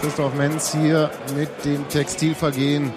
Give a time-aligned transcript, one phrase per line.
[0.00, 2.92] Christoph Menz hier mit dem Textilvergehen.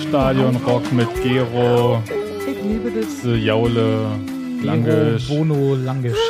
[0.00, 2.02] Stadionrock mit Gero,
[2.64, 3.22] liebe das.
[3.42, 4.06] Jaule,
[4.62, 5.28] Langisch.
[5.28, 6.16] Bono Langisch.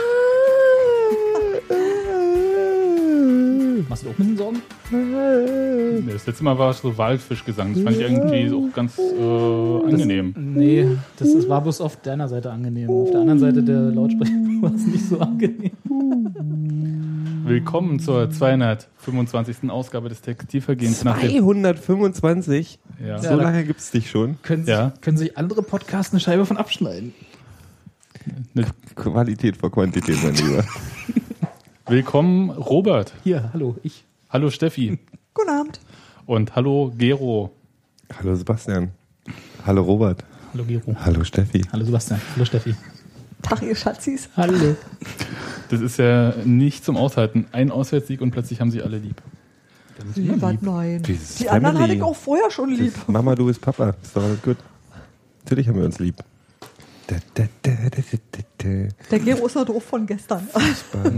[3.88, 4.62] Machst du auch mit den Sorgen?
[4.90, 7.74] Nee, Das letzte Mal war es so Waldfischgesang.
[7.74, 10.34] Das fand ich irgendwie auch ganz äh, angenehm.
[10.36, 10.88] Nee,
[11.18, 12.88] das ist, war bloß auf deiner Seite angenehm.
[12.90, 14.32] Auf der anderen Seite der Lautsprecher
[14.62, 15.70] war es nicht so angenehm.
[17.46, 19.70] Willkommen zur 225.
[19.70, 21.04] Ausgabe des Textilvergehens.
[21.04, 22.78] Nach dem, 225?
[23.06, 23.18] ja.
[23.18, 24.40] So Ja, lange gibt's dich schon.
[24.42, 24.90] Können, Ja.
[24.92, 27.12] sich, können sich andere Podcasts eine Scheibe von abschneiden?
[28.54, 30.64] Ne- Qualität vor Quantität, mein Lieber.
[31.86, 33.12] Willkommen Robert.
[33.24, 34.04] Hier, hallo, ich.
[34.30, 34.98] Hallo Steffi.
[35.34, 35.80] Guten Abend.
[36.24, 37.50] Und hallo Gero.
[38.18, 38.92] Hallo Sebastian.
[39.66, 40.24] Hallo Robert.
[40.54, 40.96] Hallo Gero.
[41.04, 41.60] Hallo Steffi.
[41.72, 42.22] Hallo Sebastian.
[42.36, 42.74] Hallo Steffi.
[43.42, 44.30] Tag, ihr Schatzis.
[44.34, 44.76] Hallo.
[45.74, 47.46] Das ist ja nicht zum Aushalten.
[47.52, 49.20] Ein Auswärtssieg und plötzlich haben sie alle lieb.
[49.96, 51.02] Was nein.
[51.02, 51.82] Dieses Die anderen Family.
[51.82, 52.94] hatte ich auch vorher schon lieb.
[53.06, 53.94] Mama, du bist Papa.
[54.02, 54.56] Ist doch alles gut.
[55.44, 56.16] Natürlich haben wir uns lieb.
[59.10, 60.40] Der Gero ist noch doof von gestern.
[60.40, 61.12] Fußball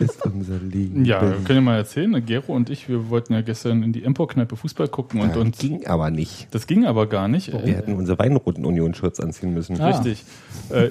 [0.00, 1.04] ist unser Lieben.
[1.04, 2.24] Ja, wir können ja mal erzählen.
[2.24, 5.58] Gero und ich, wir wollten ja gestern in die Empor-Kneipe Fußball gucken und Ja, uns.
[5.58, 6.48] ging aber nicht.
[6.50, 7.52] Das ging aber gar nicht.
[7.52, 9.80] Wir Äh, hätten unsere weinroten Union-Shirts anziehen müssen.
[9.80, 9.88] Ah.
[9.88, 10.24] Richtig.
[10.70, 10.90] Äh,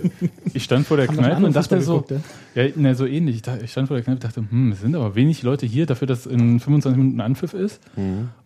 [0.54, 2.24] ich stand vor der Haben Kneipe und dachte so, geguckt,
[2.56, 3.42] ja, na, so ähnlich.
[3.64, 6.08] Ich stand vor der Kneipe und dachte, hm, es sind aber wenig Leute hier, dafür,
[6.08, 7.82] dass in 25 Minuten Anpfiff ist.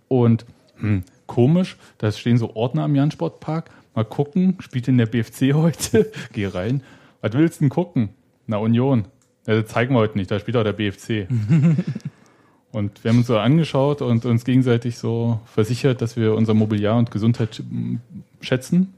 [0.10, 0.46] Und
[0.80, 3.70] hm, komisch, da stehen so Ordner am Jan-Sportpark.
[3.96, 6.12] Mal gucken, spielt denn der BFC heute?
[6.34, 6.82] Geh rein.
[7.22, 8.10] Was willst du denn gucken?
[8.48, 9.06] Na, Union.
[9.48, 11.28] Ja, das zeigen wir heute nicht, da spielt auch der BFC.
[12.72, 16.98] Und wir haben uns so angeschaut und uns gegenseitig so versichert, dass wir unser Mobiliar
[16.98, 17.98] und Gesundheit sch-
[18.40, 18.94] schätzen.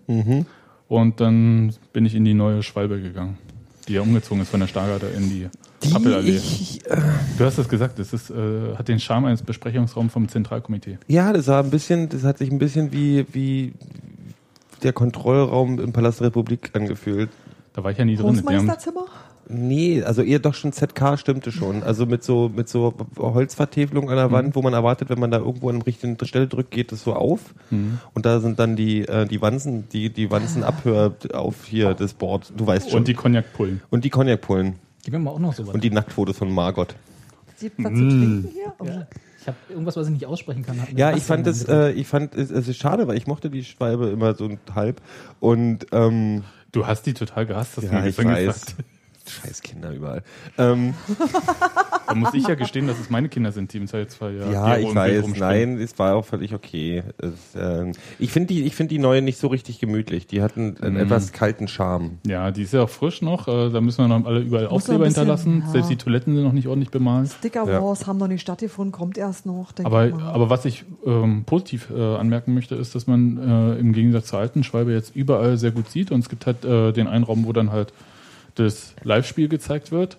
[0.87, 3.39] Und dann bin ich in die neue Schwalbe gegangen,
[3.87, 5.47] die ja umgezogen ist von der Stargarder in die,
[5.91, 6.35] Pappelallee.
[6.35, 7.01] Ich, äh,
[7.39, 10.99] Du hast es gesagt, es ist, äh, hat den Charme eines Besprechungsraums vom Zentralkomitee.
[11.07, 13.73] ja, das war ein bisschen, das hat sich ein bisschen wie, wie
[14.83, 17.29] der Kontrollraum im Palast der Republik angefühlt.
[17.73, 18.27] Da war ich ja nie drin.
[18.27, 19.05] Großmeisterzimmer?
[19.49, 21.83] Nee, also eher doch schon ZK stimmte schon.
[21.83, 25.39] Also mit so mit so Holzvertäfelung an der Wand, wo man erwartet, wenn man da
[25.39, 27.53] irgendwo an der richtigen Stelle drückt, geht es so auf.
[27.69, 32.13] Und da sind dann die äh, die Wanzen, die die Wanzen Abhör auf hier das
[32.13, 32.53] Board.
[32.55, 32.99] Du weißt schon.
[32.99, 33.81] und die Cognac-Pullen.
[33.89, 35.73] und die Cognac-Pullen Gib mir mal auch noch sowas.
[35.73, 36.95] und die Nacktfotos von Margot.
[37.59, 38.73] Gibt was zu trinken hier?
[38.79, 38.85] Oh.
[38.85, 39.07] ja.
[39.41, 40.79] Ich habe irgendwas, was ich nicht aussprechen kann.
[40.95, 41.83] Ja, ich fand es, mitgebracht.
[41.87, 45.01] äh, ich fand es, es ist schade, weil ich mochte die Schwalbe immer so halb
[45.39, 46.43] und ähm,
[46.73, 48.65] Du hast die total gehasst, hast du ja, mir ich weiß.
[48.65, 48.75] gesagt.
[49.25, 50.23] Scheiß Kinder überall.
[50.57, 50.93] Ähm,
[52.07, 54.51] Da muss ich ja gestehen, dass es meine Kinder sind, die im Zweifelsfall ja.
[54.51, 55.25] Ja, ich weiß.
[55.37, 57.03] Nein, es war auch völlig okay.
[57.17, 60.27] Es, ähm, ich finde die, ich finde die neue nicht so richtig gemütlich.
[60.27, 62.19] Die hatten einen etwas kalten Charme.
[62.27, 63.47] Ja, die ist ja auch frisch noch.
[63.47, 65.63] Äh, da müssen wir noch alle überall Muss Aufkleber bisschen, hinterlassen.
[65.65, 65.71] ja.
[65.71, 67.31] Selbst die Toiletten sind noch nicht ordentlich bemalt.
[67.31, 67.81] Sticker Ja.
[67.81, 69.71] Wars haben noch nicht stattgefunden, kommt erst noch.
[69.83, 74.27] Aber, aber was ich ähm, positiv äh, anmerken möchte, ist, dass man äh, im Gegensatz
[74.27, 76.11] zur alten Schwalbe jetzt überall sehr gut sieht.
[76.11, 77.93] Und es gibt halt äh, den einen Raum, wo dann halt
[78.55, 80.17] das Live-Spiel gezeigt wird.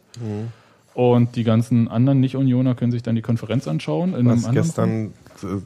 [0.95, 4.15] Und die ganzen anderen Nicht-Unioner können sich dann die Konferenz anschauen.
[4.15, 5.13] In Was gestern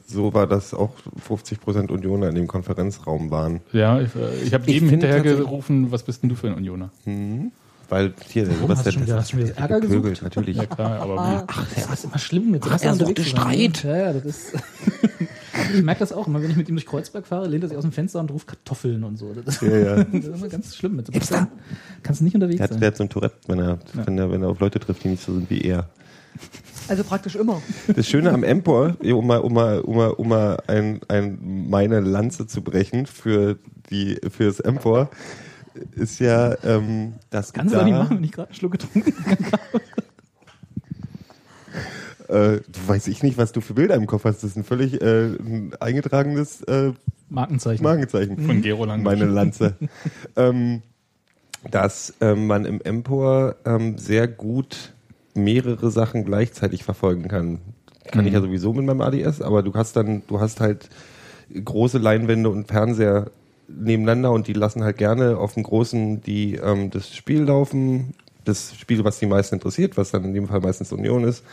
[0.07, 0.91] so war, dass auch
[1.23, 3.61] 50 Prozent Unioner in dem Konferenzraum waren.
[3.71, 6.89] Ja, ich, äh, ich habe eben hinterher gerufen, was bist denn du für ein Unioner?
[7.89, 8.69] Weil hier, der Warum?
[8.69, 8.91] Hast hast du
[9.31, 10.21] schon wieder Ärger gesucht?
[10.21, 10.57] natürlich.
[10.57, 11.43] Ja klar, aber wie?
[11.47, 13.23] Ach, das ist immer schlimm mit Sebastian er suchte.
[13.23, 13.83] Streit.
[13.83, 14.53] Ja, ja, das ist.
[15.73, 17.77] ich merke das auch immer, wenn ich mit ihm durch Kreuzberg fahre, lehnt er sich
[17.77, 19.33] aus dem Fenster und ruft Kartoffeln und so.
[19.33, 20.03] Das ist, Ja, ja.
[20.03, 21.47] das ist immer ganz schlimm mit Sebastian.
[22.03, 22.79] Kannst du nicht unterwegs sein.
[22.79, 25.09] der hat so ein Tourette, wenn er, wenn, er, wenn er auf Leute trifft, die
[25.09, 25.89] nicht so sind wie er.
[26.87, 27.61] also praktisch immer.
[27.95, 31.99] Das Schöne am Empor, um mal, um mal, um mal, um mal ein, ein, meine
[31.99, 33.57] Lanze zu brechen für
[33.89, 35.09] die, für das Empor,
[35.95, 38.73] ist ja, ähm, das Kannst du da, doch nicht machen, wenn ich gerade einen Schluck
[38.73, 39.81] getrunken habe.
[42.29, 44.43] Äh, weiß ich nicht, was du für Bilder im Kopf hast.
[44.43, 46.93] Das ist ein völlig äh, ein eingetragenes äh,
[47.29, 47.83] Markenzeichen.
[47.83, 48.37] Markenzeichen.
[48.37, 49.03] Von Gero Lange.
[49.03, 49.75] Meine Lanze.
[50.35, 50.83] ähm,
[51.71, 54.93] dass ähm, man im Empor ähm, sehr gut
[55.33, 57.59] mehrere Sachen gleichzeitig verfolgen kann.
[58.11, 60.89] Kann ich ja sowieso mit meinem ADS, aber du hast dann, du hast halt
[61.53, 63.31] große Leinwände und Fernseher
[63.67, 68.13] nebeneinander und die lassen halt gerne auf dem großen die ähm, das Spiel laufen,
[68.45, 71.43] das Spiel, was die meisten interessiert, was dann in dem Fall meistens Union ist,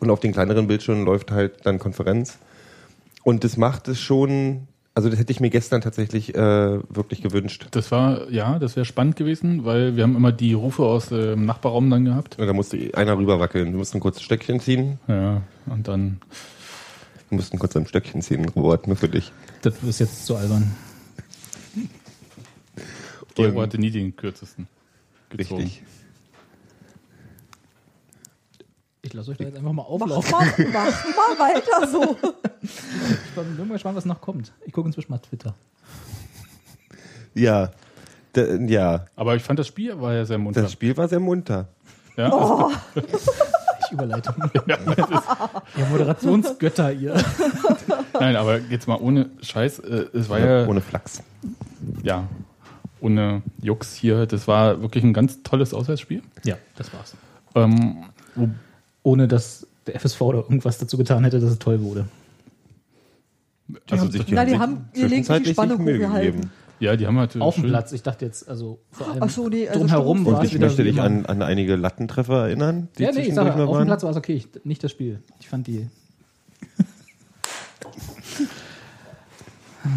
[0.00, 2.38] und auf den kleineren Bildschirmen läuft halt dann Konferenz.
[3.22, 6.38] Und das macht es schon Also das hätte ich mir gestern tatsächlich äh,
[6.90, 7.66] wirklich gewünscht.
[7.70, 11.46] Das war, ja, das wäre spannend gewesen, weil wir haben immer die Rufe aus dem
[11.46, 12.38] Nachbarraum dann gehabt.
[12.38, 13.72] Und da musste einer rüberwackeln.
[13.72, 14.98] Du musst ein kurzes Stöckchen ziehen.
[15.08, 16.20] Ja, und dann,
[17.30, 19.32] Du musst ein kurz ein Stöckchen ziehen, Robert, nur für dich.
[19.62, 20.74] Das ist jetzt zu albern.
[23.34, 24.66] Gero Und- hatte nie den kürzesten.
[25.30, 25.62] gezogen.
[25.62, 25.82] Richtig.
[29.04, 30.30] Ich lasse euch da jetzt einfach mal Mach auflaufen.
[30.32, 32.16] mal, mach mal weiter so.
[32.62, 34.52] Ich bin mal gespannt, was noch kommt.
[34.64, 35.54] Ich gucke inzwischen mal Twitter.
[37.34, 37.70] Ja.
[38.36, 39.04] D ja.
[39.16, 40.62] Aber ich fand das Spiel war ja sehr munter.
[40.62, 41.66] Das Spiel war sehr munter.
[42.16, 42.30] Ja,
[42.94, 44.34] Ich Überleitung.
[44.66, 47.14] ja, Moderationsgötter, ihr.
[48.18, 51.22] nein, aber jetzt mal ohne Scheiß, äh, es war ja, Ohne Flachs.
[52.02, 52.28] ja,
[53.00, 56.22] ohne Jux hier, das war wirklich ein ganz tolles Auswärtsspiel.
[56.44, 57.14] Ja, das war's.
[57.54, 58.04] Ähm,
[59.02, 62.06] Ohne dass der FSV oder irgendwas dazu getan hätte, dass es toll wurde.
[63.90, 66.32] also, sich Na, die haben die Spannung hochgehalten.
[66.32, 66.50] gegeben.
[66.78, 67.92] ja, die haben halt Auf dem Platz.
[67.92, 70.84] Ich dachte jetzt, also vor allem Ach so, nee, also drumherum war ich wieder möchte
[70.84, 73.86] dich an, an einige Lattentreffer erinnern, die Ja, nee, ich mal auf dem.
[73.86, 74.34] Platz war es okay.
[74.34, 75.20] Ich, nicht das Spiel.
[75.40, 75.88] Ich fand die.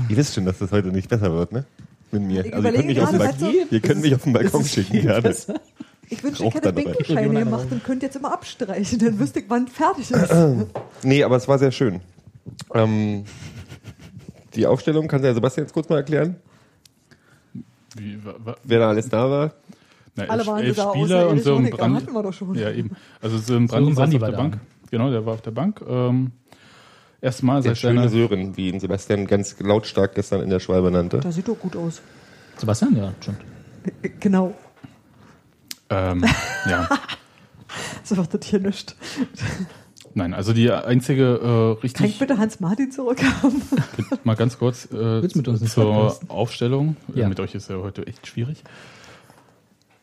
[0.10, 1.66] Ihr wisst schon, dass das heute nicht besser wird, ne?
[2.12, 2.46] Mit mir.
[2.46, 5.22] Ich Also ihr könnt, mich auf ihr könnt mich auf den Balkon schicken, gerne.
[5.22, 5.56] besser?
[6.10, 9.00] Ich wünschte, ich hätte Regional gemacht und könnte jetzt immer abstreichen.
[9.00, 10.34] Dann wüsste ich, wann fertig ist.
[11.04, 12.02] Nee, aber es war sehr schön.
[12.74, 13.26] Ähm,
[14.56, 16.36] die Aufstellung, kann der Sebastian jetzt kurz mal erklären,
[17.96, 19.54] Wie, wa, wa, wer da alles da war?
[20.16, 21.70] na, Alle elf, waren elf da Spieler und so ein.
[21.70, 21.96] Brand.
[21.96, 22.56] Hatten wir doch schon.
[22.56, 22.92] Ja, eben.
[23.22, 24.38] Also so ein Brandi So saß auf war der da.
[24.44, 24.58] Bank.
[24.92, 25.82] Genau, der war auf der Bank.
[25.88, 26.32] Ähm,
[27.22, 31.20] Erstmal Der seit schöne Sören, wie ihn Sebastian ganz lautstark gestern in der Schwalbe nannte.
[31.22, 32.02] Das sieht doch gut aus.
[32.58, 33.36] Sebastian, ja, schon.
[34.04, 34.54] Äh, Genau.
[35.90, 36.24] Ähm,
[36.70, 36.88] ja.
[38.04, 38.96] So wird das hier nicht.
[40.14, 43.62] Nein, also die einzige äh, Kann ich richtig, bitte Hans-Martin zurückhaben?
[44.24, 46.18] mal ganz kurz äh, mit uns zur?
[46.30, 46.96] Aufstellung.
[47.14, 47.30] Äh, Ja.
[47.30, 48.64] Mit euch ist ja heute echt schwierig.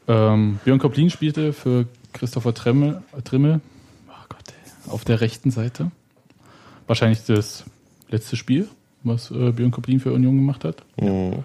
[0.08, 3.60] Ähm, Björn Koplin spielte für Christopher Tremmel, Trimmel
[4.08, 5.90] oh Gott, ey, auf der rechten Seite.
[6.86, 7.64] Wahrscheinlich das
[8.10, 8.68] letzte Spiel,
[9.04, 10.84] was äh, Björn Koplin für Union gemacht hat.
[11.00, 11.44] Mhm.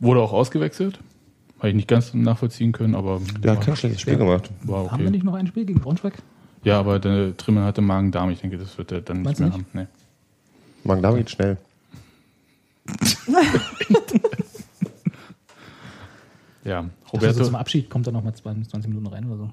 [0.00, 0.98] Wurde auch ausgewechselt.
[1.58, 4.50] Habe ich nicht ganz nachvollziehen können, aber Der hat kein schlechtes Spiel gemacht.
[4.64, 5.10] war Haben wir okay.
[5.10, 6.14] nicht noch ein Spiel gegen Braunschweig?
[6.62, 8.30] Ja, aber der Trimmel hatte Magen-Darm.
[8.30, 9.66] Ich denke, das wird er dann nicht Meinst du mehr nicht?
[9.74, 9.78] haben.
[9.80, 9.86] Nee.
[10.84, 11.56] Magen David schnell.
[16.64, 17.44] Ja, Also Roberto.
[17.44, 19.50] zum Abschied kommt er noch mal 20 20 Minuten rein oder so.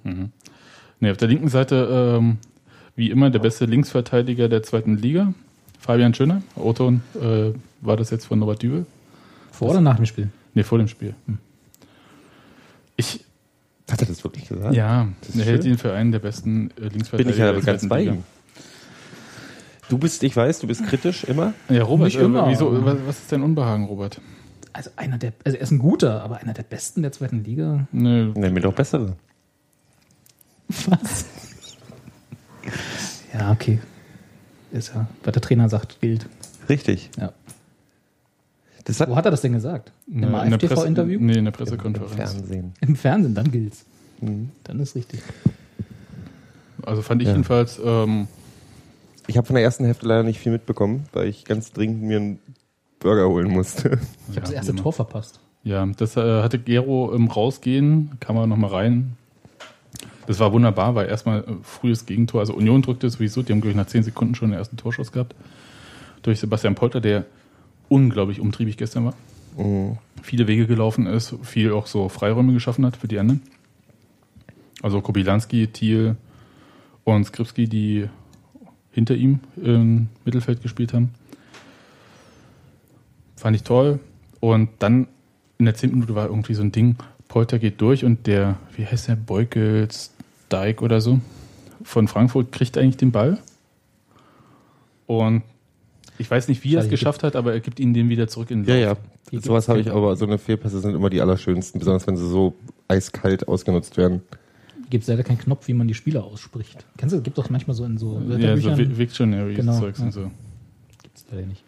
[1.02, 2.38] Nee, auf der linken Seite, ähm,
[2.96, 5.34] wie immer, der beste Linksverteidiger der zweiten Liga.
[5.80, 6.42] Fabian Schöner.
[6.56, 7.52] O-Ton äh,
[7.82, 8.86] war das jetzt von Norbert Dübel.
[9.52, 10.30] Vor oder nach dem Spiel?
[10.54, 11.14] Nee, vor dem Spiel.
[13.02, 13.26] Ich,
[13.92, 14.74] Hat er das wirklich gesagt?
[14.76, 15.08] ja,
[15.38, 15.72] er hält schön.
[15.74, 18.12] ihn für einen der besten äh, Linksverteidiger Bin ich ja der ganz zweiten bei Liga.
[18.14, 18.24] ihm.
[19.90, 21.54] Du bist, ich weiß, du bist kritisch immer.
[21.68, 22.48] Ja, Robert, Nicht äh, immer.
[22.50, 24.22] wieso, was, was ist dein Unbehagen, Robert?
[24.74, 27.88] Also einer der, also er ist ein guter, aber einer der besten der zweiten Liga.
[27.92, 29.18] Nö, Nenn mir doch bessere.
[30.88, 31.26] Was?
[33.34, 33.80] ja, okay.
[34.72, 36.26] Ist ja, was der Trainer sagt, gilt.
[36.70, 37.10] Richtig.
[37.20, 37.34] Ja.
[38.92, 39.92] Das hat Wo hat er das denn gesagt?
[40.08, 41.20] Im in der Presse- AfTV-Interview?
[41.20, 42.14] Nee, in der im Pressekonferenz.
[42.34, 42.74] Fernsehen.
[42.82, 43.86] Im Fernsehen, dann gilt's.
[44.20, 44.50] Mhm.
[44.64, 45.22] Dann ist richtig.
[46.84, 47.34] Also fand ich Ja.
[47.34, 48.28] jedenfalls, ähm,
[49.28, 52.18] Ich habe von der ersten Hälfte leider nicht viel mitbekommen, weil ich ganz dringend mir
[52.18, 52.40] einen
[53.00, 54.00] Burger holen musste.
[54.30, 54.82] Ich habe das erste immer.
[54.82, 55.40] Tor verpasst.
[55.64, 59.16] Ja, das äh, hatte Gero im Rausgehen, kam er nochmal rein.
[60.28, 63.72] Das war wunderbar, weil erstmal äh, frühes Gegentor, also Union drückte sowieso, die haben, glaube
[63.72, 65.36] ich, nach 10 Sekunden schon den ersten Torschuss gehabt.
[66.24, 67.26] Durch Sebastian Polter, der
[67.92, 69.14] unglaublich umtriebig gestern war.
[69.58, 69.98] Mhm.
[70.24, 73.42] Viele Wege gelaufen ist, viel auch so Freiräume geschaffen hat für die anderen.
[74.82, 76.16] Also Kobilanski, Thiel
[77.04, 78.08] und Skripski, die
[78.92, 81.12] hinter ihm im Mittelfeld gespielt haben.
[83.36, 84.00] Fand ich toll.
[84.40, 85.08] Und dann
[85.58, 85.92] in der 10.
[85.92, 86.96] Minute war irgendwie so ein Ding,
[87.28, 90.12] Polter geht durch und der, wie heißt der, Beukels
[90.52, 91.20] Dijk oder so,
[91.84, 93.40] von Frankfurt kriegt eigentlich den Ball.
[95.08, 95.44] Und
[96.22, 98.52] ich weiß nicht, wie er es geschafft hat, aber er gibt ihn den wieder zurück
[98.52, 99.00] in den Ja, Lauf.
[99.32, 99.42] ja.
[99.42, 102.54] Sowas habe ich aber, so eine Fehlpässe sind immer die allerschönsten, besonders wenn sie so
[102.88, 104.22] eiskalt ausgenutzt werden.
[104.90, 106.86] Gibt es leider keinen Knopf, wie man die Spieler ausspricht.
[106.98, 110.06] Kennst du, gibt doch manchmal so in so Ja, so Victionary Genau, Zeugs ja.
[110.06, 110.32] und so.
[111.02, 111.64] Gibt's leider nicht.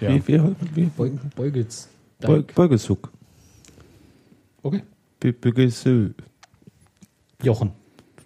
[0.00, 0.10] Ja.
[0.14, 0.40] Wie, wie,
[0.74, 0.82] wie?
[0.96, 1.88] Beug, Beugels.
[2.20, 3.10] Beug- Beugesug.
[4.62, 4.82] Okay.
[5.20, 6.12] Be- Beugesug.
[7.42, 7.72] Jochen.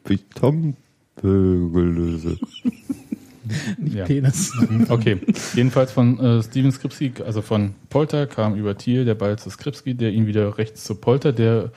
[0.06, 0.76] Wie Tom
[1.20, 2.38] Bögelöse.
[3.78, 4.04] Nicht Ja.
[4.04, 4.52] Penis.
[4.88, 5.18] Okay,
[5.54, 9.94] jedenfalls von äh, Steven Skripski, also von Polter kam über Thiel der Ball zu Skripski,
[9.94, 11.72] der ihn wieder rechts zu Polter, der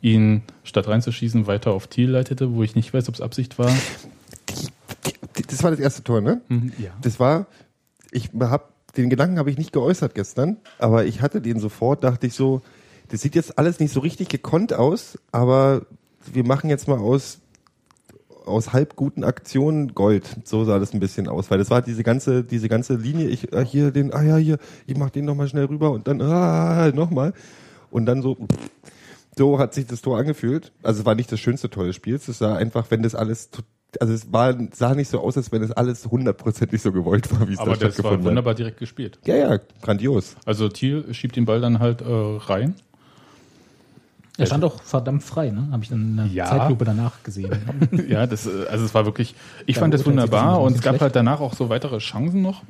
[0.00, 3.72] ihn statt reinzuschießen weiter auf Thiel leitete, wo ich nicht weiß, ob es Absicht war.
[5.48, 6.40] Das war das erste Tor, ne?
[6.48, 6.90] Mhm, ja.
[7.00, 7.46] Das war,
[8.10, 8.64] ich habe
[8.96, 12.60] den Gedanken habe ich nicht geäußert gestern, aber ich hatte den sofort, dachte ich so,
[13.08, 15.86] das sieht jetzt alles nicht so richtig gekonnt aus, aber
[16.30, 17.41] wir machen jetzt mal aus
[18.46, 20.36] aus halb guten Aktionen Gold.
[20.44, 23.28] So sah das ein bisschen aus, weil das war diese ganze diese ganze Linie.
[23.28, 26.08] Ich äh, hier den, ah ja hier, ich mach den noch mal schnell rüber und
[26.08, 27.32] dann ah noch mal
[27.90, 28.36] und dann so.
[29.36, 30.72] So hat sich das Tor angefühlt.
[30.82, 32.28] Also es war nicht das schönste Tor des Spiels.
[32.28, 33.48] Es sah einfach, wenn das alles,
[33.98, 37.48] also es war, sah nicht so aus, als wenn es alles hundertprozentig so gewollt war,
[37.48, 38.24] wie es Aber da das war stattgefunden hat.
[38.26, 39.18] wunderbar direkt gespielt.
[39.24, 40.36] Ja, ja, grandios.
[40.44, 42.74] Also Thiel schiebt den Ball dann halt äh, rein.
[44.42, 45.68] Er stand auch verdammt frei, ne?
[45.72, 46.46] Habe ich dann in der Ja.
[46.46, 47.50] Zeitlupe danach gesehen.
[48.08, 49.34] ja, das, äh, also es war wirklich,
[49.66, 51.02] ich Ja, fand das wunderbar und es gab schlecht.
[51.02, 52.62] halt danach auch so weitere Chancen noch.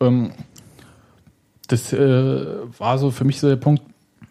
[0.00, 0.32] Ähm,
[1.68, 2.46] das äh,
[2.78, 3.82] war so für mich so der Punkt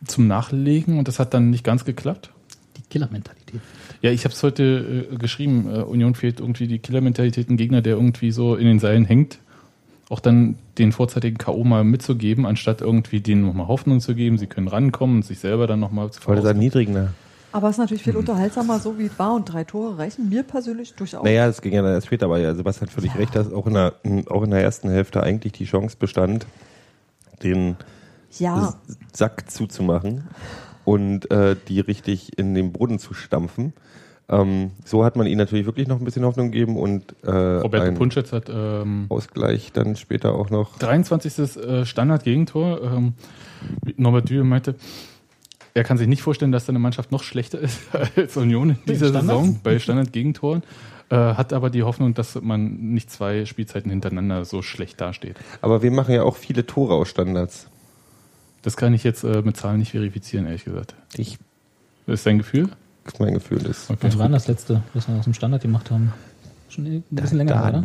[0.05, 2.31] zum Nachlegen und das hat dann nicht ganz geklappt.
[2.77, 3.59] Die Killermentalität.
[4.01, 7.81] Ja, ich habe es heute äh, geschrieben, äh, Union fehlt irgendwie die Killermentalität, ein Gegner,
[7.81, 9.39] der irgendwie so in den Seilen hängt.
[10.09, 11.63] Auch dann den vorzeitigen K.O.
[11.63, 15.67] mal mitzugeben, anstatt irgendwie denen nochmal Hoffnung zu geben, sie können rankommen und sich selber
[15.67, 16.61] dann nochmal zu Voll das verausgaben.
[16.61, 17.13] erniedrigender.
[17.51, 19.33] Aber es ist natürlich viel unterhaltsamer, so wie es war.
[19.33, 21.23] Und drei Tore reichen mir persönlich durchaus.
[21.23, 23.65] Naja, es ging ja dann erst später, aber ja, Sebastian hat völlig recht, dass auch
[23.65, 23.93] in, der,
[24.27, 26.45] auch in der ersten Hälfte eigentlich die Chance bestand,
[27.41, 27.75] den
[28.37, 28.75] ja,
[29.13, 30.27] Sack zuzumachen
[30.85, 33.73] und äh, die richtig in den Boden zu stampfen.
[34.29, 37.85] Ähm, so hat man ihnen natürlich wirklich noch ein bisschen Hoffnung gegeben und äh, Roberto
[37.85, 40.77] ein Punschetz hat ähm, Ausgleich dann später auch noch.
[40.77, 41.57] 23.
[41.57, 42.81] äh, Standard-Gegentor.
[42.83, 43.13] Ähm,
[43.97, 44.75] Norbert Dühl meinte,
[45.73, 47.79] er kann sich nicht vorstellen, dass seine Mannschaft noch schlechter ist
[48.15, 49.11] als Union in dieser?
[49.11, 50.63] Saison bei Standard-Gegentoren.
[51.09, 55.37] Äh, hat aber die Hoffnung, dass man nicht zwei Spielzeiten hintereinander so schlecht dasteht.
[55.61, 57.67] Aber wir machen ja auch viele Tore aus Standards.
[58.61, 60.93] Das kann ich jetzt äh, mit Zahlen nicht verifizieren, ehrlich gesagt.
[61.17, 61.39] Ich,
[62.05, 62.69] Das ist dein Gefühl?
[63.19, 63.89] Mein Gefühl ist.
[63.89, 63.99] Okay.
[64.01, 66.13] Was war denn das letzte, was wir aus dem Standard gemacht haben?
[66.69, 67.83] Schon ein bisschen länger, her, oder?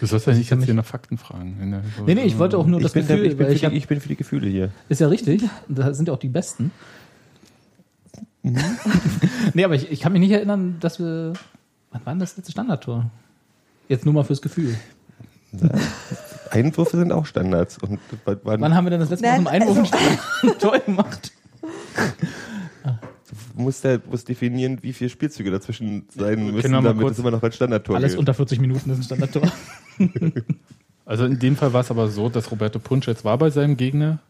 [0.00, 1.82] Du sollst ja nicht jetzt hier nach Fakten fragen.
[1.96, 3.60] So- Nee, nee, ich wollte auch nur Ich das bin, der, Gefühl, ich, bin ich
[3.60, 4.70] die, ich bin für die Gefühle hier.
[4.88, 6.70] ist ja richtig, da sind ja auch die Besten.
[8.42, 8.56] Mhm.
[9.54, 11.34] nee, aber ich, ich kann mich nicht erinnern, dass wir,
[11.92, 13.10] wann war denn das letzte Standardtor?
[13.88, 14.74] Jetzt nur mal fürs Gefühl.
[16.50, 17.78] Einwürfe sind auch Standards.
[17.78, 19.96] Und wann, Wann haben wir denn das letzte Mal zum Nein, Einwurf also-
[20.48, 21.32] ein Tor gemacht?
[23.60, 27.18] muss der muss definieren, wie viele Spielzüge dazwischen sein müssen, Können wir mal damit es
[27.18, 28.18] immer noch als Standardtor Alles gilt.
[28.20, 29.42] unter 40 Minuten ist ein Standardtor.
[31.06, 34.20] Also in dem Fall war es aber so, dass Roberto Punschetz war bei seinem Gegner.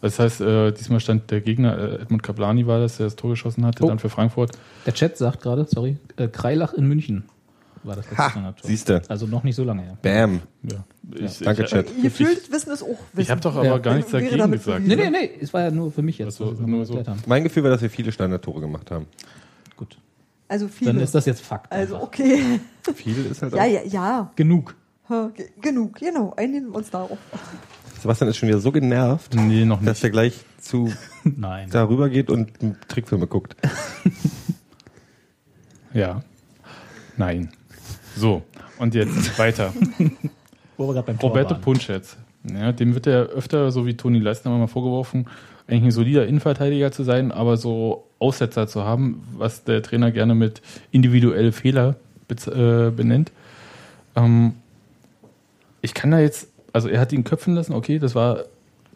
[0.00, 3.30] Das heißt, äh, diesmal stand der Gegner, äh, Edmund Kaplani war das, der das Tor
[3.30, 3.88] geschossen hatte, Oh.
[3.88, 4.52] dann für Frankfurt.
[4.86, 7.24] Der Chat sagt gerade, sorry, äh, Kreilach in München
[7.84, 8.68] war das letzte Ha, Standardtor.
[8.68, 9.02] siehste.
[9.08, 9.98] Also noch nicht so lange her.
[10.02, 10.40] Bam.
[10.62, 10.84] Ja.
[11.18, 11.86] Ich, Danke, ich, Chat.
[12.02, 13.20] gefühlt wissen es auch wissen.
[13.20, 13.78] Ich habe doch aber Ja.
[13.78, 14.86] gar nichts dagegen gesagt.
[14.86, 16.76] Nee, nee, nee, es war ja nur für mich jetzt, Ach so, was wir nochmal
[16.86, 17.02] nur so.
[17.26, 19.06] Mein Gefühl war, dass wir viele Standardtore gemacht haben.
[19.76, 19.98] Gut.
[20.48, 20.92] Also viele.
[20.92, 21.70] Dann ist das jetzt Fakt.
[21.72, 22.06] also einfach.
[22.08, 22.60] okay.
[22.94, 23.66] Viel ist halt Ja, auch.
[23.66, 24.32] ja, ja.
[24.36, 24.74] Genug.
[25.08, 25.30] Ha,
[25.60, 26.34] Genug, genau.
[26.36, 27.18] Einigen wir uns darauf.
[28.00, 30.92] Sebastian ist schon wieder so genervt, Nee, noch dass er gleich zu
[31.24, 31.68] Nein.
[31.70, 32.52] darüber geht und
[32.88, 33.56] Trickfilme guckt.
[35.94, 36.22] Ja.
[37.16, 37.50] Nein.
[38.18, 38.42] So,
[38.78, 39.72] und jetzt weiter.
[40.76, 41.60] Wo wir gerade beim Tor Roberto waren.
[41.60, 42.16] Punschetz.
[42.52, 45.26] Ja, dem wird ja öfter, so wie Toni Leistner mal vorgeworfen,
[45.68, 50.34] eigentlich ein solider Innenverteidiger zu sein, aber so Aussetzer zu haben, was der Trainer gerne
[50.34, 51.96] mit individuelle Fehler
[52.30, 53.32] äh, benennt.
[54.16, 54.54] Ähm,
[55.80, 58.44] ich kann da jetzt, also er hat ihn köpfen lassen, okay, das war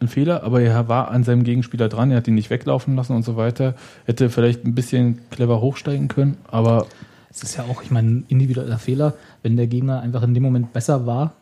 [0.01, 3.15] ein Fehler, aber er war an seinem Gegenspieler dran, er hat ihn nicht weglaufen lassen
[3.15, 3.75] und so weiter.
[4.05, 6.87] Hätte vielleicht ein bisschen clever hochsteigen können, aber
[7.33, 10.43] Es ist ja auch, ich meine, ein individueller Fehler, wenn der Gegner einfach in dem
[10.43, 11.33] Moment besser war.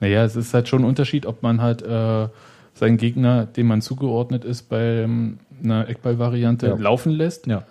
[0.00, 2.28] Naja, es ist halt schon ein Unterschied, ob man halt äh,
[2.74, 6.74] seinen Gegner, dem man zugeordnet ist, bei ähm, einer Eckball-Variante Ja.
[6.76, 7.64] laufen lässt Ja.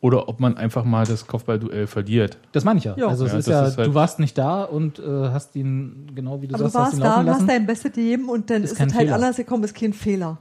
[0.00, 2.36] oder ob man einfach mal das Kopfballduell verliert.
[2.52, 2.94] Das meine ich ja.
[2.96, 3.08] Ja.
[3.08, 6.08] Also es Ja, ist ja, ist halt- du warst nicht da und äh, hast ihn,
[6.14, 7.46] genau wie du Aber du sagst, hast warst ihn da laufen und hast lassen.
[7.48, 9.14] dein Bestes gegeben und dann Ist ist, es halt Fehler.
[9.14, 10.38] anders gekommen, ist kein Fehler.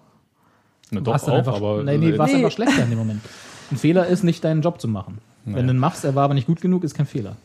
[0.91, 2.39] Na, Du doch warst auch, einfach, aber nee, nee, du warst Nee.
[2.39, 3.21] einfach schlechter in dem Moment.
[3.71, 5.17] Ein Fehler ist nicht deinen Job zu machen.
[5.47, 5.67] Wenn Naja.
[5.67, 7.35] du ihn machst, er war aber nicht gut genug, ist kein Fehler.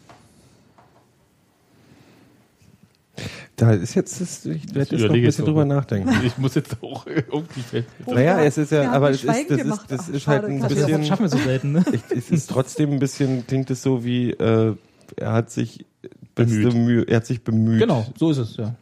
[3.56, 6.11] Da ist jetzt, das, ich werde jetzt noch ein bisschen drüber nachdenken.
[6.25, 10.09] ich muss jetzt auch irgendwie Naja, es ist ja, aber es ist, das ist, das
[10.09, 10.76] ist halt ein Katja.
[10.76, 11.73] Das bisschen, schaffen wir so selten.
[11.73, 11.85] Ne?
[11.92, 14.75] ich, es ist trotzdem ein bisschen, klingt es so wie, äh,
[15.16, 15.87] er hat sich
[16.35, 17.09] Bemüht.
[17.09, 18.75] Er hat sich bemüht, Genau, so ist es, ja.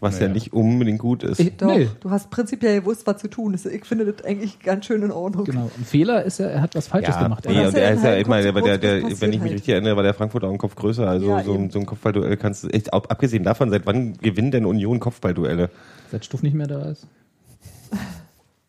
[0.00, 0.34] Was ja Naja.
[0.34, 1.40] nicht unbedingt gut ist.
[1.40, 3.64] Ich, Doch, nee, du hast prinzipiell gewusst, was zu tun ist.
[3.66, 5.44] Ich finde das eigentlich ganz schön in Ordnung.
[5.44, 5.70] genau.
[5.76, 7.44] Ein Fehler ist ja, er hat was Falsches ja, gemacht.
[7.46, 9.52] nee, und ja er ist ja, halt ich meine, der, der, wenn ich mich passiert
[9.54, 11.08] richtig erinnere, war der Frankfurter auch ein Kopf größer.
[11.08, 11.70] Also Ja, so, eben.
[11.70, 15.70] so ein Kopfballduell kannst du, echt, ab- abgesehen davon, seit wann gewinnt denn Union Kopfballduelle?
[16.10, 17.06] Seit Stuff nicht mehr da ist,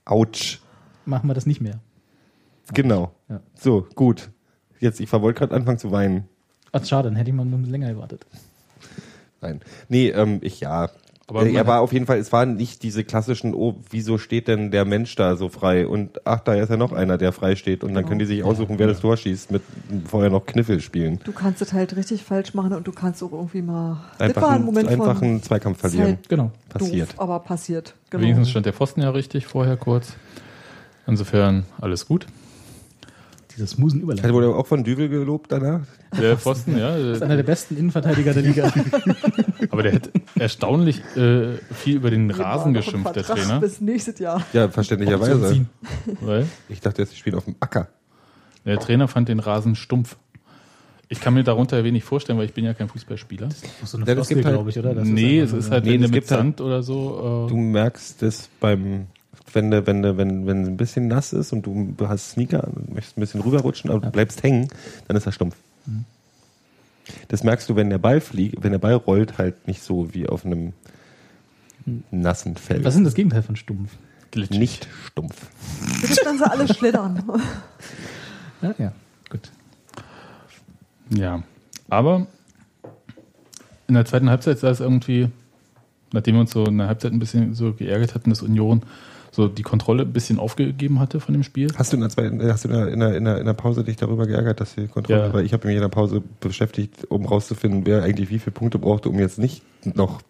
[0.06, 0.60] Autsch.
[1.06, 1.80] machen wir das nicht mehr.
[2.74, 3.12] Genau.
[3.30, 3.42] Ja.
[3.60, 4.30] So, gut.
[4.80, 6.26] Jetzt, ich wollte gerade anfangen zu weinen.
[6.72, 8.26] Ach, schade, dann hätte ich mal ein bisschen länger gewartet.
[9.42, 9.62] Nein.
[9.90, 10.90] Nee, ähm, ich ja.
[11.30, 14.48] Aber äh, er war auf jeden Fall, es waren nicht diese klassischen, oh, wieso steht
[14.48, 15.86] denn der Mensch da so frei?
[15.86, 17.84] Und ach, da ist ja noch einer, der frei steht.
[17.84, 19.62] Und dann können die sich aussuchen, wer das Tor schießt, mit
[20.08, 21.20] vorher noch Kniffel spielen.
[21.26, 23.98] Du kannst es halt richtig falsch machen und du kannst auch irgendwie mal.
[24.20, 26.16] Einfach, das war ein einen, Moment einfach von einen Zweikampf verlieren.
[26.16, 26.52] Zeit Genau.
[26.70, 27.10] Passiert.
[27.12, 27.94] Doof, aber passiert.
[28.10, 28.24] Genau.
[28.24, 30.14] Wenigstens stand der Pfosten ja richtig vorher kurz.
[31.08, 32.26] Insofern alles gut.
[33.58, 34.34] Diese smoothen Das Überleitung.
[34.34, 35.82] wurde auch von Düvel gelobt danach.
[36.22, 36.96] Der Pfosten, ja.
[36.96, 38.72] Das ist einer der besten Innenverteidiger der Liga.
[39.72, 43.60] Aber der hat erstaunlich äh, viel über den Wir Rasen geschimpft, der Trainer.
[43.60, 44.44] Bis nächstes Jahr.
[44.54, 45.66] Ja, verständlicherweise.
[46.70, 47.88] Ich dachte, sie spielen auf dem Acker.
[48.66, 50.18] der Trainer fand den Rasen stumpf.
[51.10, 53.48] Ich kann mir darunter wenig vorstellen, weil ich bin ja kein Fußballspieler.
[53.48, 54.94] Das ist so eine gibt halt- glaube ich, oder?
[54.94, 57.48] Das nee, es einfach ist halt Nee, wenn es du mit halt- Sand oder so.
[57.50, 59.08] Du Äh, merkst es beim,
[59.54, 62.68] wenn du, wenn du, wenn, wenn es ein bisschen nass ist und du hast Sneaker
[62.68, 64.68] und möchtest ein bisschen rüberrutschen, aber du bleibst hängen,
[65.08, 65.56] dann ist er stumpf.
[65.86, 66.06] Mhm.
[67.30, 70.28] Das merkst du, wenn der Ball fliegt, wenn der Ball rollt, halt nicht so wie
[70.28, 70.74] auf einem
[72.12, 72.84] nassen Feld.
[72.84, 73.92] Was ist denn das Gegenteil von stumpf?
[74.32, 74.60] glitschig.
[74.60, 75.50] nicht stumpf.
[76.02, 77.24] Bitte dann sie alle schlittern.
[78.60, 78.92] Ja, ja.
[79.30, 79.52] Gut.
[81.12, 81.44] Ja,
[81.90, 82.26] aber
[83.88, 85.30] in der zweiten Halbzeit sah es irgendwie,
[86.12, 88.82] nachdem wir uns so in der Halbzeit ein bisschen so geärgert hatten, dass Union
[89.38, 91.72] so die Kontrolle ein bisschen aufgegeben hatte von dem Spiel.
[91.76, 93.54] Hast du in der, zweiten, hast du in der, in der, in der, in der
[93.54, 95.34] Pause dich darüber geärgert, dass die Kontrolle, Ja.
[95.34, 98.80] weil ich habe mich in der Pause beschäftigt, um rauszufinden, wer eigentlich wie viele Punkte
[98.80, 100.22] brauchte, um jetzt nicht noch,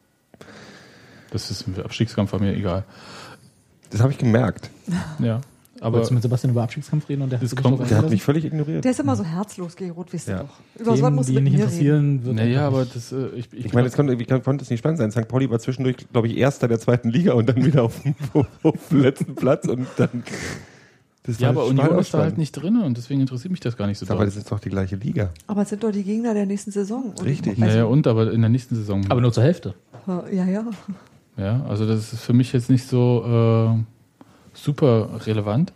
[1.32, 2.84] Das ist im Abstiegskampf war mir egal.
[3.92, 4.70] das habe ich gemerkt.
[5.20, 5.40] Ja,
[5.82, 7.86] aber Wolltest du mit Sebastian über Abstiegskampf reden und der Das hat sich kommt- Der
[7.86, 8.10] hat eingelassen?
[8.14, 8.84] mich völlig ignoriert.
[8.84, 10.40] Der ist immer so herzlos gegen Rot, wisst ihr Ja.
[10.44, 10.60] doch.
[10.76, 11.64] Über so was Themen, musst du die nicht mir reden.
[11.64, 14.80] interessieren, wird naja, aber das, äh, ich, ich, Ich meine, es konnte, konnte es nicht
[14.80, 15.12] spannend sein.
[15.12, 15.28] St.
[15.28, 18.16] Pauli war zwischendurch, glaube ich, Erster der zweiten Liga und dann wieder auf dem,
[18.64, 20.24] auf dem letzten Platz und dann.
[21.24, 23.76] Das ja, war aber Union ist da halt nicht drin und deswegen interessiert mich das
[23.76, 24.26] gar nicht so Aber doll.
[24.28, 25.32] das ist doch die gleiche Liga.
[25.46, 27.08] Aber es sind doch die Gegner der nächsten Saison.
[27.18, 27.58] Und Richtig.
[27.58, 29.04] Naja, und aber in der nächsten Saison.
[29.10, 29.74] Aber nur zur Hälfte.
[30.32, 30.64] Ja, ja.
[31.36, 33.84] Ja, also das ist für mich jetzt nicht so äh,
[34.58, 35.74] super relevant.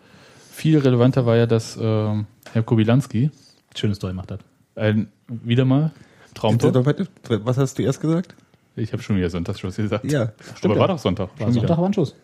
[0.52, 3.32] Viel relevanter war ja, dass äh, Herr Kobilanski
[3.76, 4.42] Schönes Tor gemacht hat.
[4.76, 5.92] ein, wieder mal
[6.34, 6.86] Traumtor.
[6.86, 8.36] Was hast du erst gesagt?
[8.76, 10.10] Ich habe schon wieder Sonntagsschluss gesagt.
[10.12, 10.32] Ja,
[10.64, 10.80] aber ja.
[10.80, 11.30] war doch Sonntag.
[11.30, 11.78] War schon Sonntag wieder.
[11.78, 12.16] war ein Schuss.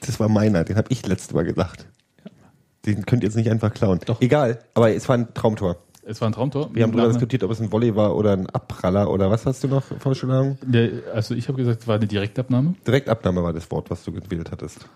[0.00, 1.86] Das war meiner, den habe ich letztes Mal gesagt.
[2.86, 4.00] Den könnt ihr jetzt nicht einfach klauen.
[4.04, 4.20] Doch.
[4.20, 5.78] Egal, aber es war ein Traumtor.
[6.06, 6.70] Es war ein Traumtor.
[6.74, 9.64] Wir haben darüber diskutiert, ob es ein Volley war oder ein Abpraller oder was hast
[9.64, 10.58] du noch vorgeschlagen?
[11.14, 12.74] Also ich habe gesagt, es war eine Direktabnahme.
[12.86, 14.86] Direktabnahme war das Wort, was du gewählt hattest.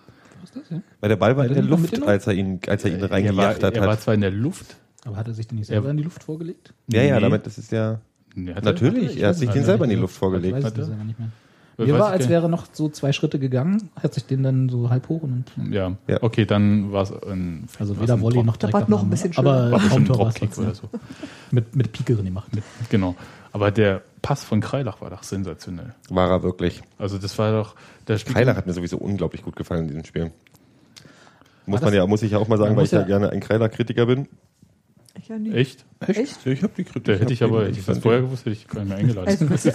[0.40, 0.82] Was ist das, ja?
[1.00, 2.96] Weil der Ball war in Hat der er Luft, als er ihn, als er ihn
[2.96, 4.02] Er war, reingejachtet er war hat.
[4.02, 4.76] zwar in der Luft.
[5.04, 5.90] Aber hat er sich den nicht selber Ja.
[5.92, 6.74] in die Luft vorgelegt?
[6.88, 7.20] Ja, ja, Nee.
[7.22, 8.00] damit, das ist ja.
[8.34, 10.54] Nee, hat Natürlich, Ich er hat weiß sich den selber in die Luft Ich vorgelegt.
[10.56, 10.84] weiß Hat es er?
[10.86, 11.28] selber nicht mehr.
[11.78, 15.08] Mir war, als wäre noch so zwei Schritte gegangen, hat sich den dann so halb
[15.08, 15.92] hoch und dann, Ja.
[16.08, 16.22] Ja.
[16.22, 17.68] okay, dann war es ein.
[17.78, 19.92] also war's weder ein Volley Drop- noch Da war noch ein bisschen Aber war bestimmt
[19.92, 20.88] ein Traumtor war es Dropkick oder so.
[21.52, 22.52] Mit, mit Pike drin gemacht.
[22.54, 22.64] Mit.
[22.90, 23.14] Genau.
[23.52, 25.94] Aber der Pass von Kreilach war doch sensationell.
[26.10, 26.82] War er wirklich.
[26.98, 27.76] Also das war doch
[28.08, 28.18] der.
[28.18, 30.32] Kreiler hat mir sowieso unglaublich gut gefallen in diesem Spiel.
[31.66, 33.06] Muss man ja, muss ich ja auch mal sagen, Man weil muss ich ja ja-
[33.06, 34.26] gerne ein Kreiler-Kritiker bin.
[35.18, 35.52] Ich ja nie.
[35.52, 35.84] Echt?
[36.06, 36.46] Echt?
[36.46, 37.04] Ich habe die Kritik.
[37.04, 39.48] Der hätte ich aber, den- ich das vorher gewusst, hätte ich gar nicht mehr eingeladen.
[39.50, 39.68] Also,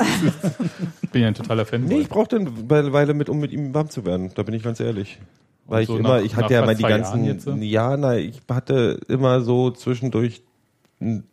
[1.03, 1.83] Ich bin ja ein totaler Fan.
[1.85, 4.31] Nee, ich brauchte eine Weile mit, um mit ihm warm zu werden.
[4.35, 5.19] Da bin ich ganz ehrlich.
[5.65, 7.51] Weil ich so immer, nach- ich hatte ja mal die ganzen, so?
[7.55, 10.43] ja, na, ich hatte immer so zwischendurch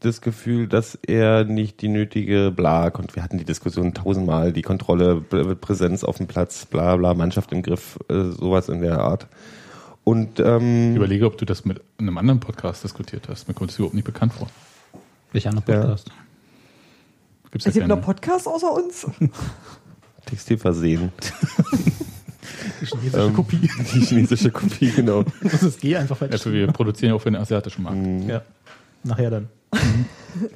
[0.00, 4.62] das Gefühl, dass er nicht die nötige bla, und wir hatten die Diskussion tausendmal, die
[4.62, 8.98] Kontrolle, Prä- Präsenz auf dem Platz, bla bla, Mannschaft im Griff, äh, sowas in der
[8.98, 9.28] Art.
[10.04, 13.48] Und ähm, Ich überlege, ob du das mit einem anderen Podcast diskutiert hast.
[13.48, 14.48] Mir kommt es überhaupt nicht bekannt vor.
[15.32, 15.80] Welcher andere Ja.
[15.80, 16.10] Podcast?
[17.52, 18.04] Gibt's Es ja gibt noch keinen.
[18.04, 19.06] Podcasts außer uns.
[20.26, 21.12] Textilversehen.
[22.80, 23.58] Die chinesische Ähm, Kopie.
[23.94, 25.24] Die chinesische Kopie, genau.
[25.42, 26.32] Das ist G einfach falsch.
[26.32, 28.28] Also wir produzieren ja auch für den asiatischen Markt.
[28.28, 28.42] ja.
[29.02, 29.48] Nachher dann.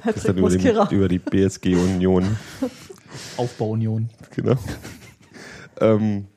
[0.03, 0.87] Das ist dann über die, Mosquera.
[0.91, 2.37] über die BSG Union.
[3.37, 4.09] Aufbauunion.
[4.35, 4.55] Genau.
[5.81, 6.27] ähm,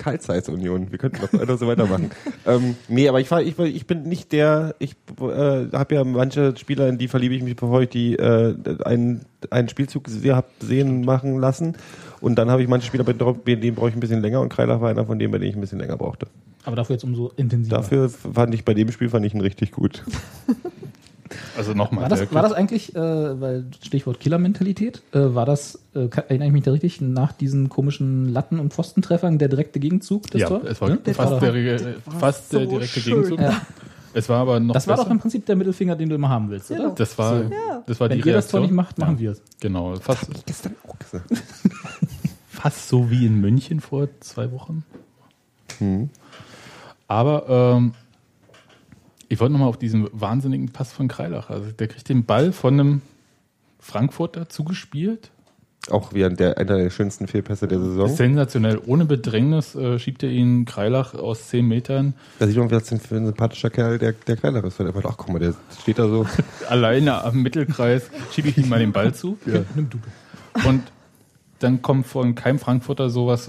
[0.00, 0.90] Kaltzeitsunion.
[0.90, 2.10] Wir könnten noch einfach so weitermachen.
[2.46, 6.56] ähm, nee, aber ich, war, ich, ich bin nicht der, ich äh, habe ja manche
[6.56, 11.04] Spieler, in die verliebe ich mich, bevor ich die äh, einen, einen Spielzug hab sehen
[11.04, 11.76] machen lassen.
[12.20, 14.80] Und dann habe ich manche Spieler, bei denen brauche ich ein bisschen länger und Kreilach
[14.80, 16.26] war einer von denen, bei denen ich ein bisschen länger brauchte.
[16.64, 17.76] Aber dafür jetzt umso intensiver.
[17.76, 20.04] Dafür fand ich bei dem Spiel fand ich ihn richtig gut.
[21.56, 22.02] Also nochmal.
[22.02, 22.98] War das, war das eigentlich, äh,
[23.40, 28.32] weil Stichwort Killermentalität, äh, war das, äh, erinnere ich mich da richtig, nach diesen komischen
[28.32, 30.62] Latten- und Pfostentreffern der direkte Gegenzug ja, Tor?
[30.64, 30.96] es war Ne?
[30.98, 33.14] Der fast, war- der, der war fast der so direkte schön.
[33.14, 33.40] Gegenzug.
[33.40, 33.60] Ja.
[34.12, 35.04] Es war aber noch Das war besser.
[35.04, 36.80] doch im Prinzip der Mittelfinger, den du immer haben willst, oder?
[36.80, 36.94] Genau.
[36.96, 37.48] das war, Ja.
[37.86, 39.42] das war Wenn die ihr das Tor nicht macht, machen ja, wir es.
[39.60, 41.26] Genau, fast, Gestern auch gesagt.
[42.48, 44.84] fast so wie in München vor zwei Wochen.
[45.78, 46.10] Hm.
[47.06, 47.92] Aber ähm,
[49.30, 51.50] ich wollte nochmal auf diesen wahnsinnigen Pass von Kreilach.
[51.50, 53.02] Also der kriegt den Ball von einem
[53.78, 55.30] Frankfurter zugespielt
[55.88, 58.08] Auch wie der, einer der schönsten Fehlpässe der Saison.
[58.08, 58.80] Sensationell.
[58.84, 63.16] Ohne Bedrängnis äh, schiebt er ihn Kreilach aus 10 Metern Da sieht man, was für
[63.16, 64.80] ein sympathischer Kerl der, der Kleiner ist.
[64.80, 66.26] Weil er einfach, ach guck mal, der steht da so.
[66.68, 69.38] alleine am Mittelkreis, schiebe ich ihm mal den Ball zu.
[69.76, 69.98] Nimm du.
[70.68, 70.82] Und
[71.60, 73.48] dann kommt von keinem Frankfurter sowas,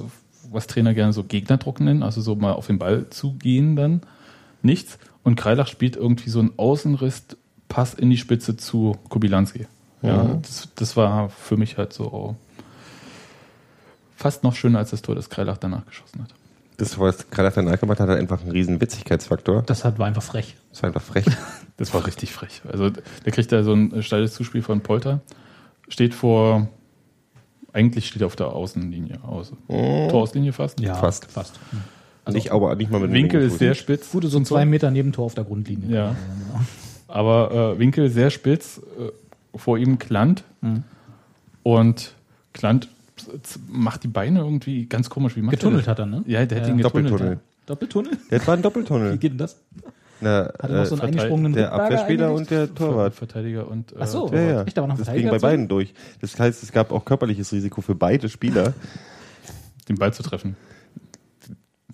[0.52, 4.02] was Trainer gerne so Gegnerdruck nennen, also so mal auf den Ball zugehen dann.
[4.62, 5.00] Nichts.
[5.24, 9.68] Und Kreilach spielt irgendwie so einen Außenriss-Pass in die Spitze zu Kubilanski.
[10.02, 12.36] Ja, das, das war für mich halt so
[14.16, 16.34] fast noch schöner als das Tor, das Kreilach danach geschossen hat.
[16.78, 19.62] Das, was Kreilach danach gemacht hat, hat einfach einen riesen Witzigkeitsfaktor.
[19.64, 20.56] Das hat, war einfach frech.
[20.72, 21.26] Das war einfach frech.
[21.78, 22.62] Das war richtig frech.
[22.72, 25.22] Also der kriegt da so ein steiles Zuspiel von Polter,
[25.88, 26.68] steht vor,
[27.74, 30.80] eigentlich steht er auf der Außenlinie, aus, Torauslinie fast.
[30.80, 31.32] Ja, Fast.
[31.32, 31.60] fast.
[32.30, 34.12] Nicht, aber nicht mal mit dem Winkel ist sehr spitz.
[34.12, 35.90] Gute so ein zwei Meter Nebentor auf der Grundlinie.
[35.96, 36.16] Ja.
[37.08, 40.84] Aber äh, Winkel sehr spitz, äh, vor ihm Klant Mhm.
[41.64, 42.14] und
[42.54, 42.88] Klant
[43.68, 45.36] macht die Beine irgendwie ganz komisch.
[45.36, 46.18] Wie macht Getunnelt er hat er, ne?
[46.24, 46.32] das?
[46.32, 47.12] Ja, der hat ihn getunnelt.
[47.12, 47.40] Doppeltunnel.
[47.66, 48.12] Doppeltunnel?
[48.30, 49.18] Das war ein Wie Doppeltunnel.
[49.18, 49.58] geht denn das?
[50.22, 53.14] Na, Hat er noch so einen äh, eingesprungenen der Rückberger Abwehrspieler und der Torwart.
[53.16, 54.28] Verteidiger und äh, Ach so.
[54.32, 54.64] Ja, ja.
[54.64, 55.42] Echt, da war noch ein das ging bei dazwischen?
[55.42, 55.94] beiden durch.
[56.22, 58.74] Das heißt, es gab auch körperliches Risiko für beide Spieler,
[59.90, 60.56] den Ball zu treffen.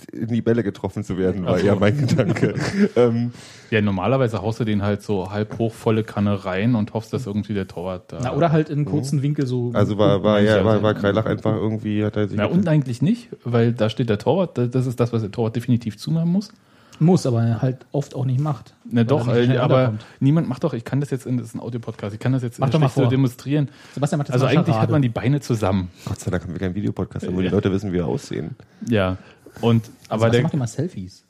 [0.05, 1.65] In die Bälle getroffen zu werden, war so.
[1.65, 2.53] ja mein Gedanke.
[2.95, 3.31] ähm,
[3.71, 7.25] Ja, normalerweise haust du den halt so halb hoch volle Kanne rein und hoffst, dass
[7.25, 8.19] irgendwie der Torwart da.
[8.23, 9.71] Na, oder halt in kurzen Winkel so.
[9.73, 12.37] also war, war, ja, war, war Kreilach einfach irgendwie, hat er sich.
[12.37, 14.57] Na, und eigentlich nicht, weil da steht der Torwart.
[14.57, 16.51] Das ist das, was der Torwart definitiv zumachen muss.
[16.99, 18.73] Muss, aber halt oft auch nicht macht.
[18.89, 21.59] Na doch, äh, aber niemand macht doch, ich kann das jetzt, in, das ist ein
[21.59, 23.07] Audiopodcast, ich kann das jetzt Mach doch mal so vor.
[23.09, 23.69] demonstrieren.
[23.93, 24.81] Sebastian macht jetzt Also eigentlich Scharade.
[24.81, 25.89] hat man die Beine zusammen.
[26.05, 27.51] Gott sei Dank haben wir keinen Videopodcast, wo die Ja.
[27.51, 28.55] Leute wissen, wie wir aussehen.
[28.89, 29.17] Ja.
[29.61, 31.23] Und, aber Sebastian der, macht immer Selfies.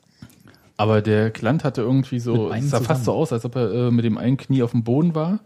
[0.76, 3.18] aber der Klant hatte irgendwie Mit so, es sah fast so zusammen.
[3.22, 5.40] aus, als ob er äh, mit dem einen Knie auf dem Boden war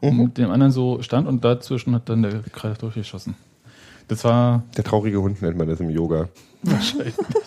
[0.00, 0.24] und Mhm.
[0.24, 3.34] mit dem anderen so stand und dazwischen hat dann der Kreis durchgeschossen.
[4.08, 6.28] Das war Der traurige Hund nennt man das im Yoga.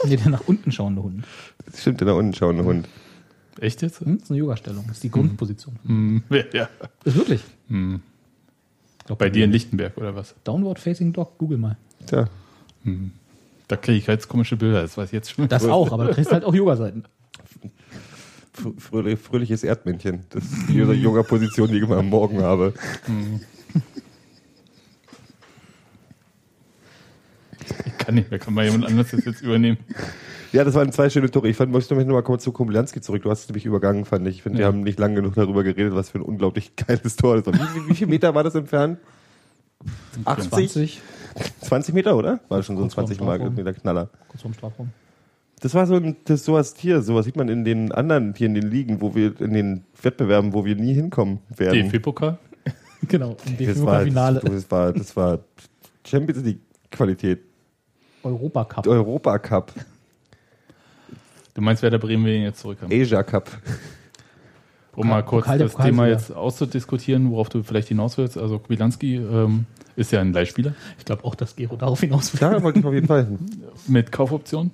[0.05, 1.25] Nee, der nach unten schauende Hund.
[1.65, 2.87] Das stimmt, der da unten schauende Hund.
[3.59, 3.99] echt jetzt?
[4.01, 4.15] Hm?
[4.17, 4.85] Das ist eine Yoga-Stellung.
[4.87, 5.75] Das ist die Grundposition.
[5.85, 6.69] Hm, ja.
[7.03, 7.41] Ist wirklich.
[7.67, 8.01] Hm.
[9.17, 10.35] Bei dir in Lichtenberg oder was?
[10.43, 11.77] Downward Facing Dog, google mal.
[12.05, 12.27] Tja,
[13.69, 15.47] Da kriege ich jetzt komische Bilder, das weiß ich jetzt schon.
[15.47, 17.05] Das auch, aber du kriegst halt auch Yoga-Seiten.
[18.57, 20.25] fr- fröhlich, fröhliches Erdmännchen.
[20.31, 22.73] Das ist die Yoga-Position, die ich immer am Morgen habe.
[27.99, 29.77] kann nicht mehr, kann mal jemand anderes das jetzt übernehmen.
[30.51, 31.47] Ja, das waren zwei schöne Tore.
[31.47, 33.21] Ich fand, möchte noch mal kurz zu Kobylanski zurück.
[33.21, 34.37] Du hast es nämlich übergangen, fand ich.
[34.37, 37.39] Ich finde, wir haben nicht lange genug darüber geredet, was für ein unglaublich geiles Tor
[37.39, 37.53] das war.
[37.53, 38.97] Wie, wie, wie viele Meter war das entfernt?
[40.25, 40.49] 80?
[40.49, 41.01] 20,
[41.61, 42.39] 20 Meter, oder?
[42.49, 43.63] War schon so ein Kurz vorm 20 Mal Strafraum.
[43.63, 44.09] der Knaller.
[44.27, 44.89] kurz vorm Strafraum.
[45.61, 48.53] Das war so ein, das sowas hier, sowas sieht man in den anderen, hier in
[48.53, 51.89] den Ligen, wo wir, in den Wettbewerben, wo wir nie hinkommen werden.
[51.89, 52.37] DFB-Pokal?
[53.07, 55.39] Genau, im Das war, DFB-Finale das war, das war
[56.05, 56.59] Champions League
[56.91, 57.39] Qualität.
[58.23, 58.85] Europacup.
[58.87, 59.71] Europacup,
[61.53, 62.93] Du meinst, Werder Bremen will ihn jetzt zurückhaben?
[63.01, 63.49] Asia Cup.
[64.99, 68.37] Um mal kurz Pokal das Thema jetzt auszudiskutieren, worauf du vielleicht hinaus willst.
[68.37, 72.39] Also Kubilanski ähm, ist ja ein Leihspieler Ich glaube auch, dass Gero darauf hinaus will.
[72.41, 73.39] Da wollte ich auf jeden Fall hin.
[73.87, 74.71] mit Kaufoption.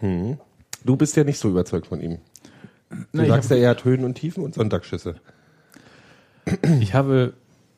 [0.00, 2.18] Du bist ja nicht so überzeugt von ihm.
[2.88, 5.16] Du Na, sagst ja, er hat Höhen und Tiefen und Sonntagsschüsse.
[6.80, 7.32] Ich habe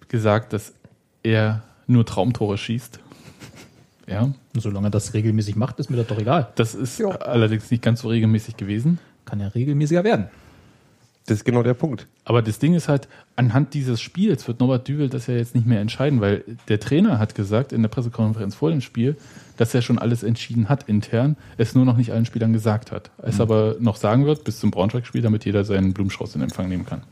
[0.09, 0.75] gesagt, dass
[1.23, 3.01] er nur Traumtore schießt.
[4.09, 6.49] Ja, solange er das regelmäßig macht, ist mir das doch egal.
[6.55, 7.09] das ist Ja.
[7.09, 9.01] allerdings nicht ganz so regelmäßig gewesen.
[9.25, 10.27] Kann ja regelmäßiger werden.
[11.27, 12.07] Das ist genau der Punkt.
[12.25, 15.67] Aber das Ding ist halt, anhand dieses Spiels wird Norbert Düvel das ja jetzt nicht
[15.67, 19.17] mehr entscheiden, weil der Trainer hat gesagt in der Pressekonferenz vor dem Spiel,
[19.57, 23.11] dass er schon alles entschieden hat intern, es nur noch nicht allen Spielern gesagt hat.
[23.19, 26.87] Es aber noch sagen wird bis zum Braunschweig-Spiel, damit jeder seinen Blumenstrauß in Empfang nehmen
[26.87, 27.03] kann.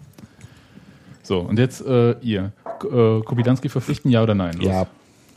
[1.22, 2.52] So, und jetzt äh, ihr.
[2.78, 4.54] K- Äh, Kubidanski verpflichten, ja oder nein?
[4.58, 4.66] Los.
[4.66, 4.86] Ja,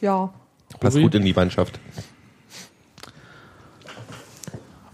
[0.01, 0.33] Ja,
[0.79, 1.79] passt gut in die Mannschaft.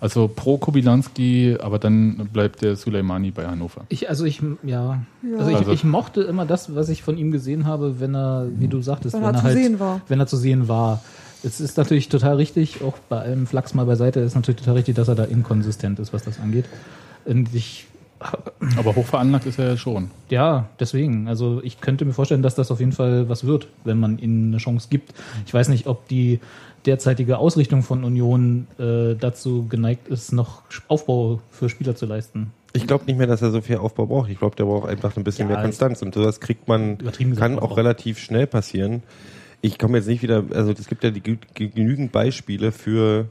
[0.04, 3.86] Also pro Kubilanski, aber dann bleibt der Suleimani bei Hannover.
[3.88, 5.02] Ich, also ich, ja.
[5.24, 5.38] Ja.
[5.38, 8.48] Also, ich, Also- ich mochte immer das, was ich von ihm gesehen habe, wenn er,
[8.58, 10.02] wie du sagtest, Wenn wenn, er er, zu halt, sehen war.
[10.10, 11.02] wenn er zu sehen war.
[11.42, 14.96] Es ist natürlich total richtig, auch bei allem Flachs mal beiseite, ist natürlich total richtig,
[14.96, 16.66] dass er da inkonsistent ist, was das angeht.
[17.26, 17.86] Und ich,
[18.78, 20.10] Aber hochveranlagt ist er ja schon.
[20.30, 24.00] ja, deswegen, also ich könnte mir vorstellen, dass das auf jeden Fall was wird, wenn
[24.00, 25.14] man ihnen eine Chance gibt.
[25.46, 26.40] Ich weiß nicht, ob die
[26.86, 32.52] derzeitige Ausrichtung von Union äh, dazu geneigt ist, noch Aufbau für Spieler zu leisten.
[32.74, 34.30] Ich glaube nicht mehr, dass er so viel Aufbau braucht.
[34.30, 36.02] Ich glaube, der braucht einfach ein bisschen Ja, mehr Konstanz.
[36.02, 36.98] Und sowas kriegt man,
[37.38, 39.04] kann auch relativ schnell passieren.
[39.62, 41.22] Ich komme jetzt nicht wieder, also es gibt ja die,
[41.54, 43.28] genügend Beispiele für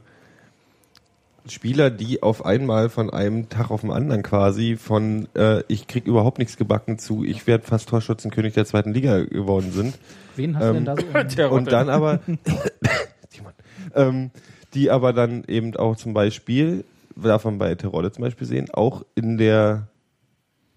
[1.47, 6.05] Spieler, die auf einmal von einem Tag auf den anderen quasi von äh, ich krieg
[6.05, 9.97] überhaupt nichts gebacken zu, ich werde fast Torschützenkönig der zweiten Liga geworden sind.
[10.37, 11.49] Wen hast du denn da so?
[11.53, 12.21] Und dann aber,
[13.95, 14.31] ähm,
[14.73, 16.83] die aber dann eben auch zum Beispiel,
[17.15, 19.87] darf man bei Terodde zum Beispiel sehen, auch in der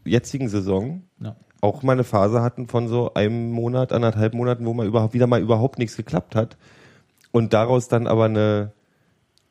[0.04, 1.36] jetzigen Saison Ja.
[1.60, 5.26] auch mal eine Phase hatten von so einem Monat, anderthalb Monaten, wo mal überhaupt wieder
[5.26, 6.56] mal überhaupt nichts geklappt hat.
[7.32, 8.72] Und daraus dann aber eine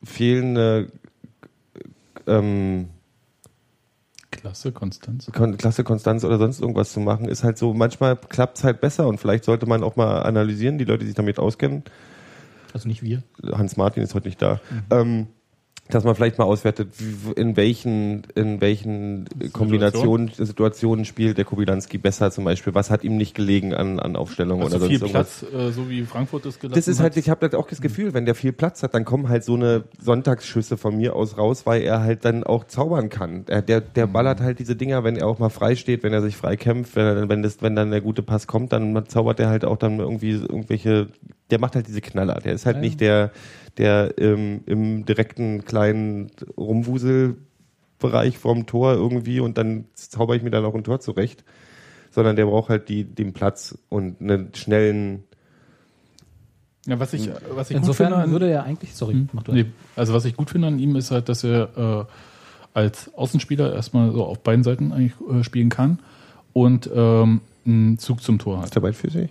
[0.02, 0.88] fehlende
[2.26, 2.88] ähm,
[4.30, 5.30] Klasse, Konstanz.
[5.32, 8.80] Kon Klasse Konstanz oder sonst irgendwas zu machen, ist halt so, manchmal klappt es halt
[8.80, 11.84] besser und vielleicht sollte man auch mal analysieren, die Leute, die sich damit auskennen,
[12.76, 13.22] Also nicht wir.
[13.52, 14.60] Hans Martin ist heute nicht da,
[14.90, 15.28] ähm,
[15.88, 16.88] dass man vielleicht mal auswertet,
[17.36, 22.74] in welchen, in welchen Kombinationen, Situationen spielt der Kubilanski besser zum Beispiel.
[22.74, 25.46] Was hat ihm nicht gelegen an, an Aufstellungen Also oder viel sonst irgendwas.
[25.48, 27.18] Platz, äh, so wie Frankfurt es gelassen Das ist halt, hat.
[27.18, 29.54] ich habe halt auch das Gefühl, wenn der viel Platz hat, dann kommen halt so
[29.54, 33.44] eine Sonntagsschüsse von mir aus raus, weil er halt dann auch zaubern kann.
[33.46, 36.20] Er, der, der ballert halt diese Dinger, wenn er auch mal frei steht, wenn er
[36.20, 39.38] sich frei kämpft, wenn, er, wenn, das, wenn dann der gute Pass kommt, dann zaubert
[39.40, 41.08] er halt auch dann irgendwie irgendwelche,
[41.50, 42.34] der macht halt diese Knaller.
[42.40, 42.82] Der ist halt Ja.
[42.82, 43.30] nicht der,
[43.78, 50.64] der ähm, im direkten kleinen Rumwuselbereich vorm Tor irgendwie und dann zauber ich mir dann
[50.64, 51.44] auch ein Tor zurecht,
[52.10, 55.24] sondern der braucht halt die, den Platz und einen schnellen
[56.86, 59.28] Ja, was ich, was ich gut Insofern finde, an- würde er eigentlich, sorry, Hm?
[59.32, 62.12] mach du nee, also was ich gut finde an ihm ist halt, dass er äh,
[62.74, 65.98] als Außenspieler erstmal so auf beiden Seiten eigentlich äh, spielen kann
[66.52, 68.64] und ähm, einen Zug zum Tor hat.
[68.66, 69.30] Ist der beidfüßig?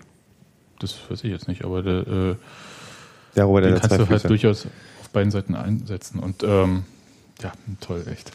[0.91, 2.35] Das weiß ich jetzt nicht, aber der, äh,
[3.35, 4.27] Ja, Robert, den kannst du halt Füße.
[4.27, 4.65] durchaus
[5.01, 6.19] auf beiden Seiten einsetzen.
[6.19, 6.83] Und ähm,
[7.41, 8.31] ja, toll, echt.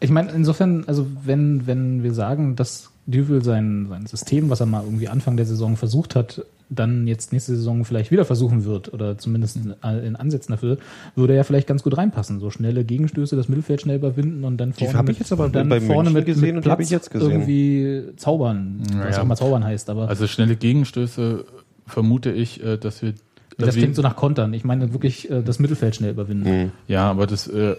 [0.00, 4.66] Ich meine, insofern, also wenn, wenn wir sagen, dass Düvel sein, sein System, was er
[4.66, 8.92] mal irgendwie Anfang der Saison versucht hat, dann jetzt nächste Saison vielleicht wieder versuchen wird
[8.94, 10.78] oder zumindest in, in Ansätzen dafür,
[11.14, 12.40] würde er vielleicht ganz gut reinpassen.
[12.40, 15.44] So schnelle Gegenstöße, das Mittelfeld schnell überwinden und dann vorne, hab ich mit, jetzt aber
[15.44, 17.30] und dann bei vorne München mit, gesehen mit Platz ich jetzt gesehen.
[17.30, 19.18] irgendwie zaubern, was Naja.
[19.18, 19.90] auch immer zaubern heißt.
[19.90, 21.44] Aber Also schnelle Gegenstöße
[21.86, 23.12] vermute ich, äh, dass wir.
[23.12, 24.54] das dass wir- klingt so nach Kontern.
[24.54, 26.62] Ich meine wirklich äh, das Mittelfeld schnell überwinden.
[26.64, 26.70] Mhm.
[26.88, 27.76] Ja, aber das äh,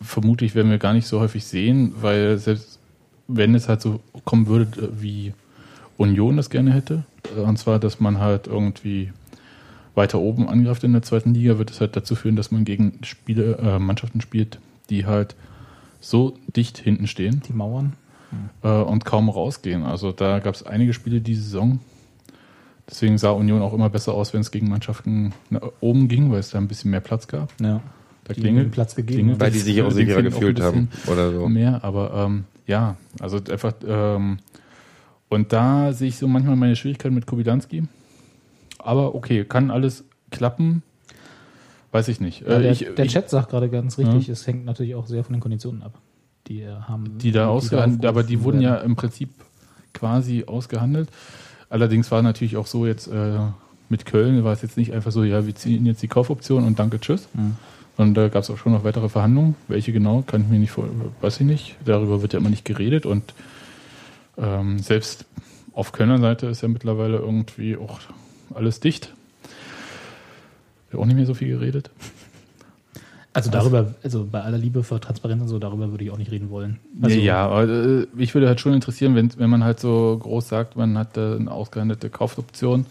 [0.00, 2.78] vermute ich, werden wir gar nicht so häufig sehen, weil selbst
[3.26, 5.32] wenn es halt so kommen würde, äh, wie
[5.98, 7.04] Union das gerne hätte,
[7.36, 9.12] und zwar, dass man halt irgendwie
[9.94, 13.00] weiter oben angreift in der zweiten Liga, wird es halt dazu führen, dass man gegen
[13.02, 15.34] Spiele, äh, Mannschaften spielt, die halt
[16.00, 17.94] so dicht hinten stehen Die Mauern.
[18.62, 19.82] äh, und kaum rausgehen.
[19.82, 21.80] Also da gab es einige Spiele diese Saison.
[22.88, 26.38] Deswegen sah Union auch immer besser aus, wenn es gegen Mannschaften nach oben ging, weil
[26.38, 27.52] es da ein bisschen mehr Platz gab.
[27.60, 27.80] Ja.
[28.24, 29.40] Da Die klingelt Platz gegeben klingelt.
[29.40, 31.48] Weil die sich auch sicherer gefühlt haben oder so.
[31.48, 34.38] Mehr, aber ähm, ja, also einfach ähm,
[35.28, 37.84] und da sehe ich so manchmal meine Schwierigkeiten mit Kubilanski.
[38.78, 40.82] Aber okay, kann alles klappen.
[41.90, 42.42] Weiß ich nicht.
[42.42, 45.06] Ja, Äh, der, ich, der ich, Chat sagt gerade ganz richtig, es hängt natürlich auch
[45.06, 45.98] sehr von den Konditionen ab,
[46.46, 47.18] die er haben.
[47.18, 49.30] die da ausgehandelt, aber die wurden ja im Prinzip
[49.94, 51.08] quasi ausgehandelt.
[51.70, 53.38] Allerdings war natürlich auch so jetzt äh,
[53.88, 56.78] mit Köln war es jetzt nicht einfach so, ja, wir ziehen jetzt die Kaufoption und
[56.78, 57.28] danke, tschüss.
[57.34, 57.56] Mhm.
[57.96, 59.56] Und da gab es auch schon noch weitere Verhandlungen.
[59.66, 60.88] Welche genau, kann ich mir nicht vor,
[61.20, 61.76] weiß ich nicht.
[61.84, 63.34] Darüber wird ja immer nicht geredet und
[64.38, 65.24] ähm, selbst
[65.72, 68.00] auf Kölner Seite ist ja mittlerweile irgendwie auch
[68.54, 69.14] alles dicht.
[70.90, 71.90] Wird auch nicht mehr so viel geredet.
[73.34, 76.32] Also darüber, also bei aller Liebe für Transparenz und so, darüber würde ich auch nicht
[76.32, 76.80] reden wollen.
[77.02, 80.48] Also, ja, aber äh, mich würde halt schon interessieren, wenn, wenn man halt so groß
[80.48, 82.86] sagt, man hat eine ausgehandelte Kaufoption,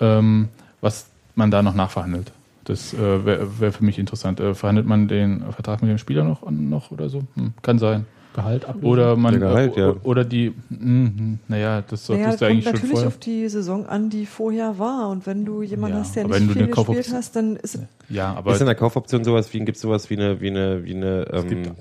[0.00, 0.48] ähm,
[0.82, 1.06] was
[1.36, 2.32] man da noch nachverhandelt.
[2.64, 4.40] Das äh, wäre wär für mich interessant.
[4.40, 7.22] Äh, verhandelt man den Vertrag mit dem Spieler noch, noch oder so?
[7.34, 8.04] Hm, kann sein.
[8.34, 8.76] Gehalt ab.
[8.82, 9.94] Oder man Der Gehalt, äh, ja.
[10.04, 13.08] oder die, hm, naja, das Naja, solltest du kommt eigentlich schon natürlich vorher.
[13.08, 15.08] auf die Saison an, die vorher war.
[15.10, 17.56] Und wenn du jemanden Ja, hast, der aber nicht du viel gespielt Kaufoption- hast, dann
[17.56, 20.50] ist es Ja, aber Ist in der Kaufoption sowas wie, gibt sowas wie eine, wie
[20.50, 21.72] eine, wie eine ähm,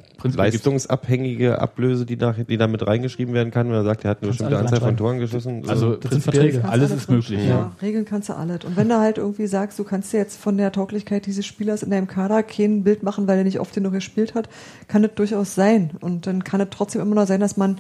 [0.56, 4.20] leistungsabhängige Ablöse, die, nach, die da mit reingeschrieben werden kann, wenn er sagt, er hat
[4.22, 4.98] eine bestimmte alles Anzahl von.
[4.98, 5.64] Toren geschossen?
[5.68, 6.70] also das sind prinzipiell Verträge.
[6.70, 7.40] alles Kannst ist du möglich.
[7.50, 7.72] Ja, Ja.
[7.82, 8.64] regeln kannst du alles.
[8.66, 11.84] Und wenn du halt irgendwie sagst, du kannst dir jetzt von der Tauglichkeit dieses Spielers
[11.84, 14.48] in deinem Kader kein Bild machen, weil er nicht oft genug gespielt hat,
[14.88, 15.92] kann das durchaus sein.
[16.02, 17.78] Und dann kann es trotzdem immer noch sein, dass man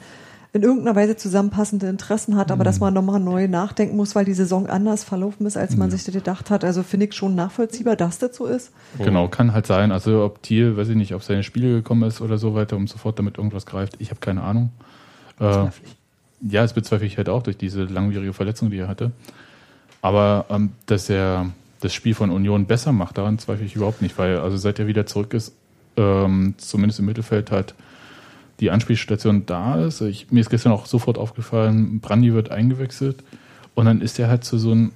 [0.53, 4.33] in irgendeiner Weise zusammenpassende Interessen hat, aber dass man nochmal neu nachdenken muss, weil die
[4.33, 6.65] Saison anders verlaufen ist, als man sich das gedacht hat.
[6.65, 8.73] Also finde ich schon nachvollziehbar, dass das so ist.
[8.97, 9.93] Genau, kann halt sein.
[9.93, 12.87] Also ob Thiel, weiß ich nicht, auf seine Spiele gekommen ist oder so weiter, um
[12.87, 13.95] sofort damit irgendwas greift.
[13.99, 14.71] Ich habe keine Ahnung.
[15.39, 15.67] Äh,
[16.41, 19.11] ja, das bezweifle ich halt auch durch diese langwierige Verletzung, die er hatte.
[20.01, 24.17] Aber ähm, dass er das Spiel von Union besser macht, daran zweifle ich überhaupt nicht,
[24.17, 25.53] weil also seit er wieder zurück ist,
[25.95, 27.73] ähm, zumindest im Mittelfeld halt
[28.61, 29.99] die Anspielstation da ist.
[30.01, 33.23] Ich, mir ist gestern auch sofort aufgefallen, Brandi wird eingewechselt.
[33.75, 34.91] Und dann ist er halt zu so ein,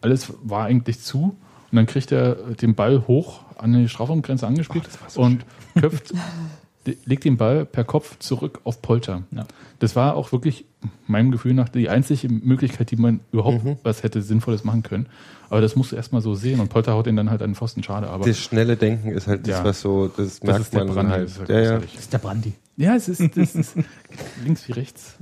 [0.00, 1.36] alles war eigentlich zu.
[1.70, 4.84] Und dann kriegt er den Ball hoch an die Strafraumgrenze angespielt
[5.16, 5.44] und
[5.78, 6.18] köpft, le-
[7.04, 9.22] legt den Ball per Kopf zurück auf Polter.
[9.30, 9.46] Ja.
[9.78, 10.64] Das war auch wirklich
[11.06, 15.06] meinem Gefühl nach die einzige Möglichkeit, die man überhaupt was hätte Sinnvolles machen können.
[15.50, 17.54] Aber das musst du erstmal so sehen und Polter haut ihn dann halt an den
[17.54, 17.82] Pfosten.
[17.82, 18.26] Schade, aber.
[18.26, 19.64] Das schnelle Denken ist halt das, Ja.
[19.64, 21.08] was so, das, das merkt ist der man Brand.
[21.10, 21.24] halt.
[21.24, 21.78] Das ist halt ja, ja.
[21.78, 22.52] Das ist der Brandi.
[22.76, 23.76] Ja, es ist, das ist
[24.44, 25.16] links wie rechts.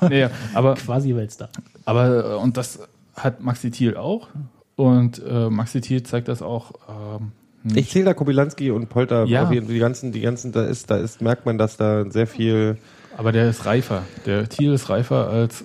[0.00, 1.48] Naja, aber, Quasi Weltstar.
[1.86, 2.78] aber, äh, und das
[3.16, 4.28] hat Maxi Thiel auch.
[4.76, 6.72] Und äh, Maxi Thiel zeigt das auch.
[7.20, 7.32] Ähm,
[7.74, 9.46] Ich zähle da Kobilanski und Polter Ja.
[9.46, 12.76] die ganzen, die ganzen, da ist, da ist, merkt man, dass da sehr viel.
[13.16, 14.02] aber der ist reifer.
[14.26, 15.64] Der Thiel ist reifer als äh,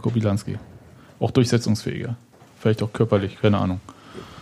[0.00, 0.58] Kobilanski.
[1.18, 2.16] Auch durchsetzungsfähiger.
[2.60, 3.80] Vielleicht auch körperlich, keine Ahnung.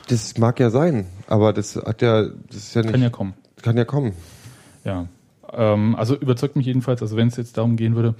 [0.09, 3.35] Das mag ja sein, aber das hat ja, das ist ja nicht, Kann ja kommen.
[3.63, 4.13] kann ja kommen.
[4.85, 5.07] Ja.
[5.53, 8.15] Ähm, also überzeugt mich jedenfalls, also wenn es jetzt darum gehen würde,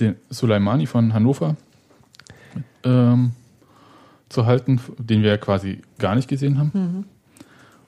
[0.00, 1.56] den Soleimani von Hannover
[2.84, 3.32] ähm,
[4.28, 7.04] zu halten, den wir ja quasi gar nicht gesehen haben.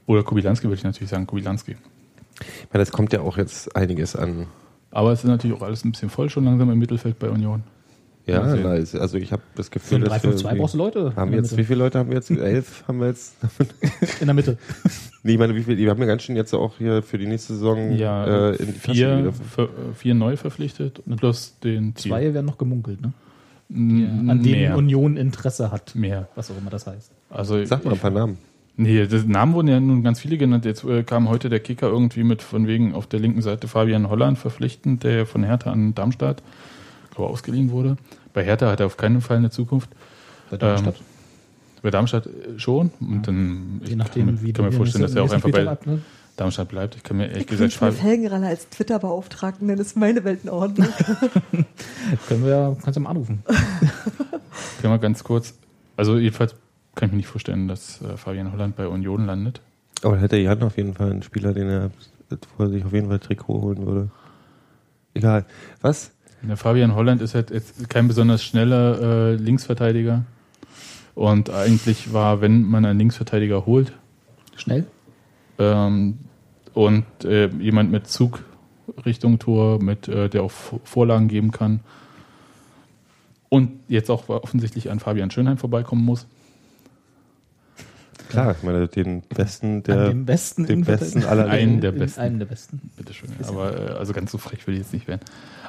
[0.07, 1.73] Oder Kubilanski würde ich natürlich sagen, Kubilanski.
[2.41, 4.47] Ich meine, es kommt ja auch jetzt einiges an.
[4.91, 7.63] Aber es ist natürlich auch alles ein bisschen voll schon langsam im Mittelfeld bei Union.
[8.25, 10.79] Ja, na, ist- also ich habe das Für Gefühl, ein dass wir 3-5-2 brauchst du
[10.79, 11.13] Leute.
[11.17, 12.31] haben wir jetzt, wie viele Leute haben wir jetzt?
[12.31, 13.35] Elf haben wir jetzt?
[14.21, 14.59] In der Mitte.
[15.25, 17.27] Nee, ich meine, wie viel, wir haben ja ganz schön jetzt auch hier für die
[17.29, 22.11] nächste Saison Ja, äh, in die vier, äh, vier neu verpflichtet plus den Thiel.
[22.11, 23.13] Zwei werden noch gemunkelt, ne?
[23.71, 24.77] N- An denen mehr.
[24.77, 25.95] Union Interesse hat.
[25.95, 26.27] mehr.
[26.35, 27.13] Was auch immer das heißt.
[27.31, 28.37] Also Sag mal ein paar Namen.
[28.77, 30.65] Nee, das Namen wurden ja nun ganz viele genannt.
[30.65, 34.09] Jetzt äh, kam heute der Kicker irgendwie mit von wegen auf der linken Seite Fabian
[34.09, 36.43] Holland verpflichtend, der von Hertha an Darmstadt,
[37.15, 37.97] glaube ausgeliehen wurde.
[38.33, 39.91] Bei Hertha hat er auf keinen Fall eine Zukunft.
[40.51, 40.97] Bei Darmstadt.
[41.83, 42.91] Bei Darmstadt äh, schon.
[43.01, 45.67] Und dann ich Je nachdem, kann, wie kann mir vorstellen, dass er auch einfach bei
[45.67, 46.01] ab, ne?
[46.37, 46.97] Darmstadt bleibt.
[46.97, 50.89] Ich kann mir ehrlich Ich gesagt Felgenraller als Twitter-Beauftragten, dann ist meine Welt in Ordnung.
[52.29, 53.43] Können wir, kannst du mal anrufen.
[54.81, 55.55] können wir ganz kurz.
[55.97, 56.55] Also jedenfalls
[56.95, 59.61] kann ich mir nicht vorstellen, dass äh, Fabian Holland bei Union landet.
[60.03, 61.91] Aber hätte Jan auf jeden Fall einen Spieler, den er,
[62.57, 64.11] wo er sich auf jeden Fall Trikot holen würde.
[65.15, 65.45] Egal.
[65.81, 66.13] Was?
[66.43, 70.25] Der Fabian Holland ist halt jetzt kein besonders schneller äh, Linksverteidiger.
[71.15, 73.93] Und eigentlich war, wenn man einen Linksverteidiger holt
[74.57, 74.87] Schnell?
[75.59, 76.19] ähm,
[76.75, 78.43] und äh, jemand mit Zug
[79.05, 81.81] Richtung Tor, mit, äh, der auch Vor- Vorlagen geben kann
[83.51, 86.27] und jetzt auch offensichtlich an Fabian Schönheim vorbeikommen muss.
[88.33, 92.21] Klar, ich meine, den besten An der, dem besten den besten aller Einen der besten.
[92.21, 92.91] Einem der besten.
[92.97, 93.31] Bitteschön.
[93.47, 95.21] Aber äh, also ganz so frech will ich jetzt nicht werden.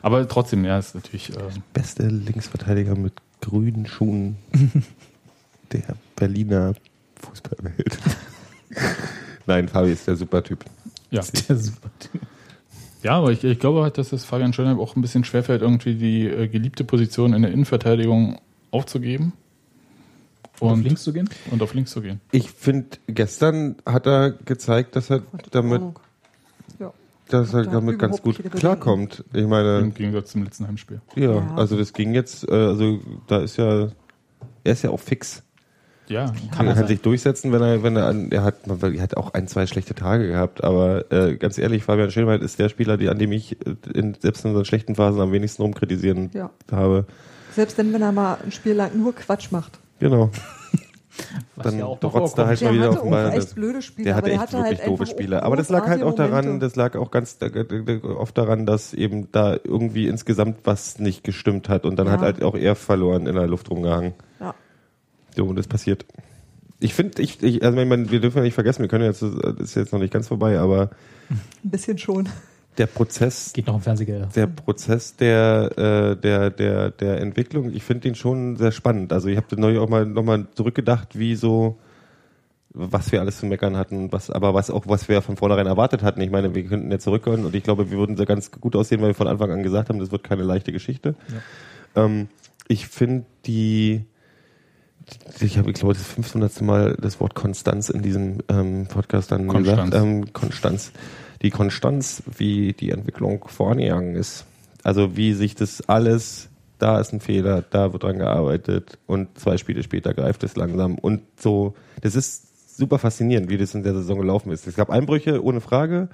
[0.02, 1.30] Aber trotzdem, ja, ist natürlich.
[1.32, 1.42] Äh,
[1.74, 4.38] beste Linksverteidiger mit grünen Schuhen
[5.72, 5.84] der
[6.16, 6.74] Berliner
[7.16, 7.98] Fußballwelt.
[9.46, 10.64] Nein, Fabi ist der super Typ.
[11.12, 11.22] ja.
[11.50, 12.22] Der super Typ.
[13.04, 15.96] Ja, aber ich, ich glaube halt, dass es Fabian Schönheim auch ein bisschen schwerfällt, irgendwie
[15.96, 18.40] die äh, geliebte Position in der Innenverteidigung
[18.72, 19.34] aufzugeben.
[20.68, 21.30] Und auf links zu gehen?
[21.52, 22.22] und auf links zu gehen.
[22.32, 25.22] Ich finde, gestern hat er gezeigt, dass er
[25.52, 25.82] damit.
[26.80, 26.92] Ja.
[27.30, 29.24] dass er Da damit ganz gut klarkommt.
[29.34, 31.02] Ich meine, Im Gegensatz zum letzten Heimspiel.
[31.16, 31.56] ja, Ja.
[31.56, 33.88] also das ging jetzt, äh, also da ist ja,
[34.64, 35.44] er ist ja auch fix.
[36.10, 36.88] Ja, Kann Kann er sein.
[36.88, 39.96] sich durchsetzen, wenn er, wenn er, an, er hat, er hat auch ein, zwei schlechte
[39.96, 43.54] Tage gehabt, aber äh, ganz ehrlich, Fabian Schönwald ist der Spieler, die, an dem ich
[43.66, 46.50] äh, in, selbst in unseren schlechten Phasen am wenigsten rumkritisieren Ja.
[46.72, 47.06] habe.
[47.56, 49.80] Selbst wenn, wenn er mal ein Spiel lang nur Quatsch macht.
[50.04, 50.30] Genau.
[51.56, 52.38] Was Dann ja auch er vorkommt.
[52.38, 53.30] halt Der mal wieder auf den Ball.
[53.30, 55.44] auch echt blöde Spiele, Der hatte der echt hatte wirklich halt doofe Spiele.
[55.44, 56.66] Aber das lag halt auch daran, Momente.
[56.66, 61.24] das lag auch ganz äh, äh, oft daran, dass eben da irgendwie insgesamt was nicht
[61.24, 62.14] gestimmt hat und dann Ja.
[62.14, 64.14] hat halt auch er verloren in der Luft rumgehangen.
[64.40, 64.56] Ja.
[65.36, 66.06] So, und das passiert.
[66.80, 69.22] Ich finde, ich, ich, also ich meine, wir dürfen ja nicht vergessen, wir können jetzt,
[69.22, 70.90] das ist jetzt noch nicht ganz vorbei, aber
[71.30, 72.28] Ein bisschen schon.
[72.78, 74.28] Der Prozess Geht noch im Fernsehgelder.
[74.36, 79.14] der Prozess der, äh, der, der, der Entwicklung, ich finde den schon sehr spannend.
[79.14, 81.78] Also ich habe neulich auch mal nochmal zurückgedacht, wie so,
[82.70, 86.02] was wir alles zu meckern hatten, was, aber was auch, was wir von vornherein erwartet
[86.02, 86.22] hatten.
[86.22, 89.02] Ich meine, wir könnten ja zurückhören und ich glaube, wir würden sehr ganz gut aussehen,
[89.02, 91.16] weil wir von Anfang an gesagt haben, das wird keine leichte Geschichte.
[91.96, 92.28] Ähm,
[92.68, 94.06] ich finde die,
[95.40, 96.62] ich habe, ich glaube, das 500.
[96.62, 99.92] Mal das Wort Konstanz in diesem ähm, Podcast dann Konstanz.
[99.92, 100.04] gesagt.
[100.06, 100.92] Ähm, Konstanz.
[101.44, 104.46] Die Konstanz, wie die Entwicklung vorangegangen ist.
[104.84, 109.58] Also wie sich das alles, da ist ein Fehler, da wird dran gearbeitet und zwei
[109.58, 110.98] Spiele später greift es langsam.
[110.98, 114.68] Und so, das ist super faszinierend, wie das in der Saison gelaufen ist.
[114.68, 116.10] Es gab Einbrüche, ohne Frage.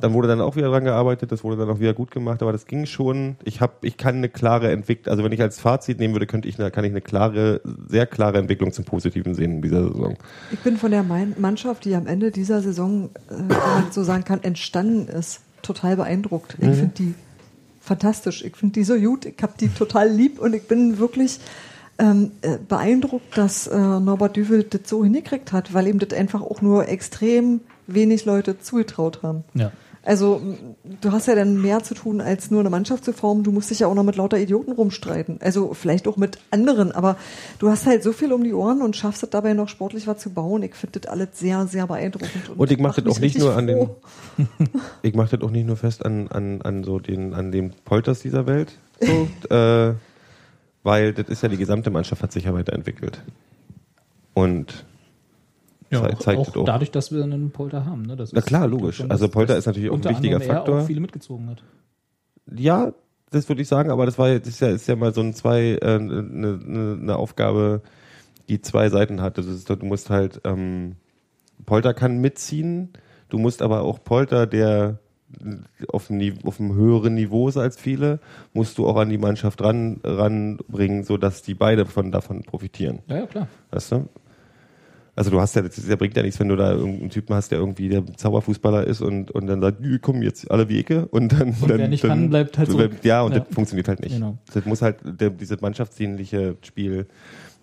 [0.00, 2.52] Dann wurde dann auch wieder dran gearbeitet, das wurde dann auch wieder gut gemacht, aber
[2.52, 3.36] das ging schon.
[3.44, 6.48] Ich habe, ich kann eine klare Entwicklung, also wenn ich als Fazit nehmen würde, könnte
[6.48, 10.16] ich, kann ich eine klare, sehr klare Entwicklung zum Positiven sehen in dieser Saison.
[10.52, 14.24] Ich bin von der Mannschaft, die am Ende dieser Saison, äh, wenn man so sagen
[14.24, 16.56] kann, entstanden ist, total beeindruckt.
[16.60, 17.14] Ich finde die
[17.80, 18.44] fantastisch.
[18.44, 19.24] Ich finde die so gut.
[19.24, 21.40] Ich habe die total lieb und ich bin wirklich
[21.98, 26.42] ähm, äh, beeindruckt, dass äh, Norbert Düvel das so hingekriegt hat, weil ihm das einfach
[26.42, 29.42] auch nur extrem wenig Leute zugetraut haben.
[29.54, 29.72] Ja.
[30.08, 30.40] Also
[31.02, 33.42] du hast ja dann mehr zu tun, als nur eine Mannschaft zu formen.
[33.44, 35.38] Du musst dich ja auch noch mit lauter Idioten rumstreiten.
[35.42, 37.18] Also vielleicht auch mit anderen, aber
[37.58, 40.16] du hast halt so viel um die Ohren und schaffst es dabei noch sportlich was
[40.16, 40.62] zu bauen.
[40.62, 42.56] Ich finde das alles sehr, sehr beeindruckend.
[42.56, 43.98] Und ich mache das auch nicht nur an richtig
[44.38, 44.80] den, froh.
[45.02, 48.20] ich mache das auch nicht nur fest an, an, an so den, an den Polters
[48.20, 48.78] dieser Welt.
[49.00, 49.94] So, äh,
[50.82, 53.22] weil das ist ja die gesamte Mannschaft hat sich ja weiterentwickelt.
[54.34, 54.86] Und
[55.90, 56.64] Ja, auch, zeigt auch auch.
[56.64, 58.02] dadurch, dass wir einen Polter haben.
[58.02, 58.16] Ne?
[58.16, 59.02] Das Na klar, logisch.
[59.08, 60.80] Also Polter ist natürlich auch ein wichtiger er Faktor.
[60.80, 61.62] auch viele mitgezogen hat.
[62.54, 62.92] ja,
[63.30, 65.34] das würde ich sagen, aber das war jetzt ist ja, ist ja mal so ein
[65.34, 67.82] zwei äh, eine ne, ne Aufgabe,
[68.48, 69.38] die zwei Seiten hat.
[69.38, 70.96] Das ist, du musst halt ähm,
[71.66, 72.90] Polter kann mitziehen,
[73.28, 74.98] du musst aber auch Polter, der
[75.92, 78.20] auf einem, auf einem höheren Niveau ist als viele,
[78.54, 83.00] musst du auch an die Mannschaft ran ranbringen, so dass die beide von davon profitieren.
[83.08, 83.48] Ja, ja, klar.
[83.70, 84.08] Weißt du?
[85.18, 87.58] Also du hast ja, das bringt ja nichts, wenn du da irgendeinen Typen hast, der
[87.58, 91.48] irgendwie der Zauberfußballer ist und, und dann sagt, "Jü, komm jetzt alle Wege und dann,
[91.60, 92.92] Und dann wer nicht dann, kann, bleibt halt zurück.
[93.02, 93.40] Ja, und Ja.
[93.40, 94.14] das funktioniert halt nicht.
[94.14, 94.38] Genau.
[94.54, 97.06] Das muss halt, der, dieses mannschaftsdienliche Spiel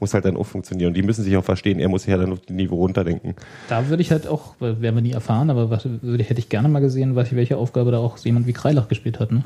[0.02, 0.90] muss halt dann auch funktionieren.
[0.90, 3.36] Und die müssen sich auch verstehen, er muss sich ja dann auf das Niveau runterdenken.
[3.70, 6.68] Da würde ich halt auch, werden wir nie erfahren, aber was, würde, hätte ich gerne
[6.68, 9.32] mal gesehen, was, welche Aufgabe da auch jemand wie Kreilach gespielt hat.
[9.32, 9.46] Ne?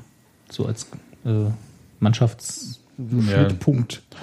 [0.50, 0.88] So als
[1.26, 1.30] äh,
[2.00, 3.94] Mannschaftsschnittpunkt.
[3.94, 4.18] Ja,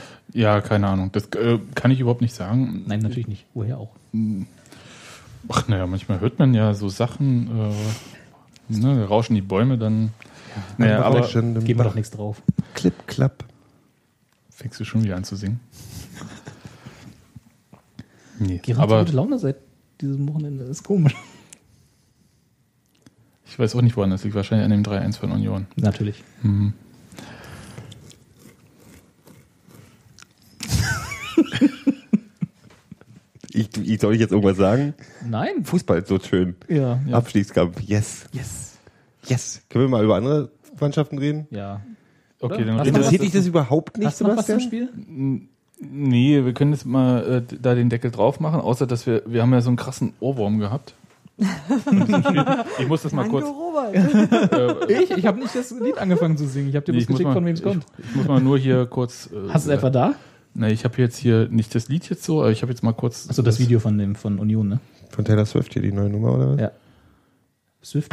[0.60, 1.10] keine Ahnung.
[1.12, 2.84] Das äh, kann ich überhaupt nicht sagen.
[2.86, 3.46] Nein, natürlich nicht.
[3.54, 3.90] Woher auch?
[5.48, 7.48] Ach, naja, manchmal hört man ja so Sachen,
[8.68, 10.10] äh, ne, rauschen die Bäume, dann.
[10.78, 11.86] naja, aber Geben wir Bach.
[11.86, 12.42] doch nichts drauf.
[12.74, 13.44] Clip, klapp.
[14.50, 15.60] fängst du schon wieder an zu singen?
[18.38, 19.56] Nee, Gerard aber gute Laune seit
[20.00, 20.64] diesem Wochenende.
[20.64, 21.14] Das ist komisch.
[23.46, 24.36] ich weiß auch nicht, woran das liegt.
[24.36, 25.66] Wahrscheinlich an dem 3-1 von Union.
[25.76, 26.22] Natürlich.
[33.56, 34.94] Ich, ich, soll ich jetzt irgendwas sagen?
[35.26, 35.64] Nein.
[35.64, 36.56] Fußball ist so schön.
[36.68, 37.00] Ja.
[37.06, 37.16] Ja.
[37.16, 38.26] Abstiegskampf, yes.
[38.32, 38.78] Yes.
[39.26, 39.62] Yes.
[39.70, 41.46] Können wir mal über andere Mannschaften reden?
[41.50, 41.80] Ja.
[42.40, 44.90] Okay, dann Interessiert dich das überhaupt nicht, Hast du noch was zum Sebastian?
[44.90, 45.48] Spiel?
[45.78, 49.42] Nee, wir können jetzt mal äh, da den Deckel drauf machen, außer dass wir, wir
[49.42, 50.94] haben ja so einen krassen Ohrwurm gehabt.
[52.78, 53.46] ich muss das mal Danke, kurz.
[53.46, 54.88] Robert.
[54.88, 55.10] Äh, Ich?
[55.10, 56.68] Ich habe nicht das Lied angefangen zu singen.
[56.70, 57.84] Ich habe dir nee, muss geschickt, mal, von wem es kommt.
[57.98, 59.28] ich, ich muss mal nur hier kurz.
[59.32, 60.14] Äh, Hast du es etwa da?
[60.58, 62.94] Nee, ich habe jetzt hier nicht das Lied jetzt so, aber ich habe jetzt mal
[62.94, 63.28] kurz.
[63.28, 64.80] Achso, das Video von dem von Union, ne?
[65.10, 66.60] Von Taylor Swift hier die neue Nummer, oder was?
[66.60, 66.70] Ja.
[67.84, 68.10] Swift.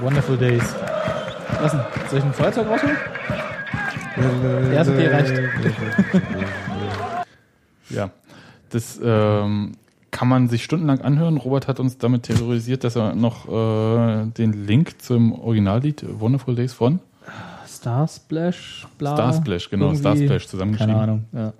[0.00, 0.62] Wonderful Days.
[1.60, 1.80] Was denn?
[2.08, 2.96] Soll ich ein Feuerzeug rausholen?
[4.72, 5.32] Ja, ist okay, reicht.
[7.90, 8.10] Ja,
[8.68, 9.72] das ähm,
[10.20, 11.38] kann man sich stundenlang anhören.
[11.38, 16.74] Robert hat uns damit terrorisiert, dass er noch äh, den Link zum Originallied Wonderful Days
[16.74, 17.00] von
[17.66, 19.14] Star Splash, bla.
[19.14, 20.92] Star Splash, genau, Star Splash zusammengeschrieben.
[20.94, 21.52] Keine Ahnung, ja.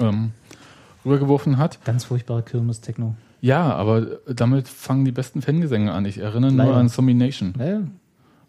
[0.00, 0.32] ähm,
[1.04, 1.84] rübergeworfen hat.
[1.84, 3.14] Ganz furchtbare Kirmes-Techno.
[3.40, 6.04] Ja, aber damit fangen die besten Fangesänge an.
[6.04, 6.78] Ich erinnere nur Leider.
[6.78, 7.54] an Zombie Nation.
[7.56, 7.80] Ja, ja.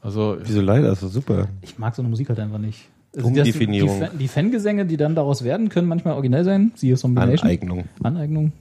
[0.02, 0.92] Also Wieso leider?
[0.94, 1.48] Ist doch super.
[1.62, 2.90] Ich mag so eine Musik halt einfach nicht.
[3.16, 4.00] Also Umdefinierung.
[4.00, 6.72] Das, die, Fan- die Fangesänge, die dann daraus werden, können manchmal originell sein.
[6.74, 7.48] Siehe Zombie Nation.
[7.48, 7.84] Aneignung.
[8.02, 8.52] Aneignung.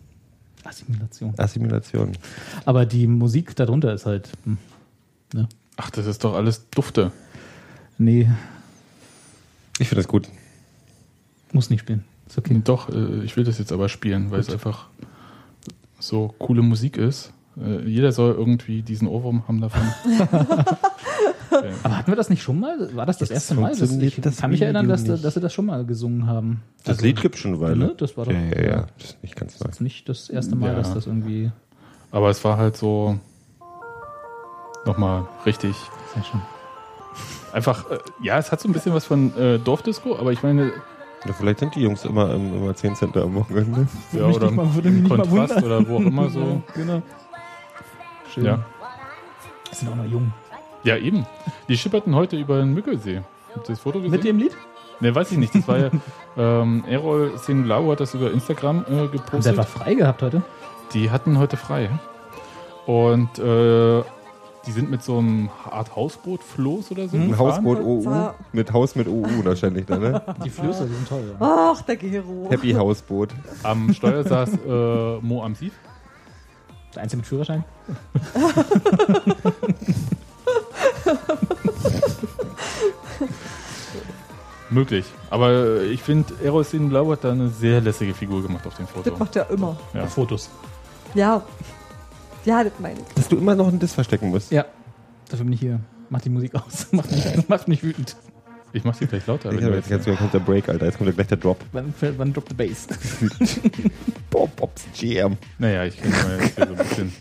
[0.64, 1.34] Assimilation.
[1.38, 2.12] Assimilation.
[2.64, 4.28] Aber die Musik darunter ist halt.
[4.44, 4.58] Hm,
[5.34, 5.48] ne?
[5.76, 7.12] ach, das ist doch alles Dufte.
[7.98, 8.28] Nee,
[9.78, 10.28] Ich finde das gut.
[11.52, 12.04] muss nicht spielen.
[12.28, 12.60] Ist okay.
[12.64, 14.88] Doch, äh, ich will das jetzt aber spielen, weil es einfach
[15.98, 17.32] so coole Musik ist.
[17.60, 19.82] Äh, jeder soll irgendwie diesen Ohrwurm haben davon.
[21.54, 21.68] Okay.
[21.82, 22.96] Aber hatten wir das nicht schon mal?
[22.96, 23.76] War das das Jetzt erste Mal?
[23.76, 26.62] Das, ich das kann mich erinnern, dass, dass sie das schon mal gesungen haben.
[26.84, 27.76] Das Also, Lied gibt schon eine Weile.
[27.76, 27.94] Ne?
[27.98, 28.86] Das war doch- ja, ja, ja.
[28.98, 29.66] Das ist nicht ganz neu.
[29.66, 30.74] Das ist nicht das erste Mal, Ja.
[30.76, 31.52] dass das irgendwie.
[32.10, 33.18] Aber es war halt so
[34.86, 35.76] nochmal richtig.
[36.14, 36.40] Sehr schön.
[37.52, 40.72] Einfach, äh, ja, es hat so ein bisschen was von äh, Dorfdisco, aber ich meine,
[41.26, 43.86] Ja, vielleicht sind die Jungs immer im, immer 10 Cent am Wochenende.
[44.12, 46.62] ja, oder im Kontrast oder wo auch immer so.
[46.74, 47.02] Genau.
[48.32, 48.44] Schön.
[48.44, 48.58] Ja.
[49.72, 50.32] Sind auch noch jung.
[50.84, 51.26] ja, eben.
[51.68, 53.22] Die schipperten heute über den Mückelsee.
[53.54, 54.10] Habt ihr das Foto gesehen?
[54.10, 54.52] Mit dem Lied?
[55.00, 55.54] Ne, weiß ich nicht.
[55.54, 55.90] Das war ja,
[56.36, 59.58] ähm, Errol Singlau hat das über Instagram äh, Haben sie gepostet.
[59.58, 60.42] einfach frei gehabt heute?
[60.94, 61.90] Die hatten heute frei.
[62.86, 64.02] Und äh,
[64.66, 67.16] die sind mit so einem Art Hausboot, Floß oder so.
[67.16, 67.48] Ein gefahren.
[67.64, 68.32] Hausboot OU.
[68.52, 70.22] Mit Haus mit OU wahrscheinlich dann, ne?
[70.44, 71.34] Die Flöße, die sind toll.
[71.38, 71.72] Ja.
[71.74, 72.46] Ach, der Gero.
[72.48, 73.30] Happy Hausboot.
[73.64, 75.72] Am Steuer saß äh, Mo Amsid.
[76.94, 77.64] Der Einzige mit Führerschein?
[84.70, 85.04] Möglich.
[85.30, 89.10] Aber ich finde, Errol Singlau hat da eine sehr lässige Figur gemacht auf dem Foto.
[89.10, 89.76] Das macht er immer.
[89.92, 90.06] Ja.
[90.06, 90.48] Fotos.
[91.14, 91.42] Ja.
[92.44, 93.14] Ja, das meine ich.
[93.14, 94.50] Dass du immer noch ein Diss verstecken musst.
[94.50, 94.64] Ja.
[95.28, 95.78] Dafür bin ich hier.
[96.08, 96.88] Mach die Musik aus.
[96.92, 98.16] Macht mich, das macht mich wütend.
[98.72, 99.52] Ich mach sie gleich lauter.
[99.52, 100.86] Ich hab jetzt, jetzt, kommt der Break, Alter.
[100.86, 101.58] Jetzt kommt ja gleich der Drop.
[101.72, 102.88] Wann, wann droppt the bass?
[104.30, 105.36] Bob, Bobs Jam.
[105.58, 107.12] naja, ich kenne mal jetzt hier so ein bisschen.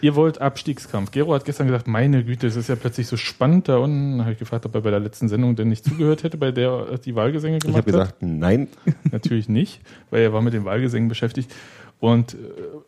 [0.00, 1.12] Ihr wollt Abstiegskampf.
[1.12, 4.18] Gero hat gestern gesagt, meine Güte, es ist ja plötzlich so spannend da unten.
[4.18, 6.50] Da habe ich gefragt, ob er bei der letzten Sendung denn nicht zugehört hätte, bei
[6.50, 8.68] der er die Wahlgesänge Ich gemacht habe gesagt, nein.
[8.84, 9.12] hat.
[9.12, 11.54] Natürlich nicht, weil er war mit den Wahlgesängen beschäftigt.
[12.00, 12.36] Und äh,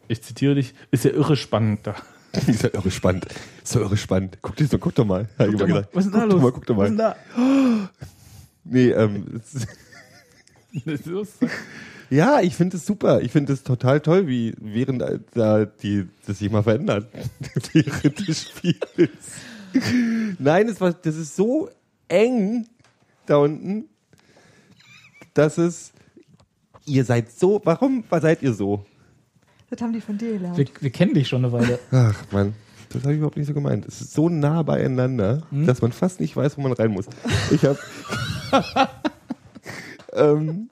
[0.09, 1.95] ich zitiere dich, ist ja irre spannend da.
[2.47, 3.27] Die ist ja irre spannend.
[3.63, 4.39] Ist doch irre spannend.
[4.43, 5.29] Guck, dich so, guck doch mal.
[5.39, 5.89] Ich immer gesagt.
[5.93, 6.35] Was ist denn da guck los?
[6.35, 7.17] Doch mal, guck doch Was ist mal.
[7.37, 7.91] denn da?
[8.67, 9.43] Nee, ähm,
[12.11, 13.21] ja, ich finde es super.
[13.21, 15.03] Ich finde es total toll, wie während
[15.35, 17.07] da die, das sich mal verändert.
[17.73, 19.11] während des Spiels.
[20.39, 21.69] Nein, es war, das ist so
[22.09, 22.67] eng
[23.27, 23.89] da unten,
[25.35, 25.93] dass es,
[26.87, 28.85] ihr seid so, warum seid ihr so?
[29.71, 30.57] Das haben die von dir gelernt.
[30.59, 31.79] Wir, wir kennen dich schon eine Weile.
[31.91, 32.55] Ach man,
[32.91, 33.87] das habe ich überhaupt nicht so gemeint.
[33.87, 37.07] Es ist so nah beieinander, dass man fast nicht weiß, wo man rein muss.
[37.51, 37.79] Ich habe
[40.13, 40.69] ähm,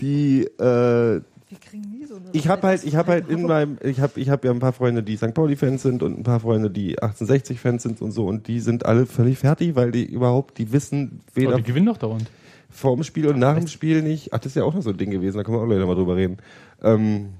[0.00, 1.22] die äh, Wir
[1.60, 4.28] kriegen nie so eine ich habe halt, ich habe halt in meinem, ich habe, ich
[4.28, 5.34] habe ja ein paar Freunde, die St.
[5.34, 9.06] Pauli-Fans sind und ein paar Freunde, die 1860-Fans sind und so und die sind alle
[9.06, 12.30] völlig fertig, weil die überhaupt, die wissen weder die gewinnen doch dauernd.
[12.70, 14.32] vor dem Spiel und nach dem Spiel nicht.
[14.32, 15.84] Ach, das ist ja auch noch so ein Ding gewesen, da können wir auch gleich
[15.86, 16.36] mal drüber reden.
[16.82, 17.30] Ähm,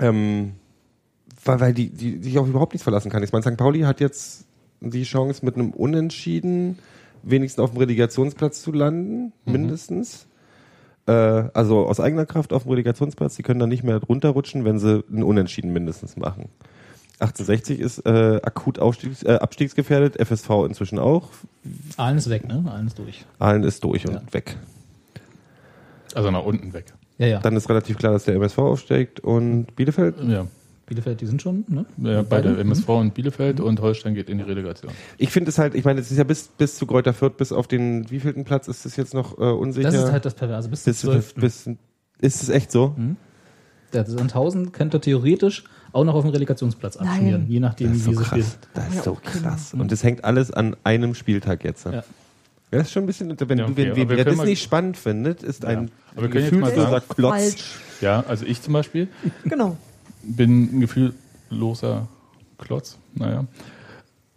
[0.00, 0.52] ähm,
[1.44, 3.22] weil, weil die, die sich auf überhaupt nichts verlassen kann.
[3.22, 3.56] Ich meine, St.
[3.56, 4.46] Pauli hat jetzt
[4.80, 6.78] die Chance, mit einem Unentschieden
[7.22, 10.26] wenigstens auf dem Relegationsplatz zu landen, mindestens.
[11.06, 13.36] Äh, also aus eigener Kraft auf dem Relegationsplatz.
[13.36, 16.48] Die können dann nicht mehr runterrutschen, wenn sie einen Unentschieden mindestens machen.
[17.20, 21.28] 1860 ist äh, akut Aufstiegs, äh, abstiegsgefährdet, FSV inzwischen auch.
[21.98, 22.64] Aalen ist weg, ne?
[22.66, 23.26] Aalen ist durch.
[23.38, 24.18] Aalen ist durch Ja.
[24.18, 24.56] und weg.
[26.14, 26.94] Also nach unten weg.
[27.20, 27.38] Ja, ja.
[27.40, 30.16] Dann ist relativ klar, dass der MSV aufsteigt und Bielefeld.
[30.26, 30.46] Ja.
[30.86, 31.84] Bielefeld, die sind schon, ne?
[31.98, 32.60] Ja, beide, Beide?
[32.62, 34.90] MSV und Bielefeld und Holstein geht in die Relegation.
[35.18, 37.52] Ich finde es halt, ich meine, es ist ja bis, bis zu Kräuter Fürth, bis
[37.52, 39.90] auf den wievielten Platz ist es jetzt noch äh, unsicher.
[39.90, 40.68] Das ist halt das Perverse.
[40.70, 41.34] Bis zum bis, 12.
[41.34, 41.66] bis,
[42.20, 42.96] ist es echt so?
[43.92, 47.08] Der Sandhausen könnte theoretisch auch noch auf dem Relegationsplatz Nein.
[47.08, 48.42] abschmieren, je nachdem, Das ist wie so sie spielen.
[48.42, 48.58] krass.
[48.74, 49.74] Das ist so krass.
[49.74, 51.84] Und das hängt alles an einem Spieltag jetzt.
[51.84, 51.92] Ja.
[51.92, 52.04] Ja.
[52.70, 54.26] Das ist schon ein bisschen, wenn, Ja, du, okay, wenn, aber wer wir wer können
[54.26, 57.32] das mal- nicht spannend findet, ist ein Aber wir können jetzt mal gefühlsloser sagen- Klotz.
[57.32, 57.64] Falsch.
[58.00, 59.08] Ja, also ich zum Beispiel
[59.44, 59.76] Genau.
[60.22, 62.08] bin ein gefühlloser
[62.58, 62.98] Klotz.
[63.14, 63.44] Naja.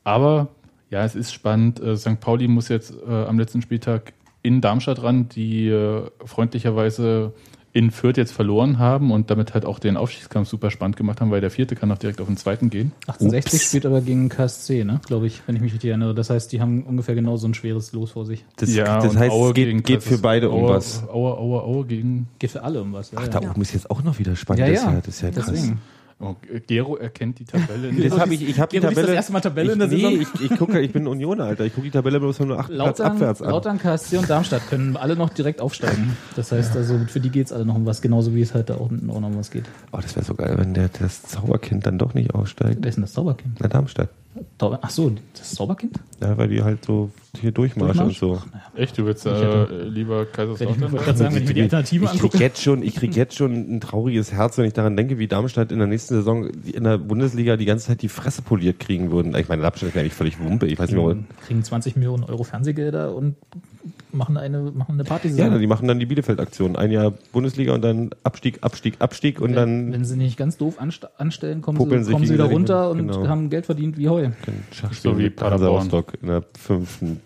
[0.04, 0.48] Aber
[0.90, 1.80] ja, es ist spannend.
[1.80, 2.20] Äh, St.
[2.20, 7.34] Pauli muss jetzt äh, am letzten Spieltag in Darmstadt ran, die äh, freundlicherweise
[7.74, 11.32] in Fürth jetzt verloren haben und damit halt auch den Aufstiegskampf super spannend gemacht haben,
[11.32, 12.92] weil der vierte kann auch direkt auf den zweiten gehen.
[13.08, 13.68] 1860 Ups.
[13.68, 15.02] spielt aber gegen KSC, ne?
[15.08, 16.14] Glaube ich, wenn ich mich richtig erinnere.
[16.14, 18.46] Das heißt, die haben ungefähr genauso ein schweres Los vor sich.
[18.58, 21.08] Das, ja, das heißt, Aue es gegen geht, geht für beide um Aue, was.
[21.10, 22.28] Aue, Aue, Aue gegen.
[22.38, 23.12] Geht für alle um was.
[23.12, 23.40] Ja, Ach, ja.
[23.40, 24.68] da oben ist jetzt auch noch wieder spannend.
[24.68, 24.92] ja, das ist ja.
[24.94, 25.46] ja, das ist ja krass.
[25.48, 25.82] Deswegen.
[26.24, 26.36] Oh,
[26.68, 27.92] Gero erkennt die Tabelle.
[27.92, 29.08] Das hab ich, ich habe die Tabelle.
[29.08, 30.22] das erste Mal Tabelle ich, in der nee, Saison?
[30.22, 31.66] ich, ich gucke, ich bin Unioner, Alter.
[31.66, 33.50] Ich gucke die Tabelle bloß von nur acht Platz Lautern, abwärts an.
[33.50, 36.16] Lautern, KSC und Darmstadt können alle noch direkt aufsteigen.
[36.38, 38.76] Das heißt also, für die geht's alle noch um was, genauso wie es halt da
[38.76, 39.66] unten auch noch um was geht.
[39.92, 42.78] Oh, das wäre so geil, wenn der, das Zauberkind dann doch nicht aussteigt.
[42.82, 43.58] Wer ist denn das Zauberkind?
[43.60, 44.10] Na, Darmstadt.
[44.60, 46.00] Ach so, das Zauberkind?
[46.22, 48.42] Ja, weil die halt so hier durchmarschen und so.
[48.76, 50.92] Echt, du willst äh, lieber Wenn ich Kaiserslautern?
[50.92, 53.54] wollte sagen, wenn ich mir die Alternativen ich krieg jetzt schon, ich krieg jetzt schon
[53.54, 56.98] ein trauriges Herz, wenn ich daran denke, wie Darmstadt in der nächsten Saison in der
[56.98, 59.36] Bundesliga die ganze Zeit die Fresse poliert kriegen würden.
[59.36, 60.68] Ich meine, Darmstadt ist ja eigentlich völlig Wumpe.
[60.68, 61.12] Ich weiß nicht, warum.
[61.12, 63.36] kriegen, kriegen 20 Millionen Euro Fernsehgelder und
[64.14, 65.30] machen eine, machen eine Party.
[65.30, 66.76] Ja, die machen dann die Bielefeld-Aktion.
[66.76, 70.58] Ein Jahr Bundesliga und dann Abstieg, Abstieg, Abstieg und wenn, dann wenn sie nicht ganz
[70.58, 73.00] doof anst anstellen, kommen, sie, kommen sie wieder runter und.
[73.00, 73.28] Genau.
[73.28, 74.30] haben Geld verdient wie Heu.
[74.92, 75.84] So wie Paderborn.
[75.84, 77.22] Rostock in der fünften.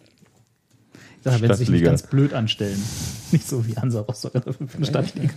[1.24, 2.82] Ja, wenn sie sich nicht ganz blöd anstellen.
[3.32, 5.34] Nicht so wie Hansa Rostock in der fünften Stadtliga.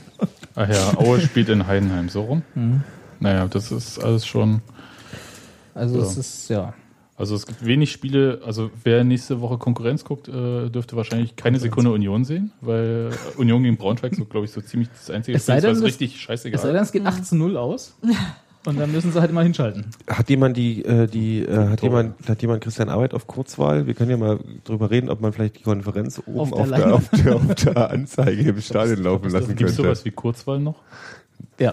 [0.54, 2.42] Ach ja, Aue spielt in Heidenheim, so rum.
[3.18, 4.62] Naja, das ist alles schon.
[5.74, 6.04] Also Ja.
[6.04, 6.74] es ist, ja.
[7.20, 11.58] Also es gibt wenig Spiele, also wer nächste Woche Konkurrenz guckt, äh, dürfte wahrscheinlich keine
[11.58, 15.42] Sekunde Union sehen, weil Union gegen Braunschweig so, glaube ich, so ziemlich das einzige Es
[15.42, 17.94] ist, denn, was das- richtig Es sei scheißegal denn, es geht 18 0 aus.
[18.66, 19.86] Und dann müssen sie halt immer hinschalten.
[20.06, 23.86] Hat jemand die, äh, die, äh, hat jemand, hat jemand Christian Arbeit auf Kurzwahl?
[23.86, 26.94] Wir können ja mal drüber reden, ob man vielleicht die Konferenz oben Auf auf, der
[26.94, 29.88] auf, der, auf der Anzeige im Stadion laufen lassen Gibt es könnte.
[29.88, 30.76] sowas wie Kurzwahl noch?
[31.58, 31.72] Ja.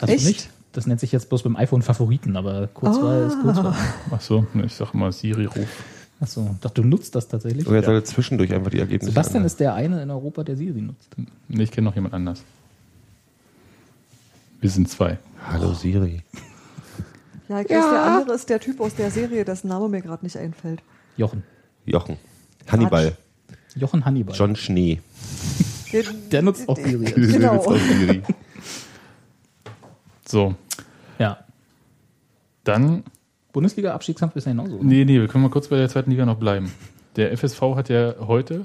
[0.00, 0.24] Hast Echt?
[0.24, 0.48] du nicht?
[0.72, 3.74] Das nennt sich jetzt bloß beim iPhone Favoriten, aber Kurzwahl ist Kurzwahl.
[4.10, 5.68] Ach so, ich sag immer Siri-Ruf.
[6.18, 7.66] Achso, dachte, du nutzt das tatsächlich.
[7.66, 9.46] Oder er soll zwischendurch einfach die Ergebnisse Sebastian anhören.
[9.46, 11.10] ist der eine in Europa, der Siri nutzt.
[11.48, 12.42] Nee, ich kenne noch jemand anders.
[14.60, 15.18] Wir sind zwei.
[15.48, 16.22] Hallo Siri.
[17.48, 20.24] Ja, ich weiß, der andere ist der Typ aus der Serie, dessen Name mir gerade
[20.24, 20.80] nicht einfällt.
[21.16, 21.42] Jochen.
[21.84, 22.16] Jochen.
[22.68, 23.16] Hannibal.
[23.74, 24.36] Jochen Hannibal.
[24.36, 25.00] John Schnee.
[25.92, 27.04] Der, Der nutzt auch Siri.
[27.12, 27.74] Genau.
[30.32, 30.54] So,
[31.18, 31.44] Ja.
[32.64, 33.04] dann
[33.52, 34.78] Bundesliga-Abstiegskampf ist ja genauso.
[34.82, 36.72] Nee, nee, wir können mal kurz bei der zweiten Liga noch bleiben.
[37.16, 38.64] Der FSV hat ja heute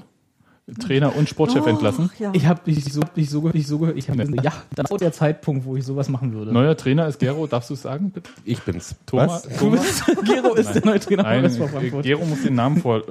[0.80, 2.08] Trainer und Sportchef entlassen.
[2.10, 2.30] Ach, ja.
[2.32, 5.66] Ich habe dich so, dich so, dich so, ich habe ja, dann ist der Zeitpunkt,
[5.66, 6.54] wo ich sowas machen würde.
[6.54, 8.30] Neuer Trainer ist Gero, darfst du es sagen, bitte?
[8.46, 8.94] Ich bin's.
[9.04, 9.46] Thomas?
[9.46, 9.58] Was?
[9.58, 12.02] Du bist, Gero ist der neue Trainer von Nein, SV äh, Frankfurt.
[12.02, 12.98] Gero muss den Namen vor...
[12.98, 13.02] Äh,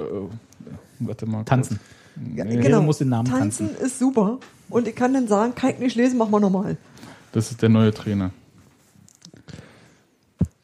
[0.99, 1.37] warte mal.
[1.37, 1.49] kurz.
[1.49, 1.79] Tanzen.
[2.35, 4.39] Ja, Nee, Gero muss den Namen Tanzen ist super.
[4.69, 6.77] Und ich kann dann sagen, kann ich nicht lesen, machen wir nochmal.
[7.31, 8.31] Das ist der neue Trainer.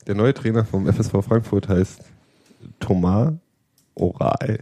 [0.07, 2.01] Der neue Trainer vom FSV Frankfurt heißt
[2.79, 3.33] Thomas
[3.95, 4.59] Oral.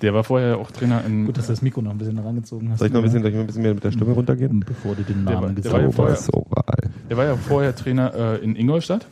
[0.00, 1.26] Der war vorher auch Trainer in...
[1.26, 2.78] Gut, dass du das Mikro noch ein bisschen herangezogen hast.
[2.78, 4.60] Soll ich noch ein bisschen, soll ich noch ein bisschen mehr mit der Stimme runtergehen?
[4.60, 5.94] Bevor du den Der war- Namen der gesagt war ja hast.
[5.96, 6.90] vorher- Thomas Oral.
[7.10, 9.06] Der war ja vorher Trainer äh, in Ingolstadt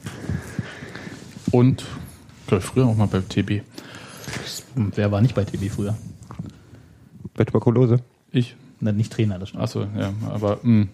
[1.51, 1.85] und
[2.47, 3.63] glaub ich, früher auch mal bei TB.
[4.75, 5.97] Wer war nicht bei TB früher?
[7.35, 7.99] Bei Tuberkulose?
[8.31, 8.55] Ich.
[8.81, 9.65] Na, nicht Trainer, das stimmt.
[9.65, 10.87] Achso, ja, aber mh.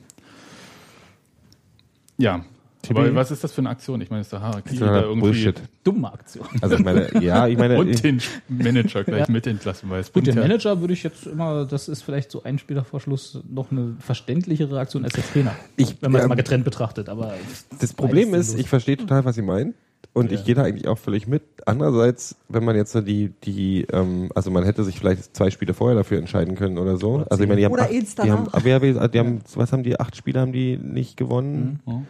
[2.16, 2.44] ja.
[2.82, 2.98] TB?
[2.98, 4.00] Aber was ist das für eine Aktion?
[4.00, 5.62] Ich meine, ist der Harakiri da ja irgendwie Bullshit.
[5.84, 6.46] Dumme Aktion.
[6.60, 10.26] Also ich meine, ja, ich meine, und den Manager gleich mit entlassen, weil es Gut,
[10.26, 13.38] den ja, Manager würde ich jetzt immer, das ist vielleicht so ein Spieler vor Schluss
[13.48, 15.54] noch eine verständlichere Aktion als der Trainer.
[15.76, 17.34] Ich- wenn man es ja, mal getrennt betrachtet, aber
[17.80, 19.74] das Problem ist, ich verstehe total, was Sie meinen.
[20.14, 21.42] Und ich gehe da eigentlich auch völlig mit.
[21.64, 25.72] Andererseits, wenn man jetzt so die, die, ähm, also man hätte sich vielleicht zwei Spiele
[25.72, 27.24] vorher dafür entscheiden können oder so.
[27.30, 27.90] also ich meine, die haben, Oder acht,
[28.22, 31.80] die haben, ja, die haben, was haben die, acht Spiele haben die nicht gewonnen.
[31.86, 32.06] Mhm.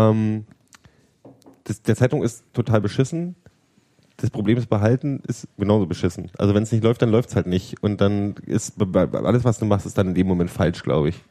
[0.00, 0.44] Ähm,
[1.64, 3.36] das, der Zeitung ist total beschissen.
[4.16, 6.30] Das Problem ist, behalten ist genauso beschissen.
[6.36, 7.82] Also wenn es nicht läuft, dann läuft es halt nicht.
[7.82, 11.24] Und dann ist alles, was du machst, ist dann in dem Moment falsch, glaube ich.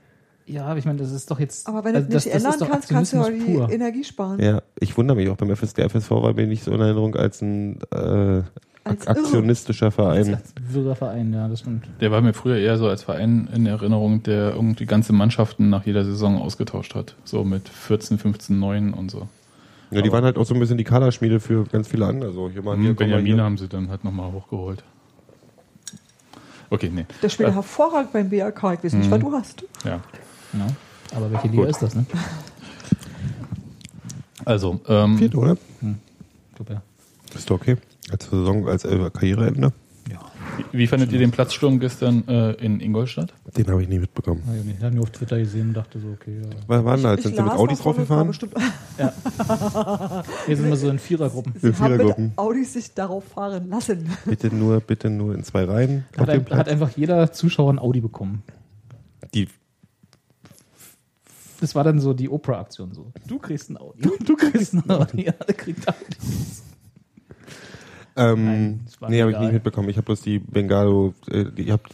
[0.49, 1.67] Ja, aber ich meine, das ist doch jetzt.
[1.67, 3.37] Aber wenn du also es nicht ändern ist doch kannst, kannst du ja auch die
[3.37, 3.69] pur.
[3.69, 4.41] Energie sparen.
[4.41, 7.15] Ja, ich wundere mich auch beim FS, der FSV war mir nicht so in Erinnerung
[7.15, 8.41] als ein äh,
[8.83, 10.35] Als ak aktionistischer Verein.
[10.35, 11.87] Als Verein, ja, das stimmt.
[12.01, 15.85] der war mir früher eher so als Verein in Erinnerung, der irgendwie ganze Mannschaften nach
[15.85, 17.15] jeder Saison ausgetauscht hat.
[17.23, 19.27] So mit 14, 15, 9 und so.
[19.91, 22.31] Ja, die waren halt auch so ein bisschen die Kaderschmiede für ganz viele andere.
[22.33, 23.43] So, hier mal, hier, komm mal Benjamin hier.
[23.43, 24.83] haben sie dann halt nochmal hochgeholt.
[26.71, 27.05] Okay, nee.
[27.23, 28.73] Der spielt hervorragend beim BRK.
[28.73, 29.63] Ich weiß nicht, was du hast.
[29.83, 30.01] Ja.
[30.53, 30.67] Ja.
[31.15, 32.05] Aber welche Liga ist das, ne?
[34.45, 35.57] Also, ähm, Vierte, oder?
[36.57, 36.81] Super.
[37.35, 37.77] Ist doch okay.
[38.11, 39.71] Als Saison, als Karriereende.
[40.09, 40.19] Ja.
[40.71, 43.31] wie fandet ihr den Platzsturm gestern äh, in Ingolstadt?
[43.55, 44.41] Den habe ich nie mitbekommen.
[44.67, 46.49] Ich habe ihn nur auf Twitter gesehen und dachte so, okay, ja.
[46.65, 47.13] Was waren da?
[47.13, 48.27] Ich Sind sie mit Audis draufgefahren?
[48.27, 48.53] bestimmt-
[50.47, 51.53] Hier sind wir so in Vierergruppen.
[51.53, 52.33] In Sie haben mit Vierergruppen.
[52.37, 54.09] Audis sich darauf fahren lassen.
[54.25, 56.05] Bitte nur, bitte nur in zwei Reihen.
[56.17, 56.59] Hat, ein, Platz.
[56.59, 58.41] hat einfach jeder Zuschauer ein Audi bekommen.
[59.35, 59.47] die,
[61.59, 63.11] Das war dann so die Oprah-Aktion so.
[63.27, 64.01] Du kriegst ein Audi.
[64.01, 65.25] Du, du kriegst ein Audi.
[65.25, 66.17] Ja, alle kriegt Audi.
[68.15, 69.89] ähm, Nein, nee, habe ich nicht mitbekommen.
[69.89, 71.93] Ich habe bloß die Bengalo, äh, ihr habt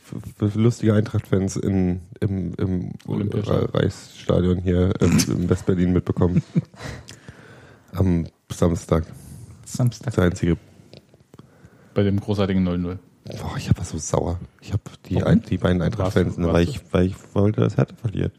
[0.56, 3.70] lustige Eintracht-Fans in, im, im Olympiastadion.
[3.72, 6.44] Reichsstadion hier ähm, in Westberlin mitbekommen.
[7.94, 9.06] Am Samstag.
[9.66, 10.14] Samstag.
[10.14, 10.58] Das einzige
[11.94, 12.98] Bei dem großartigen 0-0.
[13.42, 14.40] Boah, ich war so sauer.
[14.62, 17.96] Ich habe die, ein, die beiden Eintracht-Fans, ne, weil, ich, weil ich wollte, dass Hertha
[17.96, 18.34] verliert.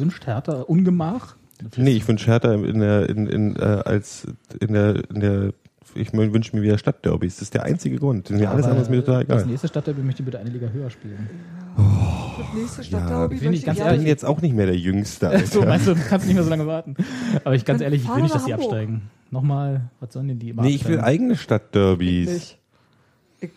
[0.00, 1.36] Wünscht Hertha Ungemach?
[1.76, 4.26] Nee, ich wünsche Hertha in der, in, in, äh, als,
[4.60, 5.52] in der, in der,
[5.94, 7.34] ich wünsche mir wieder Stadtderbys.
[7.36, 8.30] Das ist der einzige Grund.
[8.30, 9.50] Mir alles andere ist mir total Das egal.
[9.50, 11.28] nächste Stadtderby möchte bitte eine Liga höher spielen.
[11.76, 15.28] Das nächste Stadtderby bin ich ganz Ich gerne- bin jetzt auch nicht mehr der Jüngste.
[15.30, 15.46] Alter.
[15.46, 16.96] So, meinst du, du kannst nicht mehr so lange warten.
[17.44, 19.10] Aber ich ganz Dann ehrlich, ich will nicht, dass die absteigen.
[19.30, 22.56] Nochmal, was sollen denn die immer nee, ich will eigene Stadtderbys.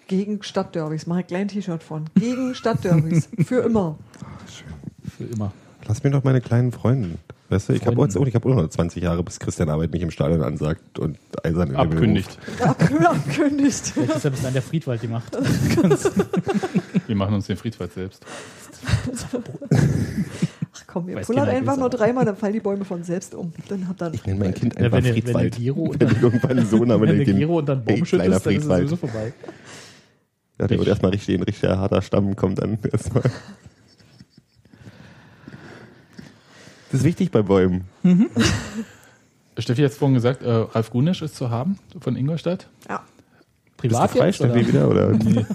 [0.08, 1.08] Gegen Stadtderbys.
[1.08, 2.06] Mache ich ein kleines T-Shirt von.
[2.16, 3.28] Gegen Stadtderbys.
[3.46, 3.98] Für immer.
[5.18, 5.52] Für immer.
[5.88, 7.10] Lass mir doch meine kleinen Freunde.
[7.50, 10.02] Weißt du, ich habe jetzt ich habe auch noch 20 Jahre, bis Christian Arbeit mich
[10.02, 12.38] im Stadion ansagt und eisern in Abkündigt.
[12.60, 13.88] Abkü- Abkündigt.
[13.88, 15.38] Vielleicht ist ja bis dann der Friedwald gemacht.
[17.08, 18.26] Wir machen uns den Friedwald selbst.
[20.76, 23.52] Ach komm, ihr pullert einfach nur dreimal, dann fallen die Bäume von selbst um.
[23.68, 25.56] Dann habt ihr Ich nenne mein Kind Ja, einfach wenn der- wenn der Friedwald.
[25.56, 27.84] Giro und wenn dann- ich irgendwann einen Sohn habe, Wenn dann der Giro und dann
[27.84, 28.82] Baum kleiner schüttest, dann ist es Friedwald.
[28.90, 29.34] sowieso vorbei.
[30.60, 33.24] Ja, der wird erstmal richtig, ein richtiger harter Stamm kommt dann erstmal.
[36.94, 37.86] Das ist wichtig bei Bäumen.
[39.58, 42.68] Steffi hat vorhin gesagt, äh, Ralf Gunisch ist zu haben von Ingolstadt.
[42.88, 43.02] Ja.
[43.82, 44.52] Bist du Privat frei, jetzt, oder?
[44.52, 44.88] Steffi, wieder?
[44.88, 45.10] Oder?
[45.24, 45.46] Nee.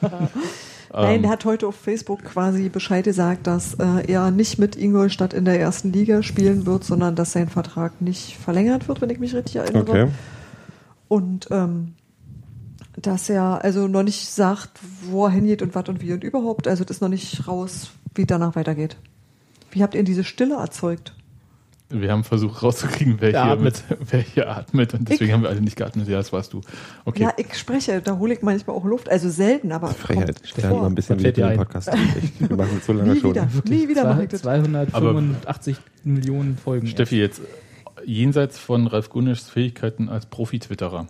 [0.92, 4.76] Nein, Ähm, der hat heute auf Facebook quasi Bescheid gesagt, dass äh, er nicht mit
[4.76, 9.08] Ingolstadt in der ersten Liga spielen wird, sondern dass sein Vertrag nicht verlängert wird, wenn
[9.08, 9.88] ich mich richtig erinnere.
[9.88, 10.08] Okay.
[11.08, 11.94] Und ähm,
[13.00, 14.72] dass er also noch nicht sagt,
[15.10, 16.68] wo er hingeht und was und wie und überhaupt.
[16.68, 18.98] Also das ist noch nicht raus, wie danach weitergeht.
[19.72, 21.14] Wie habt ihr diese Stille erzeugt?
[21.94, 23.84] wir haben versucht rauszukriegen, wer hier, atmet.
[23.90, 24.94] mit, wer hier atmet.
[24.94, 25.32] Und deswegen Ich.
[25.34, 26.08] haben wir alle nicht geatmet.
[26.08, 26.62] Ja, das warst du.
[27.04, 27.24] Okay.
[27.24, 29.10] Ja, ich spreche, da hole ich manchmal auch Luft.
[29.10, 30.40] Also selten, aber Frechheit.
[30.64, 31.58] haben mal ein bisschen den ein?
[31.58, 31.88] Podcast.
[31.88, 33.30] Echt, Wir machen das so lange Nie schon.
[33.32, 34.40] wieder, nie wieder mache ich das.
[34.40, 36.86] 285 Millionen Folgen.
[36.86, 37.42] Steffi, jetzt
[38.06, 41.08] jenseits von Ralf Gunnischs Fähigkeiten als Profi-Twitterer.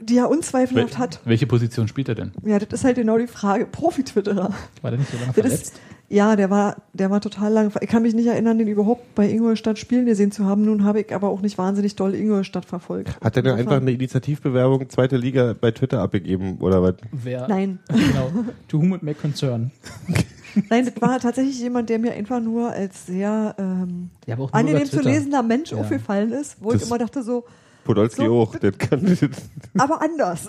[0.00, 1.20] Die er unzweifelhaft Wel hat.
[1.24, 2.32] welche Position spielt er denn?
[2.44, 3.66] Ja, das ist halt genau die Frage.
[3.66, 4.54] Profi-Twitterer.
[4.82, 5.62] War der nicht so lange Das verletzt?
[5.74, 5.80] ist,
[6.12, 7.72] ja, der war, der war total lang.
[7.80, 10.64] Ich kann mich nicht erinnern, den überhaupt bei Ingolstadt spielen gesehen zu haben.
[10.64, 13.16] Nun habe ich aber auch nicht wahnsinnig doll Ingolstadt verfolgt.
[13.22, 16.94] Hat er denn einfach eine Initiativbewerbung zweite Liga bei Twitter abgegeben oder was?
[17.12, 17.78] Wer, Nein.
[17.88, 18.30] Genau.
[18.68, 19.70] To whom it may concern.
[20.68, 25.00] Nein, das war tatsächlich jemand, der mir einfach nur als sehr ähm, Ja, angenehm zu
[25.00, 25.78] lesender Mensch Ja.
[25.78, 27.44] aufgefallen ist, wo Das- ich immer dachte so,
[27.84, 28.40] Podolski So.
[28.40, 29.18] auch, das kann
[29.78, 30.48] aber anders.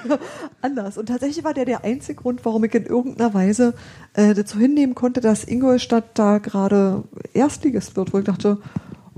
[0.62, 0.98] anders.
[0.98, 3.74] Und tatsächlich war der der einzige Grund, warum ich in irgendeiner Weise
[4.14, 8.58] äh, dazu hinnehmen konnte, dass Ingolstadt da gerade Erstligist wird, wo ich dachte,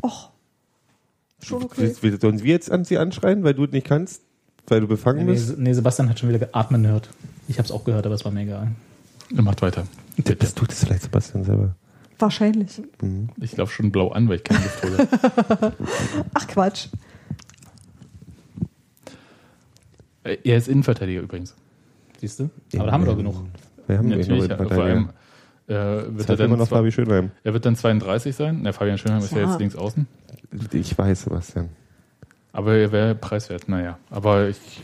[0.02, 0.30] ach,
[1.42, 1.94] schon okay.
[2.20, 4.22] Sollen wir jetzt an sie anschreien, weil du es nicht kannst?
[4.66, 5.56] Weil du befangen Nee, bist?
[5.58, 7.08] Nee, Sebastian hat schon wieder geatmen gehört.
[7.48, 8.72] Ich habe es auch gehört, aber es war mir egal.
[9.34, 9.84] Er macht weiter.
[10.38, 11.74] Das tut es vielleicht Sebastian selber.
[12.18, 12.82] Wahrscheinlich.
[13.40, 15.72] Ich laufe schon blau an, weil ich keine Luft hole.
[16.34, 16.86] Ach Quatsch.
[16.86, 16.96] Äh,
[20.24, 21.54] er ist Innenverteidiger übrigens.
[22.20, 22.50] Siehst du?
[22.76, 23.36] Aber da haben wir doch genug.
[23.86, 25.08] Wir haben Natürlich, noch vor allem
[25.68, 27.30] äh, wird er, dann noch Fabi Schönheim.
[27.44, 28.64] er wird dann 32 sein.
[28.64, 29.50] Der Fabian Schönheim ist ja Ja.
[29.50, 30.06] jetzt links außen.
[30.72, 31.68] Ich weiß, Sebastian.
[32.52, 33.98] Aber er wäre preiswert, naja.
[34.10, 34.82] Aber ich,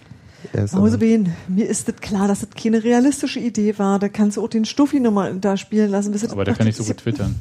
[0.53, 3.99] ist Mausebeen, mir ist das klar, dass das keine realistische Idee war.
[3.99, 6.13] Da kannst du auch den Stuffi nochmal da spielen lassen.
[6.13, 7.35] Bis aber der kann nicht so gut twittern.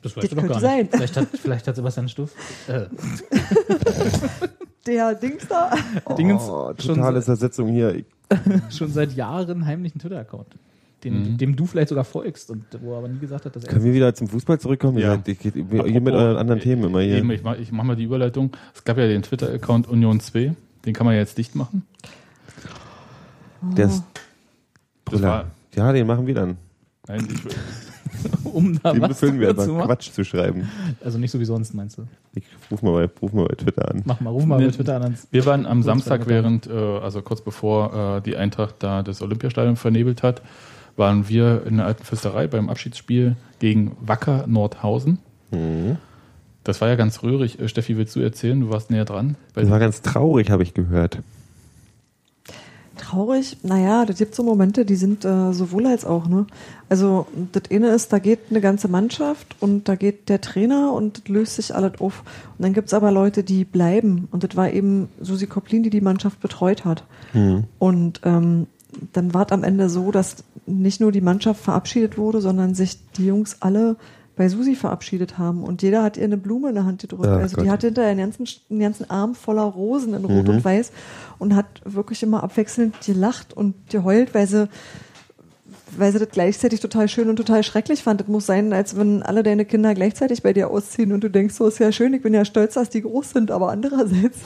[0.00, 0.88] Das Das könnte sein.
[0.90, 2.30] Vielleicht hat, vielleicht hat Sebastian Stuff
[2.68, 2.86] äh,
[4.88, 5.70] Der Dings da.
[6.16, 8.02] Dingens oh, schon, totale Zersetzung hier.
[8.70, 10.46] Schon seit Jahren heimlichen Twitter-Account,
[11.04, 11.36] den, Mhm.
[11.38, 13.84] dem du vielleicht sogar folgst und wo er aber nie gesagt hat, dass er Können
[13.84, 14.98] wir wieder zum Fußball zurückkommen?
[14.98, 15.18] Ja.
[15.26, 17.18] Ich, ich, ich, hier mit euren anderen Themen immer hier.
[17.18, 18.50] Eben, ich mache ich mach mal die Überleitung.
[18.74, 20.54] Es gab ja den Twitter-Account Union 2.
[20.84, 21.82] Den kann man ja jetzt dicht machen.
[23.76, 24.02] Der ist
[25.06, 26.56] Das war, Ja, den machen wir dann.
[27.06, 27.42] nein, ich,
[28.44, 29.86] um da Den was befüllen wir einfach zu machen.
[29.86, 30.68] Quatsch zu schreiben.
[31.04, 32.02] Also nicht so wie sonst, meinst du?
[32.34, 34.02] Ich ruf mal bei, ruf mal bei Twitter an.
[34.04, 35.02] Mach mal, ruf mal bei Twitter an.
[35.04, 39.22] ans- Wir waren am Samstag, während, äh, also kurz bevor äh, die Eintracht da das
[39.22, 40.42] Olympiastadion vernebelt hat,
[40.96, 45.18] waren wir in der alten Fürsterei beim Abschiedsspiel gegen Wacker Nordhausen.
[45.50, 45.96] Mhm.
[46.64, 47.58] Das war ja ganz rührig.
[47.60, 48.60] Äh, Steffi, willst du erzählen?
[48.60, 49.36] Du warst näher dran.
[49.54, 51.18] Das war ganz traurig, habe ich gehört.
[52.98, 56.46] Traurig, naja, das gibt so Momente, die sind äh, sowohl als auch, ne?
[56.88, 61.18] Also das eine ist, da geht eine ganze Mannschaft und da geht der Trainer und
[61.18, 62.22] das löst sich alles auf.
[62.56, 64.28] Und dann gibt's aber Leute, die bleiben.
[64.30, 67.04] Und das war eben Susi Koplin, die die Mannschaft betreut hat.
[67.78, 68.66] Und ähm,
[69.12, 72.98] dann war es am Ende so, dass nicht nur die Mannschaft verabschiedet wurde, sondern sich
[73.12, 73.96] die Jungs alle
[74.38, 75.62] bei Susi verabschiedet haben.
[75.62, 77.26] Und jeder hat ihr eine Blume in der Hand gedrückt.
[77.26, 77.64] Ach also Gott.
[77.64, 80.92] die hatte hinterher einen ganzen, einen ganzen Arm voller Rosen in Rot und Weiß
[81.38, 84.68] und hat wirklich immer abwechselnd gelacht und geheult, weil sie
[85.96, 88.20] weil sie das gleichzeitig total schön und total schrecklich fand.
[88.20, 91.54] Das muss sein, als wenn alle deine Kinder gleichzeitig bei dir ausziehen und du denkst,
[91.54, 94.38] so ist ja schön, ich bin ja stolz, dass die groß sind, aber andererseits,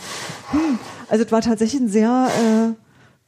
[0.50, 0.78] hm,
[1.08, 2.81] also es war tatsächlich ein sehr, äh,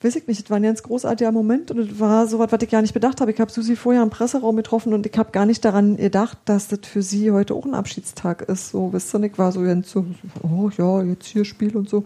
[0.04, 2.62] weiß ich nicht, es war ein ganz großartiger Moment und es war so was, was
[2.62, 3.30] ich gar nicht bedacht habe.
[3.30, 6.68] Ich habe Susi vorher im Presseraum getroffen und ich habe gar nicht daran gedacht, dass
[6.68, 8.68] das für sie heute auch ein Abschiedstag ist.
[8.68, 10.04] So, wisst ihr, ich war so ganz so,
[10.42, 12.04] oh ja, jetzt hier Spiel und so.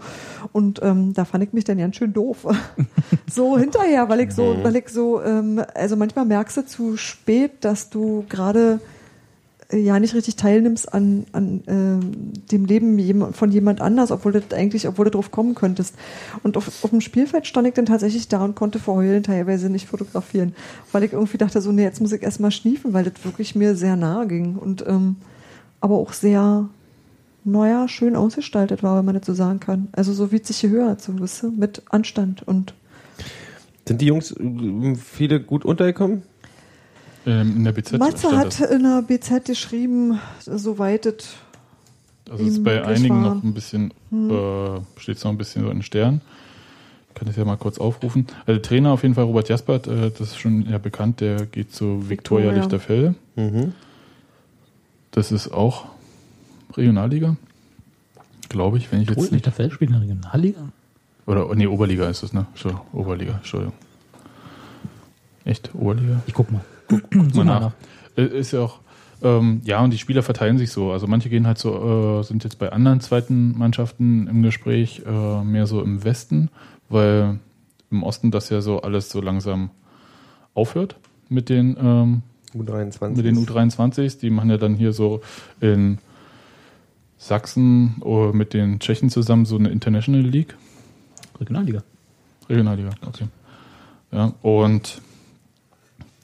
[0.52, 2.46] Und ähm, da fand ich mich dann ganz schön doof.
[3.30, 7.64] so hinterher, weil ich so, weil ich so, ähm, also manchmal merkst du zu spät,
[7.64, 8.80] dass du gerade
[9.70, 14.88] ja nicht richtig teilnimmst an, an ähm, dem Leben von jemand anders, obwohl du eigentlich,
[14.88, 15.94] obwohl du drauf kommen könntest.
[16.42, 19.68] Und auf, auf dem Spielfeld stand ich dann tatsächlich da und konnte vor Heulen teilweise
[19.68, 20.54] nicht fotografieren,
[20.92, 23.76] weil ich irgendwie dachte so, nee, jetzt muss ich erstmal schniefen, weil das wirklich mir
[23.76, 25.16] sehr nahe ging und ähm,
[25.80, 26.68] aber auch sehr
[27.44, 29.88] neuer, schön ausgestaltet war, wenn man das so sagen kann.
[29.92, 32.74] Also so wie es sich gehört, so wisst ihr, mit Anstand und
[33.86, 36.22] Sind die Jungs äh, viele gut untergekommen?
[37.26, 38.70] Ähm, in der BZ Matze hat das.
[38.70, 41.34] in der BZ geschrieben, soweit es
[42.30, 43.34] Also es ist bei einigen war.
[43.34, 46.20] noch ein bisschen, äh, steht es noch ein bisschen so in den Sternen.
[47.08, 48.26] Ich kann das ja mal kurz aufrufen.
[48.46, 51.46] Also der Trainer auf jeden Fall, Robert Jaspert, äh, das ist schon ja bekannt, der
[51.46, 52.52] geht zu Viktoria.
[52.52, 53.14] Lichterfelde.
[53.36, 53.72] Mhm.
[55.10, 55.86] Das ist auch
[56.76, 57.36] Regionalliga,
[58.48, 60.60] glaube ich, wenn ich jetzt nicht der Feld spielt in der Regionalliga?
[61.26, 62.46] Oder nee, Oberliga ist es, ne?
[62.92, 63.74] Oberliga, Entschuldigung.
[65.44, 65.74] Echt?
[65.74, 66.22] Oberliga?
[66.26, 66.60] Ich guck mal.
[66.88, 67.60] Guck mal mal nach.
[67.60, 67.72] nach.
[68.16, 68.80] Äh, Ist ja auch,
[69.22, 70.92] ähm, ja, und die Spieler verteilen sich so.
[70.92, 75.44] Also manche gehen halt so, äh, sind jetzt bei anderen zweiten Mannschaften im Gespräch, äh,
[75.44, 76.50] mehr so im Westen,
[76.88, 77.38] weil
[77.90, 79.70] im Osten das ja so alles so langsam
[80.54, 80.96] aufhört
[81.28, 82.22] mit den, ähm,
[82.54, 83.16] U23.
[83.16, 84.18] mit den U23s.
[84.20, 85.20] Die machen ja dann hier so
[85.60, 85.98] in
[87.18, 90.56] Sachsen oder mit den Tschechen zusammen so eine International League.
[91.40, 91.82] Regionalliga.
[92.48, 93.26] Regionalliga, okay.
[94.12, 95.02] Ja, und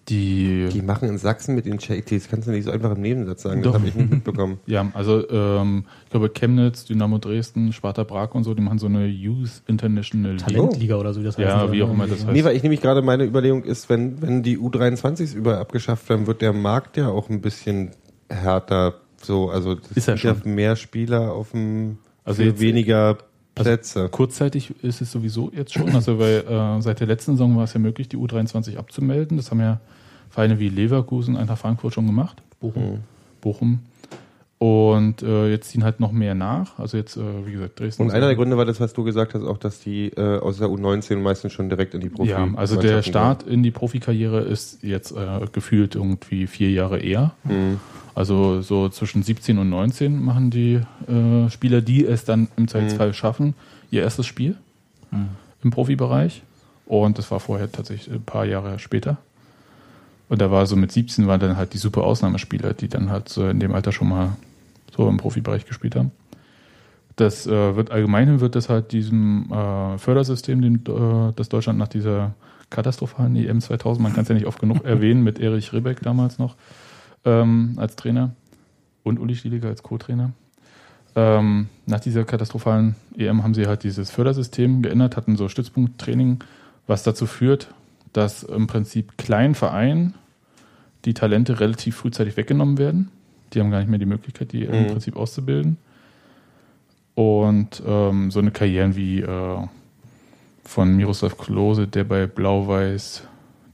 [0.08, 3.42] Die, Die machen in Sachsen mit den das kannst du nicht so einfach im Nebensatz
[3.42, 3.72] sagen, Doch.
[3.72, 4.58] das habe ich nicht mitbekommen.
[4.66, 8.86] ja, also ähm, ich glaube Chemnitz, Dynamo Dresden, Sparta Prag und so, die machen so
[8.86, 10.36] eine Youth International.
[10.36, 11.48] Talentliga oder so, wie das heißt.
[11.48, 12.32] Ja, wie auch immer das heißt.
[12.32, 16.26] Nee, weil ich nämlich gerade meine Überlegung ist, wenn, wenn die U23s überall abgeschafft werden,
[16.26, 17.92] wird der Markt ja auch ein bisschen
[18.28, 18.96] härter.
[19.22, 20.54] So, also das Ist sind ja schon.
[20.54, 23.16] mehr Spieler auf dem Also weniger
[23.54, 24.08] Plätze.
[24.08, 27.74] Kurzzeitig ist es sowieso jetzt schon, also weil äh, seit der letzten Saison war es
[27.74, 29.36] ja möglich, die U23 abzumelden.
[29.36, 29.80] Das haben ja
[30.30, 32.42] Vereine wie Leverkusen, Eintracht Frankfurt schon gemacht.
[32.60, 33.00] Bochum.
[33.40, 33.80] Bochum.
[34.58, 36.78] Und äh, jetzt ziehen halt noch mehr nach.
[36.78, 38.02] Also jetzt, äh, wie gesagt, Dresden.
[38.02, 40.58] Und einer der Gründe war das, was du gesagt hast, auch, dass die äh, aus
[40.58, 42.30] der U19 meistens schon direkt in die Profi.
[42.30, 47.34] Ja, also der Start in die Profikarriere ist jetzt äh, gefühlt irgendwie vier Jahre eher.
[47.44, 47.78] Mhm.
[48.14, 53.12] Also so zwischen 17 und 19 machen die äh, Spieler, die es dann im Zweifelsfall
[53.12, 53.54] schaffen,
[53.90, 54.56] ihr erstes Spiel
[55.62, 56.42] im Profibereich.
[56.86, 59.16] Und das war vorher tatsächlich ein paar Jahre später.
[60.28, 63.28] Und da war so mit 17 waren dann halt die super Ausnahmespieler, die dann halt
[63.28, 64.36] so in dem Alter schon mal
[64.94, 66.12] so im Profibereich gespielt haben.
[67.16, 71.88] Das äh, wird allgemein wird das halt diesem äh, Fördersystem, den, äh, das Deutschland nach
[71.88, 72.34] dieser
[72.70, 76.38] katastrophalen EM 2000, man kann es ja nicht oft genug erwähnen, mit Erich Ribbeck damals
[76.38, 76.56] noch
[77.24, 78.30] ähm, als Trainer
[79.02, 80.30] und Uli Stieliger als Co-Trainer.
[81.16, 86.42] Ähm, nach dieser katastrophalen EM haben sie halt dieses Fördersystem geändert, hatten so Stützpunkttraining,
[86.86, 87.68] was dazu führt,
[88.12, 90.14] dass im Prinzip kleinen Vereinen
[91.04, 93.10] die Talente relativ frühzeitig weggenommen werden.
[93.52, 94.86] Die haben gar nicht mehr die Möglichkeit, die im Mhm.
[94.88, 95.76] Prinzip auszubilden.
[97.14, 99.58] Und ähm, so eine Karrieren wie äh,
[100.64, 103.22] von Miroslav Klose, der bei Blau-Weiß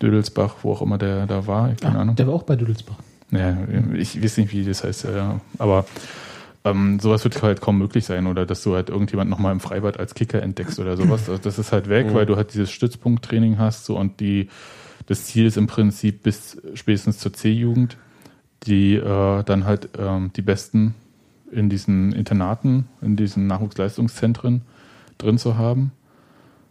[0.03, 2.17] Dödelsbach, wo auch immer der da war, keine Ah, Ahnung.
[2.17, 2.97] der war auch bei Düdelsbach.
[3.33, 3.57] Ja,
[3.95, 5.41] ich weiß nicht, wie das heißt, ja.
[5.59, 5.85] aber
[6.65, 9.99] ähm, sowas wird halt kaum möglich sein oder dass du halt irgendjemand nochmal im Freibad
[9.99, 11.29] als Kicker entdeckst oder sowas.
[11.29, 14.49] Also das ist halt weg, weil du halt dieses Stützpunkttraining hast so, und die,
[15.07, 17.97] das Ziel ist im Prinzip bis spätestens zur C-Jugend,
[18.65, 20.95] die äh, dann halt ähm, die Besten
[21.51, 24.63] in diesen Internaten, in diesen Nachwuchsleistungszentren
[25.19, 25.93] drin zu haben.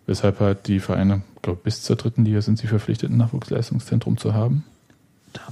[0.06, 4.18] Weshalb halt die Vereine, ich glaube, bis zur dritten Liga sind sie verpflichtet, ein Nachwuchsleistungszentrum
[4.18, 4.64] zu haben.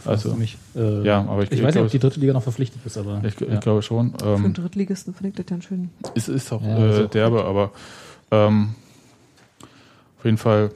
[0.05, 0.57] Also, mich.
[0.75, 2.97] Äh, ja, aber ich- ich, ich weiß nicht, ob die dritte Liga noch verpflichtet ist,
[2.97, 3.59] aber Ich, ich ja.
[3.59, 4.13] glaube schon.
[4.17, 5.89] Für einen Ähm, Drittligisten finde ich das ja einen schönen.
[6.15, 7.71] es ist auch Ja, ist äh, auch derbe, aber
[8.31, 8.75] ähm,
[10.19, 10.71] auf jeden Fall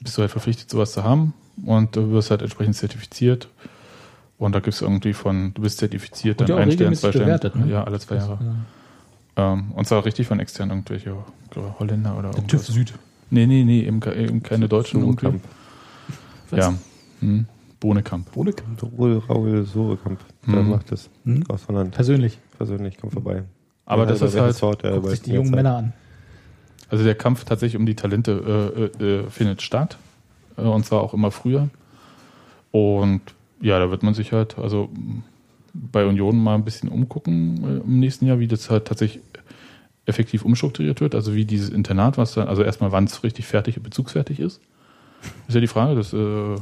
[0.00, 1.34] bist du halt verpflichtet, sowas zu haben
[1.66, 3.48] und du wirst halt entsprechend zertifiziert.
[4.38, 7.10] Und da gibt es irgendwie von, du bist zertifiziert, Und dann ja ein Stern, zwei
[7.10, 7.26] Sterne.
[7.26, 7.66] bewertet, ne?
[7.70, 8.38] Ja, alle zwei Jahre.
[9.36, 11.14] Ähm, und zwar richtig von extern irgendwelche
[11.44, 12.46] ich glaube, Holländer oder Der.
[12.46, 12.94] TÜV Süd.
[13.28, 15.16] Nee, nee, nee, eben, eben keine Deutschen.
[16.52, 16.74] Ja.
[17.20, 17.46] Hm.
[17.80, 18.30] Bohnekamp.
[18.32, 18.82] Bohnekamp.
[18.98, 20.70] Raul, Raul Sorekamp, der Mhm.
[20.70, 21.44] macht das Mhm.
[21.48, 21.94] aus Holland.
[21.94, 22.38] Persönlich.
[22.58, 23.44] Persönlich, komm vorbei.
[23.86, 25.92] Aber Ja, das ist halt, Sorte er Guckt sich die jungen Männer an.
[26.90, 29.96] Also der Kampf tatsächlich um die Talente äh, äh, äh, findet statt.
[30.56, 31.68] Äh, und zwar auch immer früher.
[32.70, 33.20] Und
[33.60, 34.90] ja, da wird man sich halt, also
[35.72, 39.22] bei Union mal ein bisschen umgucken äh, im nächsten Jahr, wie das halt tatsächlich
[40.06, 41.14] effektiv umstrukturiert wird.
[41.14, 44.60] Also wie dieses Internat, was dann, also erstmal wann es richtig fertig und bezugsfertig ist.
[45.48, 46.56] Ist ja die Frage, das äh,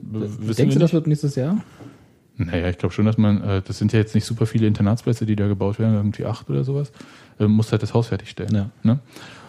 [0.00, 1.58] Denkst du, das wird nächstes Jahr?
[2.36, 5.26] Naja, ich glaube schon, dass man, äh, das sind ja jetzt nicht super viele Internatsplätze,
[5.26, 6.92] die da gebaut werden, irgendwie acht oder sowas.
[7.40, 8.54] Äh, muss halt das Haus fertigstellen.
[8.54, 8.70] Ja.
[8.84, 8.98] Ne?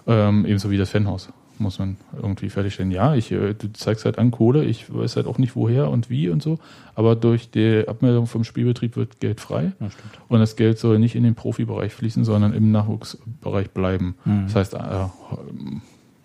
[0.07, 1.29] Ähm, ebenso wie das Fanhaus
[1.59, 2.91] muss man irgendwie fertigstellen.
[2.91, 6.09] Ja, ich, äh, du zeigst halt an Kohle, ich weiß halt auch nicht woher und
[6.09, 6.59] wie und so,
[6.95, 9.89] aber durch die Abmeldung vom Spielbetrieb wird Geld frei Ja,
[10.27, 14.15] und das Geld soll nicht in den Profibereich fließen, sondern im Nachwuchsbereich bleiben.
[14.25, 14.43] Mhm.
[14.45, 15.07] Das heißt, äh,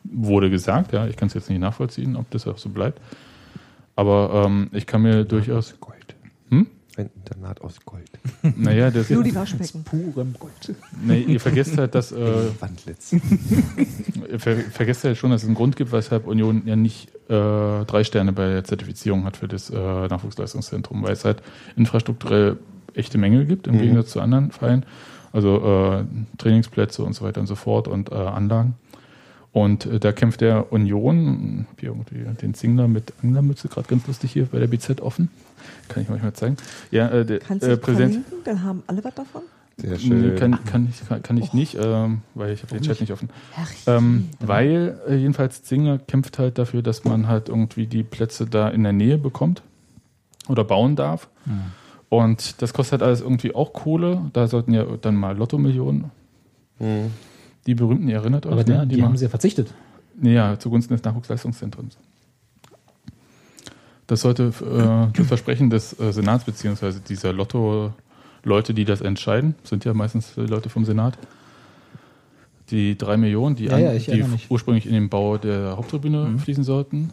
[0.04, 3.00] wurde gesagt, ja, ich kann es jetzt nicht nachvollziehen, ob das auch so bleibt,
[3.97, 6.14] aber ähm, ich kann mir durchaus, Gold.
[6.51, 6.66] hm?
[6.97, 8.09] Ein Internat aus Gold.
[8.57, 9.82] naja, das Nur die Waschbecken.
[9.84, 10.74] Purem Gold.
[11.05, 13.12] nee, ihr vergesst halt, dass äh, Wandlitz.
[14.30, 17.84] Ihr ver vergesst ja schon, dass es einen Grund gibt, weshalb Union ja nicht äh,
[17.84, 21.42] drei Sterne bei der Zertifizierung hat für das äh, Nachwuchsleistungszentrum, weil es halt
[21.76, 22.59] infrastrukturell
[22.95, 23.80] echte Mängel gibt, im Mhm.
[23.80, 24.86] Gegensatz zu anderen Vereinen.
[25.32, 25.57] Also
[26.01, 26.05] äh,
[26.38, 28.74] Trainingsplätze und so weiter und so fort und äh, Anlagen.
[29.55, 34.07] Und äh, da kämpft der Union, hab hier irgendwie den Zingler mit Anglermütze, gerade ganz
[34.07, 35.30] lustig hier bei der BZ offen.
[35.88, 36.57] Kann ich euch mal zeigen.
[36.90, 38.12] Ja, äh, der Kannst du äh, das Präsident.
[38.26, 38.38] verlinken?
[38.44, 39.42] Dann haben alle was davon.
[39.76, 40.36] Sehr Nee, schön.
[40.36, 43.30] kann, kann ich, kann, kann ich nicht, ähm, weil ich habe den Chat nicht offen.
[43.86, 48.68] Ähm, weil äh, jedenfalls Zinger kämpft halt dafür, dass man halt irgendwie die Plätze da
[48.68, 49.62] in der Nähe bekommt
[50.48, 51.28] oder bauen darf.
[52.09, 54.20] Und das kostet halt alles irgendwie auch Kohle.
[54.32, 56.11] Da sollten ja dann mal Lotto-Millionen,
[56.80, 57.11] Mhm.
[57.66, 58.86] Die berühmten, ihr erinnert euch, Aber ne?
[58.86, 59.72] die, die haben sie ja verzichtet.
[60.16, 61.96] nee, ja, zugunsten des Nachwuchsleistungszentrums.
[64.06, 69.84] Das sollte äh, das Versprechen des äh, Senats beziehungsweise dieser Lotto-Leute, die das entscheiden, sind
[69.84, 71.16] ja meistens äh, Leute vom Senat,
[72.70, 76.38] die drei Millionen, die, Ja, ja, ich die ursprünglich in den Bau der Haupttribüne Mhm.
[76.38, 77.12] fließen sollten,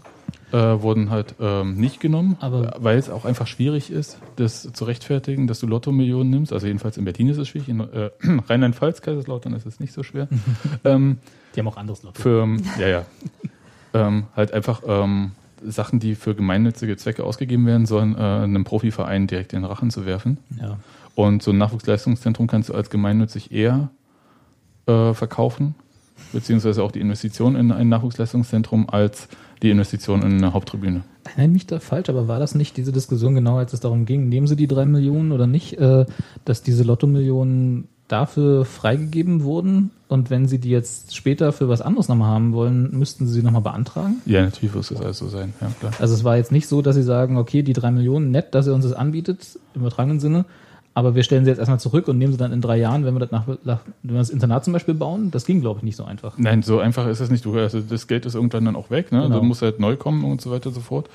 [0.51, 4.85] äh, wurden halt ähm, nicht genommen, Aber- weil es auch einfach schwierig ist, das zu
[4.85, 6.51] rechtfertigen, dass du Lotto-Millionen nimmst.
[6.53, 8.09] Also jedenfalls in Berlin ist es schwierig, in äh,
[8.49, 10.27] Rheinland-Pfalz, Kaiserslautern ist es nicht so schwer.
[10.83, 11.19] ähm,
[11.55, 12.21] Die haben auch anderes Lotto.
[12.21, 12.47] für,
[12.79, 13.05] ja, ja.
[13.93, 15.31] ähm, halt einfach ähm,
[15.63, 19.89] Sachen, die für gemeinnützige Zwecke ausgegeben werden sollen, äh, einem Profiverein direkt in den Rachen
[19.91, 20.37] zu werfen.
[20.59, 20.77] ja.
[21.13, 23.89] Und so ein Nachwuchsleistungszentrum kannst du als gemeinnützig eher
[24.87, 25.75] äh, verkaufen,
[26.31, 29.27] beziehungsweise auch die Investition in ein Nachwuchsleistungszentrum als
[29.61, 31.03] die Investition in eine Haupttribüne.
[31.23, 34.27] Erinnere mich da falsch, aber war das nicht diese Diskussion genau, als es darum ging,
[34.29, 36.05] nehmen Sie die drei Millionen oder nicht, äh,
[36.45, 42.09] dass diese Lotto-Millionen dafür freigegeben wurden und wenn Sie die jetzt später für was anderes
[42.09, 44.21] nochmal haben wollen, müssten Sie sie nochmal beantragen?
[44.25, 45.93] Ja, natürlich wird es alles so sein, ja klar.
[45.99, 48.67] Also es war jetzt nicht so, dass Sie sagen, okay, die drei Millionen, nett, dass
[48.67, 50.45] er uns das anbietet, im übertragenen Sinne,
[50.93, 53.13] aber wir stellen sie jetzt erstmal zurück und nehmen sie dann in drei Jahren, wenn
[53.13, 55.31] wir das, nach, wenn wir das Internat zum Beispiel bauen.
[55.31, 56.37] Das ging, glaube ich, nicht so einfach.
[56.37, 57.45] Nein, so einfach ist es nicht.
[57.45, 59.21] Du, also das Geld ist irgendwann dann auch weg, ne?
[59.21, 59.39] Genau.
[59.39, 61.09] Du musst halt neu kommen und so weiter und so fort.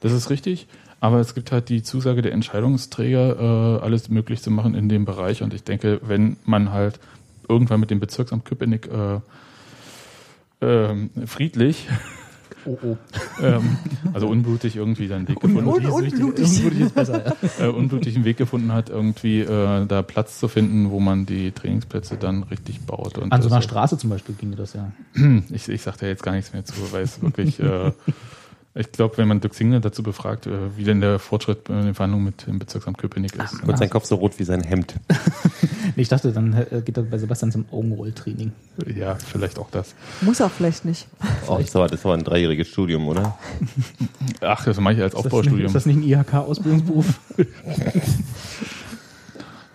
[0.00, 0.66] Das ist richtig.
[1.00, 5.04] Aber es gibt halt die Zusage der Entscheidungsträger, äh, alles möglich zu machen in dem
[5.04, 5.42] Bereich.
[5.42, 7.00] Und ich denke, wenn man halt
[7.48, 9.20] irgendwann mit dem Bezirksamt Köpenick äh,
[10.60, 11.88] ähm, friedlich,
[12.64, 12.96] Oh, oh.
[13.42, 13.76] ähm,
[14.12, 16.14] also unblutig irgendwie seinen Weg gefunden, Un- unblutig.
[16.14, 17.24] Unblutig ist besser,
[17.58, 17.64] ja.
[17.66, 22.16] äh, unblutigen Weg gefunden hat, irgendwie äh, da Platz zu finden, wo man die Trainingsplätze
[22.16, 23.18] dann richtig baut.
[23.18, 24.92] Und An so einer Straße zum Beispiel ging das ja.
[25.50, 27.92] ich, ich sage da jetzt gar nichts mehr zu, weil es wirklich, äh,
[28.74, 31.94] ich glaube, wenn man Dirk Singer dazu befragt, äh, wie denn der Fortschritt bei den
[31.94, 33.62] Verhandlungen mit dem Bezirksamt Köpenick ist.
[33.64, 34.94] Und sein Kopf so rot wie sein Hemd.
[35.96, 38.52] Nee, ich dachte, dann äh, geht das bei Sebastian zum Augenrolltraining.
[38.94, 39.94] Ja, vielleicht auch das.
[40.20, 41.06] Muss er vielleicht nicht.
[41.46, 43.38] Oh, das, war, das war ein dreijähriges Studium, oder?
[44.40, 45.66] Ach, das mache ich als Ist Aufbaustudium.
[45.66, 47.20] ist das nicht ein IHK-Ausbildungsberuf?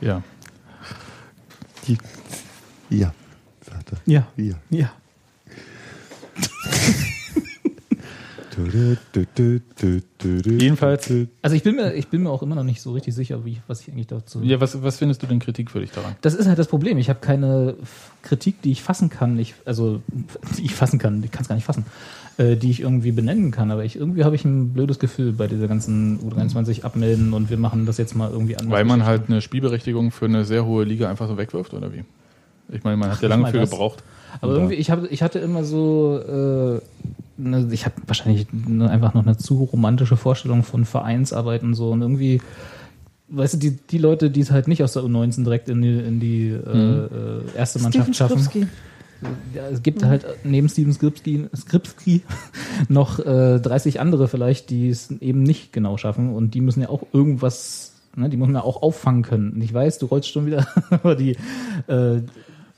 [0.01, 0.21] Ja.
[2.89, 3.13] Ja,
[3.65, 3.97] sagt er.
[4.05, 4.27] ja.
[4.37, 4.55] Ja.
[4.69, 4.91] Ja.
[10.45, 13.45] Jedenfalls, Also ich bin mir, ich bin mir auch immer noch nicht so richtig sicher,
[13.45, 14.41] wie, was ich eigentlich dazu.
[14.41, 16.15] ja, was, was findest du denn kritikwürdig daran?
[16.21, 16.97] Das ist halt das Problem.
[16.97, 17.75] Ich habe keine
[18.23, 19.37] Kritik, die ich fassen kann.
[19.39, 20.01] Ich, also,
[20.57, 21.85] die ich fassen kann, ich kann es gar nicht fassen,
[22.37, 23.71] äh, die ich irgendwie benennen kann.
[23.71, 27.57] Aber ich, irgendwie habe ich ein blödes Gefühl bei dieser ganzen U23 abmelden und wir
[27.57, 28.71] machen das jetzt mal irgendwie anders.
[28.71, 32.03] Weil man halt eine Spielberechtigung für eine sehr hohe Liga einfach so wegwirft, oder wie?
[32.69, 33.69] Ich meine, man hat ja lange für das.
[34.41, 36.81] Aber da- irgendwie, ich, hab, ich hatte immer so, äh,
[37.41, 41.91] ne, ich habe wahrscheinlich ne, einfach noch eine zu romantische Vorstellung von Vereinsarbeit und so.
[41.91, 42.41] Und irgendwie,
[43.29, 45.97] weißt du, die, die Leute, die es halt nicht aus der U19 direkt in die,
[45.99, 47.07] in die äh, äh,
[47.55, 48.39] erste Steven Mannschaft schaffen.
[48.39, 48.67] Skripski.
[49.55, 52.21] Ja, es gibt halt neben Steven Skripski, Skripski
[52.89, 56.89] noch äh, 30 andere vielleicht, die es eben nicht genau schaffen und die müssen ja
[56.89, 59.53] auch irgendwas, ne, die müssen ja auch auffangen können.
[59.53, 61.35] Und ich weiß, du rollst schon wieder, aber die
[61.87, 62.21] äh,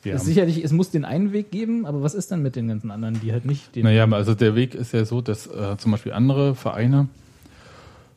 [0.03, 0.15] Ja.
[0.15, 2.89] ist sicherlich, es muss den einen Weg geben, aber was ist dann mit den ganzen
[2.89, 5.91] anderen, die halt nicht den Naja, also der Weg ist ja so, dass äh, zum
[5.91, 7.09] Beispiel andere Vereine,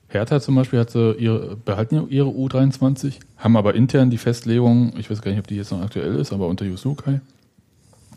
[0.08, 4.92] Hertha zum Beispiel, hat so ihre, behalten ja ihre U23, haben aber intern die Festlegung,
[4.96, 7.20] ich weiß gar nicht, ob die jetzt noch aktuell ist, aber unter Yusukai,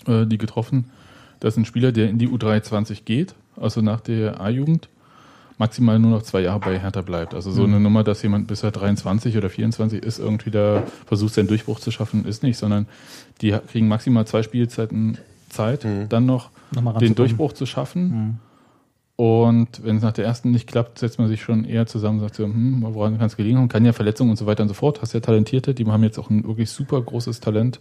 [0.06, 0.92] äh, die getroffen,
[1.40, 4.90] dass ein Spieler, der in die U23 geht, also nach der A-Jugend,
[5.58, 7.34] maximal nur noch zwei Jahre bei Hertha bleibt.
[7.34, 11.34] Also so eine Nummer, dass jemand bis er 23 oder 24 ist, irgendwie da versucht,
[11.34, 12.88] seinen Durchbruch zu schaffen, ist nicht, sondern
[13.42, 15.18] die kriegen maximal zwei Spielzeiten
[15.50, 16.50] Zeit, dann noch
[17.00, 17.16] den.
[17.16, 18.40] Durchbruch zu schaffen.
[19.18, 22.26] Und wenn es nach der ersten nicht klappt, setzt man sich schon eher zusammen und
[22.26, 23.70] sagt so, hm, woran kann es gelegen haben?
[23.70, 25.02] Kann ja Verletzungen und so weiter und so fort.
[25.02, 27.80] Hast ja Talentierte, die haben jetzt auch ein wirklich super großes Talent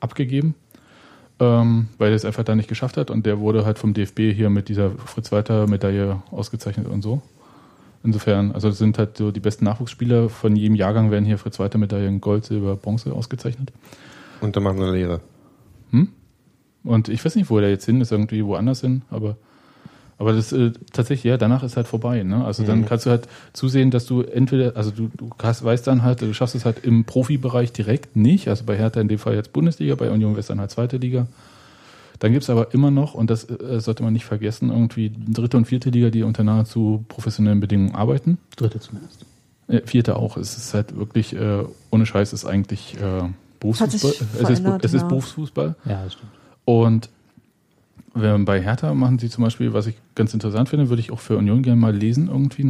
[0.00, 0.56] abgegeben,
[1.42, 3.10] ähm, weil er es einfach da nicht geschafft hat.
[3.10, 7.20] Und der wurde halt vom DFB hier mit dieser Fritz-Walter-Medaille ausgezeichnet und so.
[8.04, 12.44] Insofern, also sind halt so die besten Nachwuchsspieler von jedem Jahrgang werden hier Fritz-Walter-Medaillen Gold,
[12.44, 13.72] Silber, Bronze ausgezeichnet.
[14.40, 15.20] Und dann machen wir eine Lehre.
[16.84, 19.36] Und ich weiß nicht, wo er jetzt hin ist, irgendwie woanders hin, aber,
[20.22, 22.22] aber das äh, tatsächlich, ja, danach ist halt vorbei.
[22.22, 22.44] Ne?
[22.44, 26.04] Also dann kannst du halt zusehen, dass du entweder, also du, du hast, weißt dann
[26.04, 29.34] halt, du schaffst es halt im Profibereich direkt nicht, also bei Hertha in dem Fall
[29.34, 31.26] jetzt Bundesliga, bei Union Western halt zweite Liga.
[32.20, 35.64] Dann gibt's aber immer noch, und das äh, sollte man nicht vergessen, irgendwie dritte und
[35.64, 38.38] vierte Liga, die unter nahezu professionellen Bedingungen arbeiten.
[38.54, 39.26] Dritte zumindest.
[39.66, 40.36] Äh, vierte auch.
[40.36, 44.10] Es ist halt wirklich, äh, ohne Scheiß, ist eigentlich äh, Berufsfußball.
[44.12, 45.08] Es ist, es ist ja.
[45.08, 45.74] Berufsfußball.
[45.84, 46.30] Ja, das stimmt.
[46.64, 47.08] Und
[48.14, 51.20] wenn bei Hertha machen sie zum Beispiel, was ich ganz interessant finde, würde ich auch
[51.20, 52.62] für Union gerne mal lesen, irgendwie,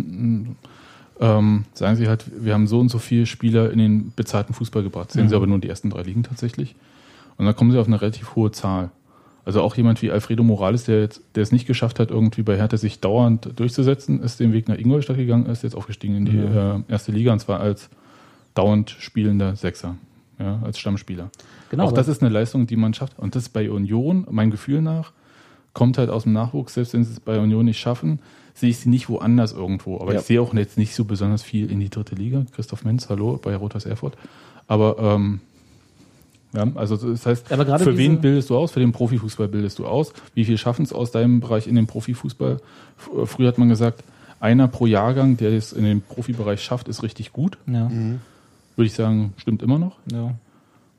[1.20, 4.82] ähm, sagen sie halt, wir haben so und so viele Spieler in den bezahlten Fußball
[4.82, 5.12] gebracht.
[5.12, 6.74] Sehen sie aber nur die ersten drei Ligen tatsächlich.
[7.36, 8.90] Und dann kommen sie auf eine relativ hohe Zahl.
[9.45, 12.57] Also auch jemand wie Alfredo Morales, der jetzt, der es nicht geschafft hat, irgendwie bei
[12.57, 16.38] Hertha sich dauernd durchzusetzen, ist den Weg nach Ingolstadt gegangen, ist jetzt aufgestiegen in die
[16.38, 17.90] äh, erste Liga und zwar als
[18.55, 19.97] dauernd spielender Sechser,
[20.38, 21.30] ja, als Stammspieler.
[21.70, 23.18] Genau, auch das ist eine Leistung, die man schafft.
[23.18, 25.12] Und das ist bei Union, mein Gefühl nach,
[25.75, 28.18] kommt halt aus dem Nachwuchs, selbst wenn sie es bei Union nicht schaffen,
[28.55, 29.99] sehe ich sie nicht woanders irgendwo.
[30.01, 30.20] Aber Ja.
[30.20, 32.45] ich sehe auch jetzt nicht so besonders viel in die dritte Liga.
[32.55, 34.16] Christoph Menz, hallo, bei Rotas Erfurt.
[34.68, 35.41] Aber ähm,
[36.55, 38.73] ja, also das heißt, Aber gerade für wen bildest du aus?
[38.73, 40.12] Für den Profifußball bildest du aus.
[40.35, 42.61] Wie viel schaffen es aus deinem Bereich in den Profifußball?
[43.23, 44.05] Äh, Früher hat man gesagt,
[44.39, 47.57] einer pro Jahrgang, der es in den Profibereich schafft, ist richtig gut.
[47.66, 47.91] Ja.
[47.91, 49.97] Würde ich sagen, stimmt immer noch.
[50.11, 50.35] ja.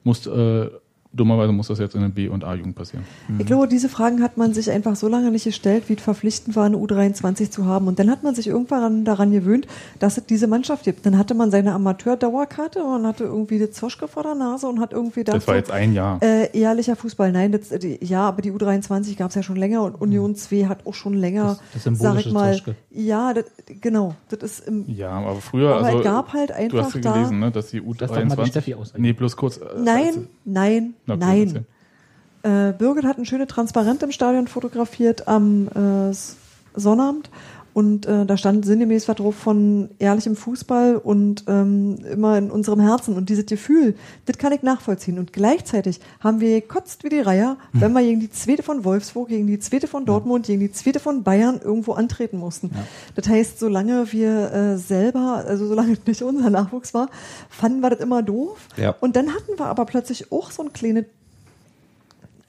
[0.05, 0.69] Muss, äh,
[1.13, 3.05] dummerweise muss das jetzt in den B- und A-Jugend passieren.
[3.39, 6.55] Ich glaube, diese Fragen hat man sich einfach so lange nicht gestellt, wie es verpflichtend
[6.55, 7.87] war, eine U23 zu haben.
[7.87, 9.67] Und dann hat man sich irgendwann daran gewöhnt,
[9.99, 11.05] dass es diese Mannschaft gibt.
[11.05, 14.91] Dann hatte man seine Amateur-Dauerkarte und hatte irgendwie die Zoschke vor der Nase und hat
[14.93, 16.19] irgendwie Das war jetzt ein Jahr.
[16.21, 17.31] äh, ehrlicher Fußball.
[17.31, 20.65] Nein, das, die, ja, aber die U23 gab es ja schon länger und Union 2
[20.65, 22.53] hat auch schon länger, Das- das sag symbolische ich mal.
[22.53, 22.75] Zoschke.
[22.91, 23.45] Ja, das,
[23.81, 24.15] genau.
[24.29, 27.01] Das ist im, Ja, aber früher, Aber also, es gab halt du einfach hast ja
[27.01, 28.47] da- gelesen, ne, dass die Lass doch mal die U23.
[28.47, 29.01] Steffi ausreden.
[29.01, 29.57] nee, bloß kurz.
[29.57, 31.65] äh, Nein, als- nein, Na, nein.
[32.43, 36.13] Äh, Birgit hat ein schönes Transparent im Stadion fotografiert am äh,
[36.75, 37.29] Sonnabend
[37.73, 42.79] und äh, da stand sinngemäß was drauf von ehrlichem Fußball und ähm, immer in unserem
[42.79, 43.15] Herzen.
[43.15, 43.95] Und dieses Gefühl,
[44.25, 45.17] das kann ich nachvollziehen.
[45.17, 49.29] Und gleichzeitig haben wir gekotzt wie die Reiher, wenn wir gegen die zweite von Wolfsburg,
[49.29, 52.71] gegen die zweite von Dortmund, gegen die zweite von Bayern irgendwo antreten mussten.
[53.15, 57.09] Das heißt, solange wir äh, selber, also solange es nicht unser Nachwuchs war,
[57.49, 58.57] fanden wir das immer doof.
[58.77, 58.95] Ja.
[58.99, 61.05] und dann hatten wir aber plötzlich auch so ein kleines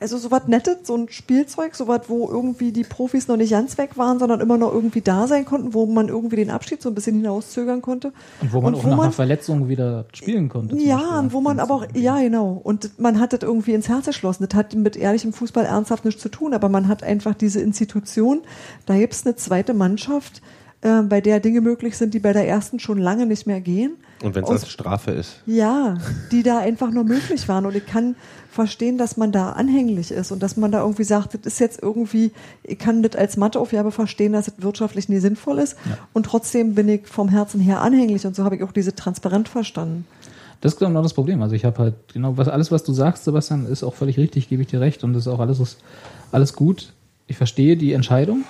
[0.01, 3.51] also so was Nettes, so ein Spielzeug, so was, wo irgendwie die Profis noch nicht
[3.53, 6.83] ganz weg waren, sondern immer noch irgendwie da sein konnten, wo man irgendwie den Abschied
[6.83, 8.13] so ein bisschen hinauszögern konnte.
[8.43, 10.77] Und wo man Und auch wo nach man- einer Verletzung wieder spielen konnte.
[10.77, 11.19] Ja, Beispiel.
[11.21, 14.47] und wo man aber auch, ja genau, und man hat das irgendwie ins Herz geschlossen.
[14.49, 18.43] Das hat mit ehrlichem Fußball ernsthaft nichts zu tun, aber man hat einfach diese Institution,
[18.87, 20.43] da gibt's eine zweite Mannschaft,
[20.85, 23.95] äh, bei der Dinge möglich sind, die bei der ersten schon lange nicht mehr gehen.
[24.23, 25.41] Und wenn es als Strafe ist.
[25.47, 25.97] Ja,
[26.31, 27.67] die da einfach nur möglich waren.
[27.67, 28.17] Und ich kann
[28.51, 31.83] verstehen, dass man da anhänglich ist und dass man da irgendwie sagt, das ist jetzt
[31.83, 32.33] irgendwie,
[32.63, 35.77] ich kann das als Matheaufgabe verstehen, dass es wirtschaftlich nie sinnvoll ist.
[36.13, 39.49] Und trotzdem bin ich vom Herzen her anhänglich und so habe ich auch diese Transparent
[39.49, 40.07] verstanden.
[40.61, 41.43] Das ist genau das Problem.
[41.43, 44.49] Also ich habe halt genau was alles, was du sagst, Sebastian, ist auch völlig richtig,
[44.49, 45.79] gebe ich dir recht und das ist auch alles
[46.31, 46.93] alles gut.
[47.27, 48.45] Ich verstehe die Entscheidung,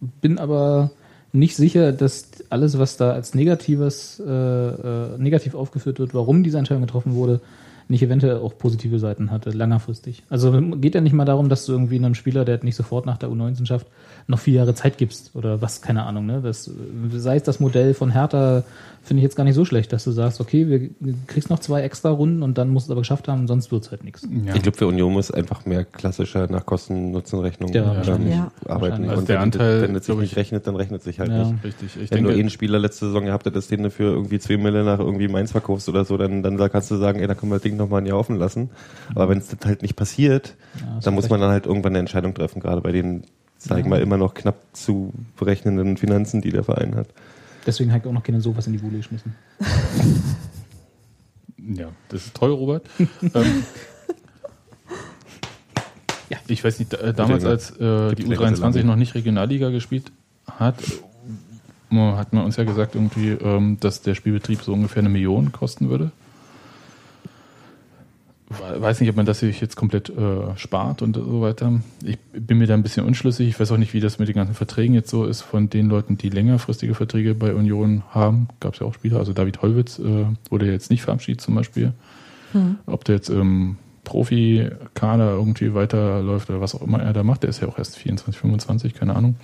[0.00, 0.90] bin aber
[1.32, 6.58] nicht sicher, dass alles, was da als negatives äh, äh, negativ aufgeführt wird, warum diese
[6.58, 7.40] Entscheidung getroffen wurde,
[7.90, 10.22] nicht eventuell auch positive Seiten hatte, längerfristig.
[10.30, 13.18] Also geht ja nicht mal darum, dass du irgendwie einem Spieler, der nicht sofort nach
[13.18, 13.88] der U19 schafft,
[14.28, 16.24] noch vier Jahre Zeit gibst oder was, keine Ahnung.
[16.26, 16.40] Ne?
[16.40, 16.70] Das,
[17.12, 18.62] sei es das Modell von Hertha,
[19.02, 20.90] finde ich jetzt gar nicht so schlecht, dass du sagst, okay, wir
[21.26, 23.90] kriegst noch zwei extra Runden und dann musst du es aber geschafft haben, sonst wird's
[23.90, 24.22] halt nichts.
[24.44, 24.54] Ja.
[24.54, 28.28] Ich glaube, für Union muss einfach mehr klassischer nach Kosten-Nutzen-Rechnung Ja, ähm.
[28.30, 28.52] Ja.
[28.66, 29.08] arbeiten.
[29.08, 31.18] Also Und der wenn, Anteil, wenn es sich nicht ich- rechnet, dann rechnet es sich
[31.18, 31.44] halt Ja.
[31.50, 31.64] nicht.
[31.64, 31.96] Richtig.
[31.96, 34.38] Ich Wenn denke, du eh einen Spieler letzte Saison gehabt hättest, den du für irgendwie
[34.38, 37.34] zwei Mille nach irgendwie Mainz verkaufst oder so, dann, dann kannst du sagen, ey, da
[37.34, 38.70] können wir das Ding noch mal ein Jahr offen lassen.
[39.14, 40.54] Aber wenn es das halt nicht passiert,
[41.02, 43.22] dann muss man dann halt irgendwann eine Entscheidung treffen, gerade bei den,
[43.58, 47.08] sag ich mal, immer noch knapp zu berechnenden Finanzen, die der Verein hat.
[47.66, 49.34] Deswegen habe ich auch noch keine Sofas in die Bude geschmissen.
[51.72, 52.86] Ja, das ist toll, Robert.
[53.22, 53.62] ähm,
[56.30, 56.38] Ja.
[56.46, 58.86] Ich weiß nicht, äh, damals, als äh, die Gute Länge, U23 Länge.
[58.86, 60.12] noch nicht Regionalliga gespielt
[60.46, 60.80] hat,
[61.90, 65.50] äh, hat man uns ja gesagt, irgendwie, ähm, dass der Spielbetrieb so ungefähr eine Million
[65.50, 66.12] kosten würde.
[68.50, 71.80] We- Weiß nicht, ob man das sich jetzt komplett äh, spart und so weiter.
[72.04, 73.48] Ich bin mir da ein bisschen unschlüssig.
[73.48, 75.88] Ich weiß auch nicht, wie das mit den ganzen Verträgen jetzt so ist von den
[75.88, 78.48] Leuten, die längerfristige Verträge bei Union haben.
[78.58, 79.18] Gab es ja auch Spieler.
[79.18, 81.92] Also David Hollwitz äh, wurde ja jetzt nicht verabschiedet zum Beispiel.
[82.86, 87.44] Ob der jetzt im Profi-Kader irgendwie weiterläuft oder was auch immer er da macht.
[87.44, 89.36] Der ist ja auch erst 24, 25, keine Ahnung.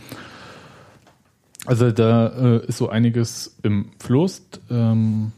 [1.67, 4.43] Also da äh, ist so einiges im Fluss.
[4.71, 5.31] Ähm,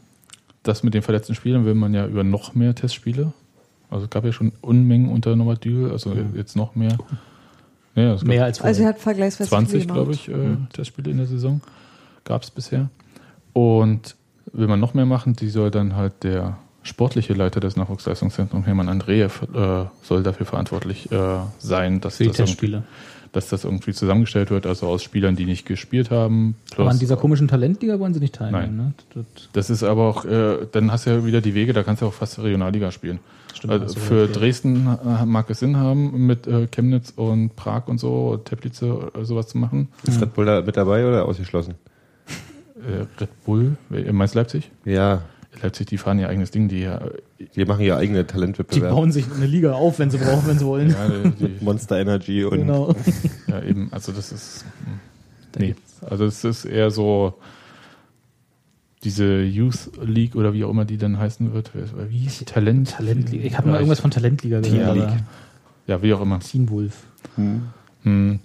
[0.63, 3.33] das mit den verletzten Spielern will man ja über noch mehr Testspiele.
[3.89, 6.97] Also es gab ja schon Unmengen unter Nomadül, also jetzt noch mehr.
[7.95, 8.69] Ja, Mehr als vorher.
[8.69, 10.33] Also er hat vergleichsweise 20, viel glaube ich, äh,
[10.73, 11.61] Testspiele in der Saison.
[12.23, 12.89] Gab es bisher.
[13.53, 14.15] Und
[14.53, 18.89] will man noch mehr machen, die soll dann halt der sportliche Leiter des Nachwuchsleistungszentrums, Hermann
[18.89, 22.83] Andreev, äh, soll dafür verantwortlich äh, sein, dass die das, irgendwie, Testspiele.
[23.31, 26.55] Dass das irgendwie zusammengestellt wird, also aus Spielern, die nicht gespielt haben.
[26.71, 28.77] Plus, Aber an dieser komischen Talentliga wollen sie nicht teilnehmen.
[28.77, 28.93] Nein.
[29.15, 29.23] Ne?
[29.35, 32.01] Das, das ist aber auch, äh, dann hast du ja wieder die Wege, da kannst
[32.01, 33.19] du auch fast Regionalliga spielen.
[33.53, 34.27] Stimmt, also für ja.
[34.27, 39.25] Dresden äh, mag es Sinn haben, mit äh, Chemnitz und Prag und so, Teplice oder
[39.25, 39.89] sowas zu machen.
[40.07, 41.75] Ist Red Bull da mit dabei oder ausgeschlossen?
[42.77, 44.71] Äh, Red Bull, wer- meinst Leipzig?
[44.85, 45.23] Ja,
[45.61, 47.01] Leipzig, die fahren ihr eigenes Ding, die ja,
[47.55, 48.95] die machen ja eigene die Talentwettbewerbe.
[48.95, 50.89] bauen sich eine Liga auf, wenn sie brauchen, wenn sie wollen.
[50.91, 52.95] ja, die, die, Monster Energy und Genau.
[53.47, 54.63] ja eben, also das ist,
[55.57, 55.75] nee,
[56.07, 57.33] also es ist eher so
[59.03, 61.71] diese Youth League oder wie auch immer die dann heißen wird,
[62.09, 62.45] wie hieß die?
[62.45, 62.91] Talent?
[62.91, 63.45] Talentliga.
[63.45, 64.95] Ich habe mal irgendwas von Talentliga Team gehört.
[64.97, 65.05] League.
[65.07, 65.17] aber-
[65.87, 66.39] Ja, wie auch immer.
[66.41, 66.95] Teen Wolf.
[68.03, 68.39] Hm.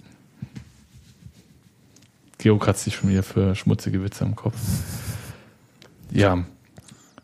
[2.37, 4.55] Geo kratzt sich schon wieder für schmutzige Witze im Kopf.
[6.11, 6.43] Ja,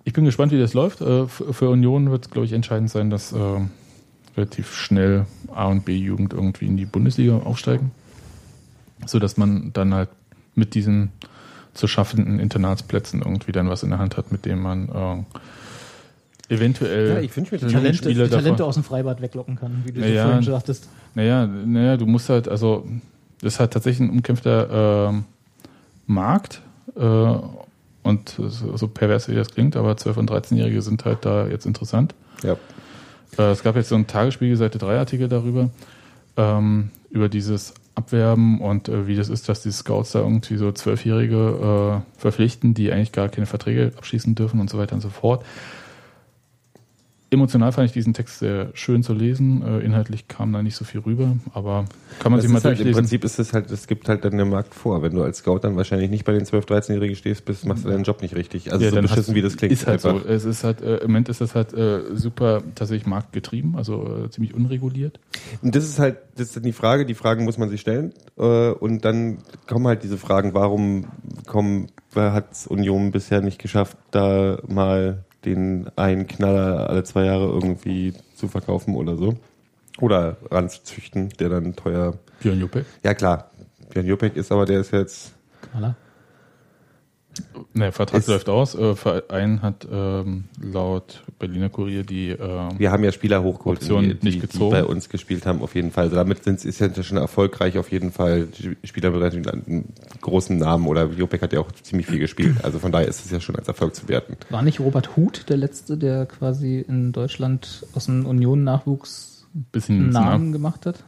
[0.03, 1.01] ich bin gespannt, wie das läuft.
[1.01, 3.37] Äh, Für Union wird es, glaube ich, entscheidend sein, dass äh,
[4.37, 7.91] relativ schnell A- und B-Jugend irgendwie in die Bundesliga aufsteigen,
[9.05, 10.09] sodass man dann halt
[10.55, 11.11] mit diesen
[11.73, 14.89] zu schaffenden Internatsplätzen irgendwie dann was in der Hand hat, mit dem man
[16.49, 19.21] äh, eventuell Ja, ich wünsche mir junge Talente, Spieler die Talente davon- aus dem Freibad
[19.21, 20.23] weglocken kann, wie du Ja, so ja.
[20.23, 20.89] vorhin schon sagtest.
[21.15, 22.85] Naja, naja, du musst halt, also
[23.41, 25.23] das ist halt tatsächlich ein umkämpfter ähm,
[26.07, 26.61] Markt
[26.95, 27.01] äh,
[28.03, 32.15] und so, pervers wie das klingt, aber 12- und 13-Jährige sind halt da jetzt interessant.
[32.43, 32.57] Ja.
[33.37, 35.69] Äh, es gab jetzt so einen Tagesspiegel Seite 3 Artikel darüber,
[36.37, 40.71] ähm, über dieses Abwerben und äh, wie das ist, dass die Scouts da irgendwie so
[40.71, 45.09] Zwölfjährige äh, verpflichten, die eigentlich gar keine Verträge abschließen dürfen und so weiter und so
[45.09, 45.45] fort.
[47.33, 49.61] Emotional fand ich diesen Text sehr schön zu lesen.
[49.65, 51.85] Äh, inhaltlich kam da nicht so viel rüber, aber
[52.19, 52.93] kann man Das sich mal halt, Im durchlesen.
[53.03, 55.01] Prinzip ist es halt, es gibt halt dann den Markt vor.
[55.01, 57.89] Wenn du als Scout dann wahrscheinlich nicht bei den 12-, 13-Jährigen stehst, bist, machst du
[57.89, 58.73] deinen Job nicht richtig.
[58.73, 59.71] Also Ja, so beschissen, hast- wie das klingt.
[59.71, 60.23] Ist halt einfach.
[60.23, 60.27] so.
[60.29, 64.29] Es ist halt, äh, im Moment ist das halt äh, super tatsächlich marktgetrieben, also äh,
[64.29, 65.21] ziemlich unreguliert.
[65.61, 68.11] Und das ist halt, das ist dann die Frage, die Fragen muss man sich stellen.
[68.37, 69.37] Äh, und dann
[69.67, 71.05] kommen halt diese Fragen, warum
[71.47, 78.13] kommen, hat Union bisher nicht geschafft, da mal den einen Knaller alle zwei Jahre irgendwie
[78.35, 79.35] zu verkaufen oder so.
[79.99, 82.17] Oder ranzuzüchten, der dann teuer.
[82.39, 82.85] Björn Juppek.
[83.03, 83.51] Ja klar,
[83.89, 85.33] Björn Jopek ist aber der ist jetzt.
[85.69, 85.95] Knaller.
[87.73, 88.75] Ne, Vertrag Ist- läuft aus.
[88.75, 94.03] Äh, Verein hat ähm, laut Berliner Kurier die ähm, Wir haben ja Spieler hochgeholt, Option
[94.03, 94.71] die, die, nicht die gezogen.
[94.71, 96.05] bei uns gespielt haben, auf jeden Fall.
[96.05, 98.47] Also damit sind ist ja schon erfolgreich, auf jeden Fall.
[98.47, 99.85] Die Spieler mit einem
[100.19, 102.63] großen Namen oder Jopek hat ja auch ziemlich viel gespielt.
[102.63, 104.37] Also von daher ist es ja schon als Erfolg zu werten.
[104.49, 110.09] War nicht Robert Huth der Letzte, der quasi in Deutschland aus dem Union-Nachwuchs bisschen einen
[110.09, 111.03] Namen gemacht hat?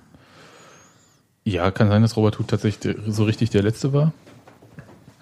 [1.46, 4.14] Ja, kann sein, dass Robert Huth tatsächlich so richtig der Letzte war.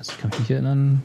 [0.01, 1.03] Also ich kann mich nicht erinnern,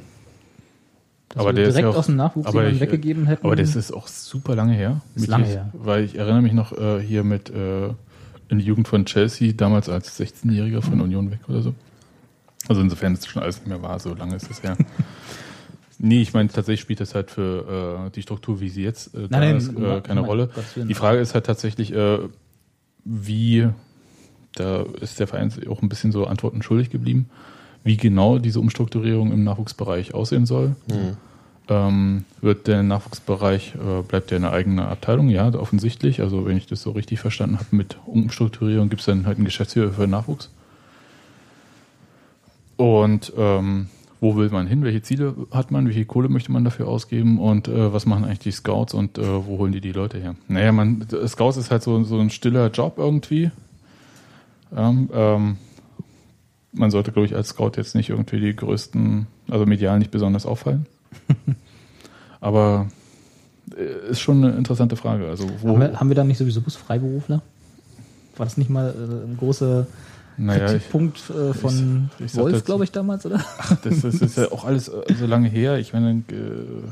[1.29, 3.45] dass Aber wir der direkt ja auch- aus dem Nachwuchs aber ich- weggegeben hätten.
[3.45, 5.03] Aber das ist auch super lange her.
[5.15, 5.71] Ist lange her.
[5.75, 7.89] Weil ich erinnere mich noch äh, hier mit äh,
[8.49, 11.75] in die Jugend von Chelsea, damals als 16-Jähriger von Union weg oder so.
[12.69, 14.79] Also insofern ist das schon alles nicht mehr wahr, so lange ist es her.
[15.99, 19.27] nee, ich meine, tatsächlich spielt das halt für äh, die Struktur, wie sie jetzt äh,
[19.29, 20.49] Nein, nein, ist, äh, keine um Rolle.
[20.75, 22.19] Die Frage ist halt tatsächlich, äh,
[23.05, 23.69] wie,
[24.55, 27.29] da ist der Verein auch ein bisschen so Antworten schuldig geblieben,
[27.87, 30.75] wie genau diese Umstrukturierung im Nachwuchsbereich aussehen soll.
[31.69, 35.29] Ähm, wird der Nachwuchsbereich, äh, bleibt der eine eigene Abteilung?
[35.29, 36.21] Ja, offensichtlich.
[36.21, 39.45] Also wenn ich das so richtig verstanden habe, mit Umstrukturierung gibt es dann halt einen
[39.45, 40.51] Geschäftsführer für Nachwuchs.
[42.77, 43.87] Und ähm,
[44.21, 44.83] wo will man hin?
[44.83, 45.89] Welche Ziele hat man?
[45.89, 47.39] Wie viel Kohle möchte man dafür ausgeben?
[47.39, 50.35] Und äh, was machen eigentlich die Scouts und äh, wo holen die die Leute her?
[50.49, 53.53] Naja, man, Scouts ist halt so, so ein stiller Job irgendwie.
[54.77, 55.57] Ähm, ähm,
[56.77, 60.47] man sollte, glaube ich, als Scout jetzt nicht irgendwie die größten, also medial nicht besonders
[60.47, 60.87] auffallen.
[62.41, 62.87] Aber
[63.77, 65.29] äh, ist schon eine interessante Frage.
[65.29, 67.43] Also haben, wir, haben wir da nicht sowieso bloß Freiberufler?
[68.37, 69.87] War das nicht mal äh, ein großer
[70.37, 73.43] naja, ich, Kritikpunkt äh, von ich sag Wolf, glaube ich, damals, oder?
[73.83, 75.79] das, das ist ja auch alles äh, so lange her.
[75.79, 76.85] Ich meine, äh,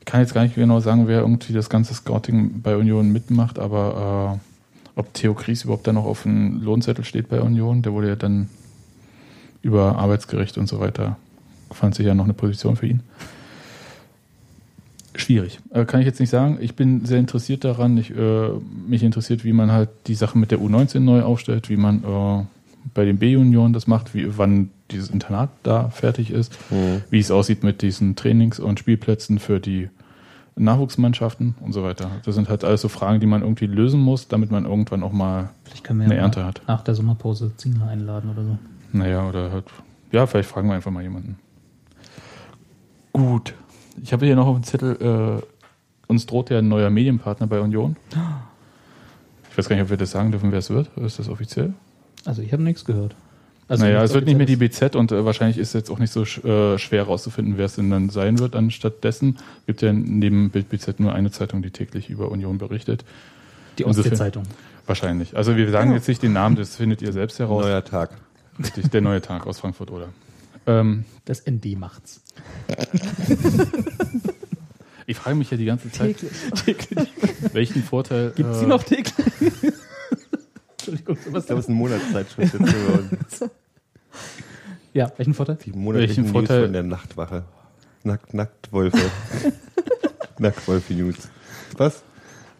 [0.00, 3.58] ich kann jetzt gar nicht genau sagen, wer irgendwie das ganze Scouting bei Union mitmacht,
[3.58, 7.92] aber äh, ob Theo Kries überhaupt da noch auf dem Lohnzettel steht bei Union, der
[7.92, 8.48] wurde ja dann
[9.62, 11.16] über Arbeitsgericht und so weiter,
[11.70, 13.00] fand sich ja noch eine Position für ihn.
[15.14, 15.60] Schwierig.
[15.70, 16.58] Äh, kann ich jetzt nicht sagen.
[16.60, 17.98] Ich bin sehr interessiert daran.
[17.98, 18.48] Ich, äh,
[18.88, 22.44] mich interessiert, wie man halt die Sache mit der U19 neu aufstellt, wie man äh,
[22.94, 26.58] bei den B-Junioren das macht, wie, wann dieses Internat da fertig ist,
[27.10, 29.88] wie es aussieht mit diesen Trainings- und Spielplätzen für die
[30.56, 32.10] Nachwuchsmannschaften und so weiter.
[32.24, 35.12] Das sind halt alles so Fragen, die man irgendwie lösen muss, damit man irgendwann auch
[35.12, 36.62] mal, Vielleicht können wir Eine ja Ernte mal hat.
[36.66, 38.58] nach der Sommerpause Zingler einladen oder so.
[38.94, 39.64] Naja, oder halt,
[40.10, 41.38] ja, vielleicht fragen wir einfach mal jemanden.
[43.12, 43.54] Gut.
[44.02, 45.42] Ich habe hier noch auf dem Zettel, äh,
[46.06, 47.96] uns droht ja ein neuer Medienpartner bei Union.
[49.50, 50.90] Ich weiß gar nicht, ob wir das sagen dürfen, wer es wird.
[50.96, 51.74] Ist das offiziell?
[52.24, 53.14] Also ich habe nichts gehört.
[53.68, 54.56] Also naja, es wird nicht mehr die.
[54.56, 57.76] BZ und äh, wahrscheinlich ist jetzt auch nicht so sch äh, schwer herauszufinden, wer es
[57.76, 58.54] denn dann sein wird.
[58.56, 63.04] Anstattdessen gibt ja neben Bild BZ nur eine Zeitung, die täglich über Union berichtet.
[63.78, 64.44] Die Ostsee-Zeitung.
[64.86, 65.36] Wahrscheinlich.
[65.36, 67.64] Also wir sagen jetzt nicht den Namen, das findet ihr selbst heraus.
[67.64, 68.10] Neuer Tag.
[68.58, 70.08] Richtig, der neue Tag aus Frankfurt oder.
[70.66, 72.22] Ähm, Das ND macht's.
[75.06, 76.16] ich frage mich ja die ganze Zeit,
[76.64, 77.08] Täglich.
[77.52, 78.32] welchen Vorteil.
[78.36, 79.14] Gibt's äh, die noch täglich?
[80.78, 83.18] Entschuldigung, Ich glaube, es ist ein Monatszeitschrift jetzt geworden.
[84.94, 85.56] Ja, welchen Vorteil?
[85.64, 87.44] Die monatlichen Welchen News Vorteil- von der Nachtwache.
[88.04, 88.98] Nackt, Nacktwolfe.
[90.38, 91.16] Nacktwolfe News.
[91.78, 92.02] Was?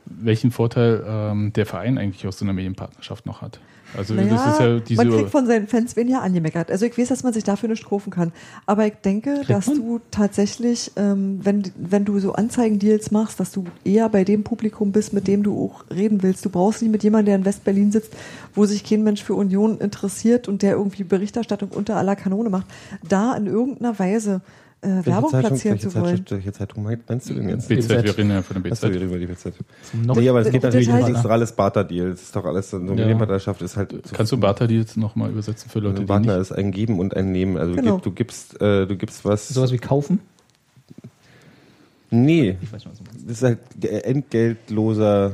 [0.07, 3.61] welchen Vorteil ähm, der Verein eigentlich aus so einer Medienpartnerschaft noch hat.
[3.97, 6.71] Also Naja, das ist ja diese man kriegt von seinen Fans weniger angemeckert.
[6.71, 8.33] Also ich weiß, dass man sich dafür nicht kaufen kann.
[8.67, 13.65] Aber ich denke, dass du tatsächlich, ähm, wenn, wenn du so Anzeigendeals machst, dass du
[13.85, 16.45] eher bei dem Publikum bist, mit dem du auch reden willst.
[16.45, 18.15] Du brauchst nicht mit jemandem, der in West-Berlin sitzt,
[18.55, 22.67] wo sich kein Mensch für Union interessiert und der irgendwie Berichterstattung unter aller Kanone macht,
[23.09, 24.41] da in irgendeiner Weise
[24.83, 26.17] äh, Welche Werbung Zeitung- platzieren welche zu wollen.
[26.17, 27.69] Zeitung- Welche Zeitung meinst du denn jetzt?
[27.69, 29.01] BZ, wir reden ja von der Achso, wir BZ.
[29.01, 29.55] reden über die BZ.
[30.05, 32.11] Noch nee, aber es geht natürlich, Detail- das ist alles Barter-Deal.
[32.11, 32.95] Das ist doch alles, so eine Ja.
[32.97, 33.93] Medienpartnerschaft ist halt.
[33.93, 36.51] so- Kannst du Barter die jetzt nochmal übersetzen für Leute, ein die Partner nicht?
[36.51, 37.57] ist ein Geben und ein Nehmen.
[37.57, 37.99] Also Genau.
[37.99, 39.49] du gibst, äh, du gibst was.
[39.49, 40.19] sowas wie kaufen?
[42.11, 43.25] nee, Ich weiß nicht, was du meinst.
[43.29, 45.33] das ist halt ge- entgeltloser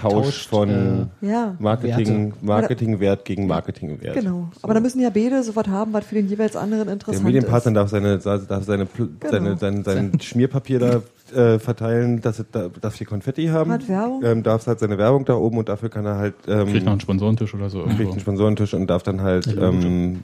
[0.00, 2.44] Tausch tauscht, von Ja, Marketing, Werte.
[2.46, 4.14] Marketingwert gegen Marketingwert.
[4.14, 4.48] genau.
[4.62, 7.70] Aber da müssen ja beide sowas haben, was für den jeweils anderen Der interessant Medienpartner
[7.70, 7.76] ist.
[7.76, 9.30] darf seine, darf seine, Pl- Genau.
[9.30, 11.02] seine, sein, sein Schmierpapier da
[11.34, 13.70] äh, verteilen, dass er, da, darf die Konfetti haben.
[13.72, 14.22] Hat Werbung.
[14.24, 16.92] Ähm, darf halt seine Werbung da oben und dafür kann er halt ähm, Kriegt noch
[16.92, 18.10] einen Sponsorentisch oder so kriegt irgendwo.
[18.12, 20.22] einen Sponsorentisch und darf dann halt ähm,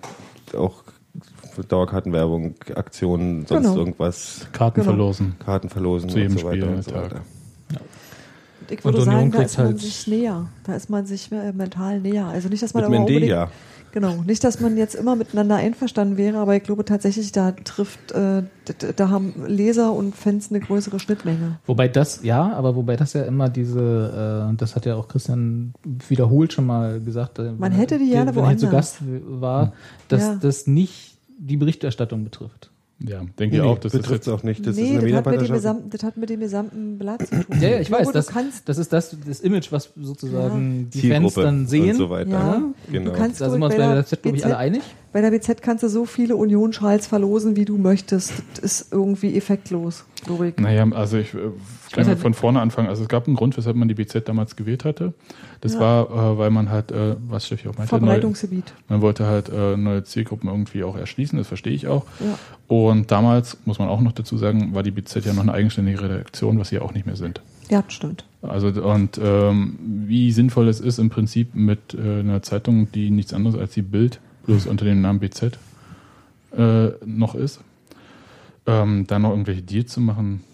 [0.57, 0.83] auch
[1.69, 3.77] Dauerkartenwerbung, Aktionen, sonst Genau.
[3.79, 4.85] irgendwas, Karten Genau.
[4.93, 5.35] verlosen.
[5.45, 7.03] Karten verlosen Zu jedem und so weiter Spiel, und so Tag.
[7.05, 7.21] weiter.
[8.73, 10.47] Ich würde sagen, da ist man halt- sich näher.
[10.65, 12.27] Da ist man sich äh, mental näher.
[12.27, 13.51] Also nicht, dass man Mit immer Mende, unbedingt, ja.
[13.93, 18.13] genau, nicht, dass man jetzt immer miteinander einverstanden wäre, aber ich glaube tatsächlich, da trifft,
[18.13, 18.43] äh,
[18.97, 21.59] da haben Leser und Fans eine größere Schnittmenge.
[21.67, 25.75] Wobei das, ja, aber wobei das ja immer diese, äh, das hat ja auch Christian
[26.09, 28.71] wiederholt schon mal gesagt, äh, Man hätte die gerne wenn er zu woanders.
[28.71, 28.97] Gast
[29.27, 29.73] war,
[30.09, 30.35] dass Ja.
[30.41, 32.71] das nicht die Berichterstattung betrifft.
[33.07, 33.79] Ja, denke ich auch.
[33.79, 34.67] Das betrifft es auch nicht.
[34.67, 37.27] Das nee, ist eine das hat, mit dem gesamten, das hat mit dem gesamten Blatt
[37.27, 37.61] zu tun.
[37.61, 38.31] Ja, ja, ich weiß, das,
[38.65, 41.91] das ist das, das Image, was sozusagen die Zielgruppe Fans dann sehen.
[41.91, 42.31] und so weiter.
[42.31, 43.11] ja, Genau.
[43.11, 44.83] du kannst Da sind wir uns bei der der Z, glaube ich, alle einig.
[45.13, 48.33] Bei der BZ kannst du so viele Union-Schals verlosen, wie du möchtest.
[48.55, 50.05] Das ist irgendwie effektlos,
[50.47, 50.57] ich.
[50.57, 51.39] naja, also ich äh,
[51.93, 52.89] kann halt von vorne anfangen.
[52.89, 55.13] Also es gab einen Grund, weshalb man die BZ damals gewählt hatte.
[55.61, 55.81] Das Ja.
[55.81, 58.73] war, äh, weil man halt, äh, was Steffi auch meinte, Verbreitungsgebiet.
[58.89, 62.05] man wollte halt äh, neue Zielgruppen irgendwie auch erschließen, das verstehe ich auch.
[62.21, 62.39] Ja.
[62.75, 66.01] Und damals, muss man auch noch dazu sagen, war die BZ ja noch eine eigenständige
[66.03, 67.43] Redaktion, was sie ja auch nicht mehr sind.
[67.69, 68.25] Ja, stimmt.
[68.43, 73.33] Also und ähm, wie sinnvoll es ist im Prinzip mit äh, einer Zeitung, die nichts
[73.35, 75.59] anderes als die Bild bloß unter dem Namen BZ
[76.57, 77.61] äh, noch ist,
[78.67, 80.45] ähm, dann noch irgendwelche Deals zu machen.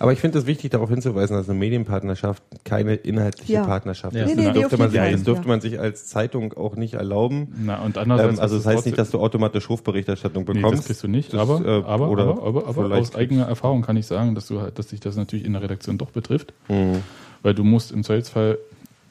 [0.00, 3.64] Aber ich finde es wichtig, darauf hinzuweisen, dass eine Medienpartnerschaft keine inhaitliche Ja.
[3.64, 4.24] Partnerschaft Ja.
[4.24, 4.30] ist.
[4.30, 5.48] Nee, nee, das, nee, dürfte man sich, das dürfte ja.
[5.48, 7.54] man sich als Zeitung auch nicht erlauben.
[7.64, 10.80] Na, und andererseits Ähm, also das es heißt nicht, dass du automatisch Hofberichterstattung Nee, bekommst.
[10.80, 11.32] das kriegst du nicht.
[11.32, 14.48] Das, aber, äh, aber, oder aber, aber, aber aus eigener Erfahrung kann ich sagen, dass
[14.48, 16.52] du halt, dass sich das natürlich in der Redaktion doch betrifft.
[16.68, 17.02] Mhm.
[17.42, 18.58] Weil du musst im Zweifelsfall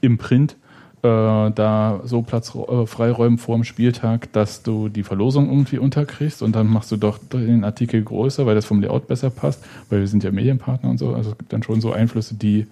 [0.01, 0.66] im Print äh,
[1.03, 6.55] da so Platz äh, freiräumen vor dem Spieltag, dass du die Verlosung irgendwie unterkriegst und
[6.55, 10.07] dann machst du doch den Artikel größer, weil das vom Layout besser passt, weil wir
[10.07, 11.13] sind ja Medienpartner und so.
[11.13, 12.67] Also es gibt dann schon so Einflüsse, die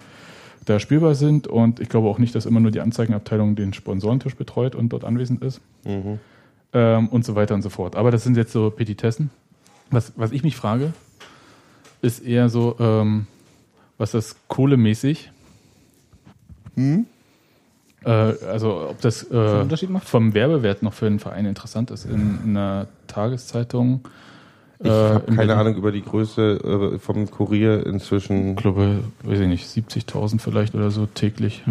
[0.64, 4.34] da spielbar sind und ich glaube auch nicht, dass immer nur die Anzeigenabteilung den Sponsorentisch
[4.34, 6.18] betreut und dort anwesend ist Mhm.
[6.72, 7.94] ähm, und so weiter und so fort.
[7.94, 9.30] Aber das sind jetzt so Petitessen.
[9.90, 10.92] Was, was ich mich frage,
[12.02, 13.28] ist eher so, ähm,
[13.98, 15.30] was das kohlemäßig,
[18.06, 18.10] äh,
[18.50, 20.08] also ob das äh, Unterschied macht?
[20.08, 24.00] vom Werbewert noch für einen Verein interessant ist in einer Tageszeitung.
[24.78, 25.50] Ich äh, habe in keine Berlin.
[25.52, 28.50] Ahnung über die Größe äh, vom Kurier inzwischen.
[28.50, 31.62] Ich glaube, weiß ich nicht, 70.000 vielleicht oder so täglich.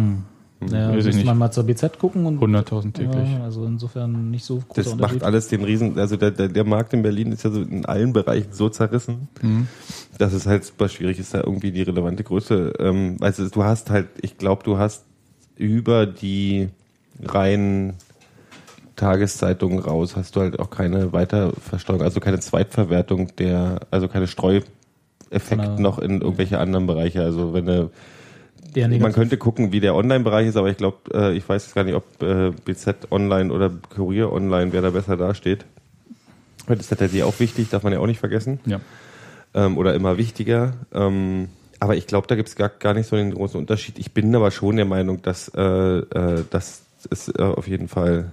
[0.58, 1.26] Naja, Weiß ich müsste nicht.
[1.26, 3.30] man mal zur BZ gucken und 100.000 täglich.
[3.30, 6.64] Ja, also insofern nicht so großer Das macht alles den Riesen, also der, der, der
[6.64, 9.68] Markt in Berlin ist ja so in allen Bereichen so zerrissen, Mhm.
[10.18, 12.72] dass es halt super schwierig ist, da irgendwie die relevante Größe.
[12.78, 15.04] Ähm, also du hast halt, ich glaube, du hast
[15.56, 16.68] über die
[17.22, 17.94] reinen
[18.96, 24.70] Tageszeitungen raus, hast du halt auch keine Weiterversteuerung, also keine Zweitverwertung der, also keine Streueffekt
[25.50, 27.22] der- noch in irgendwelche anderen Bereiche.
[27.22, 27.66] Also wenn
[28.74, 31.74] Der man könnte gucken, wie der Online-Bereich ist, aber ich glaube, äh, ich weiß jetzt
[31.74, 35.64] gar nicht, ob äh, BZ Online oder Kurier Online, wer da besser dasteht.
[36.66, 38.60] Das ist tatsächlich auch wichtig, darf man ja auch nicht vergessen.
[38.66, 38.80] Ja.
[39.54, 40.72] Ähm, oder immer wichtiger.
[40.92, 41.48] Ähm,
[41.86, 44.00] aber ich glaube, da gibt es gar, gar nicht so den großen Unterschied.
[44.00, 48.32] Ich bin aber schon der Meinung, dass, äh, äh, dass es äh, auf jeden Fall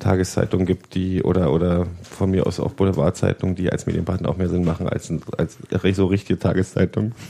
[0.00, 4.48] Tageszeitungen gibt, die oder oder von mir aus auch Boulevardzeitungen, die als Medienpartner auch mehr
[4.48, 5.56] Sinn machen als, als
[5.96, 7.12] so richtige Tageszeitungen.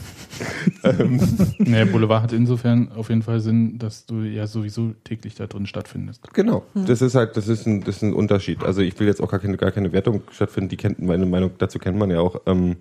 [1.59, 5.67] Nee, Boulevard hat insofern auf jeden Fall Sinn, dass du ja sowieso täglich da drin
[5.67, 6.33] stattfindest.
[6.33, 6.65] Genau.
[6.75, 8.63] Das ist halt, das ist ein, das ist ein Unterschied.
[8.63, 10.69] Also ich will jetzt auch gar keine, gar keine Wertung stattfinden.
[10.69, 12.41] Die kennt meine Meinung dazu kennt man ja auch.
[12.47, 12.77] Ähm,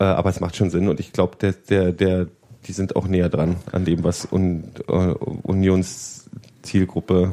[0.00, 2.26] äh, aber es macht schon Sinn und ich glaube, der, der, der,
[2.66, 4.92] die sind auch näher dran an dem, was Un, äh,
[5.42, 7.32] Unionszielgruppe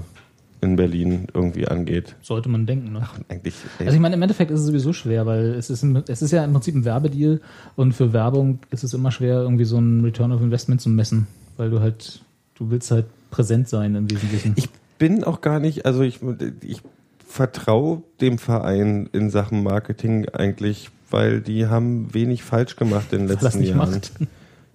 [0.61, 2.15] in Berlin irgendwie angeht.
[2.21, 3.07] Sollte man denken, ne?
[3.27, 3.53] Eigentlich.
[3.79, 6.21] ey, Also ich meine, im Endeffekt ist es sowieso schwer, weil es ist, im- es
[6.21, 7.41] ist ja im Prinzip ein Werbedeal
[7.75, 11.27] und für Werbung ist es immer schwer, irgendwie so ein Return of Investment zu messen,
[11.57, 12.21] weil du halt,
[12.55, 14.53] du willst halt präsent sein im Wesentlichen.
[14.55, 16.19] Ich bin auch gar nicht, also ich,
[16.61, 16.81] ich
[17.27, 23.27] vertraue dem Verein in Sachen Marketing eigentlich, weil die haben wenig falsch gemacht in den
[23.29, 23.91] das letzten nicht Jahren.
[23.91, 24.11] macht.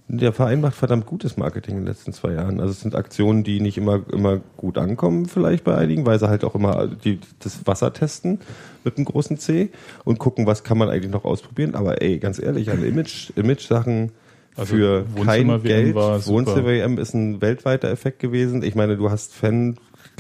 [0.09, 2.61] Der Verein macht verdammt gutes Marketing in den letzten zwei Jahren.
[2.61, 6.29] Also es sind Aktionen, die nicht immer, immer gut ankommen, vielleicht bei einigen, weil sie
[6.29, 8.41] halt auch immer die, das Wasser testen
[8.83, 9.69] mit einem großen C
[10.05, 11.75] und gucken, was kann man eigentlich noch ausprobieren.
[11.75, 14.11] Aber ey, ganz ehrlich, an Image, Image-Sachen
[14.57, 15.95] Also für kein Geld.
[15.95, 18.63] Wohnzimmer-WM ist ein weltweiter Effekt gewesen.
[18.63, 19.35] Ich meine, du hast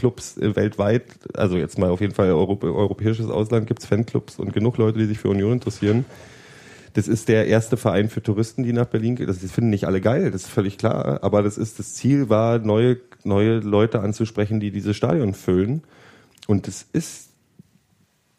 [0.00, 1.04] Fanclubs äh, weltweit,
[1.34, 5.04] also jetzt mal auf jeden Fall Europ europäisches Ausland gibt's Fanclubs und genug Leute, die
[5.04, 6.04] sich für Union interessieren.
[6.94, 9.26] Das ist der erste Verein für Touristen, die nach Berlin gehen.
[9.26, 11.22] Das finden nicht alle geil, das ist völlig klar.
[11.22, 15.82] Aber das ist, das Ziel war, neue, neue Leute anzusprechen, die dieses Stadion füllen.
[16.48, 17.28] Und das ist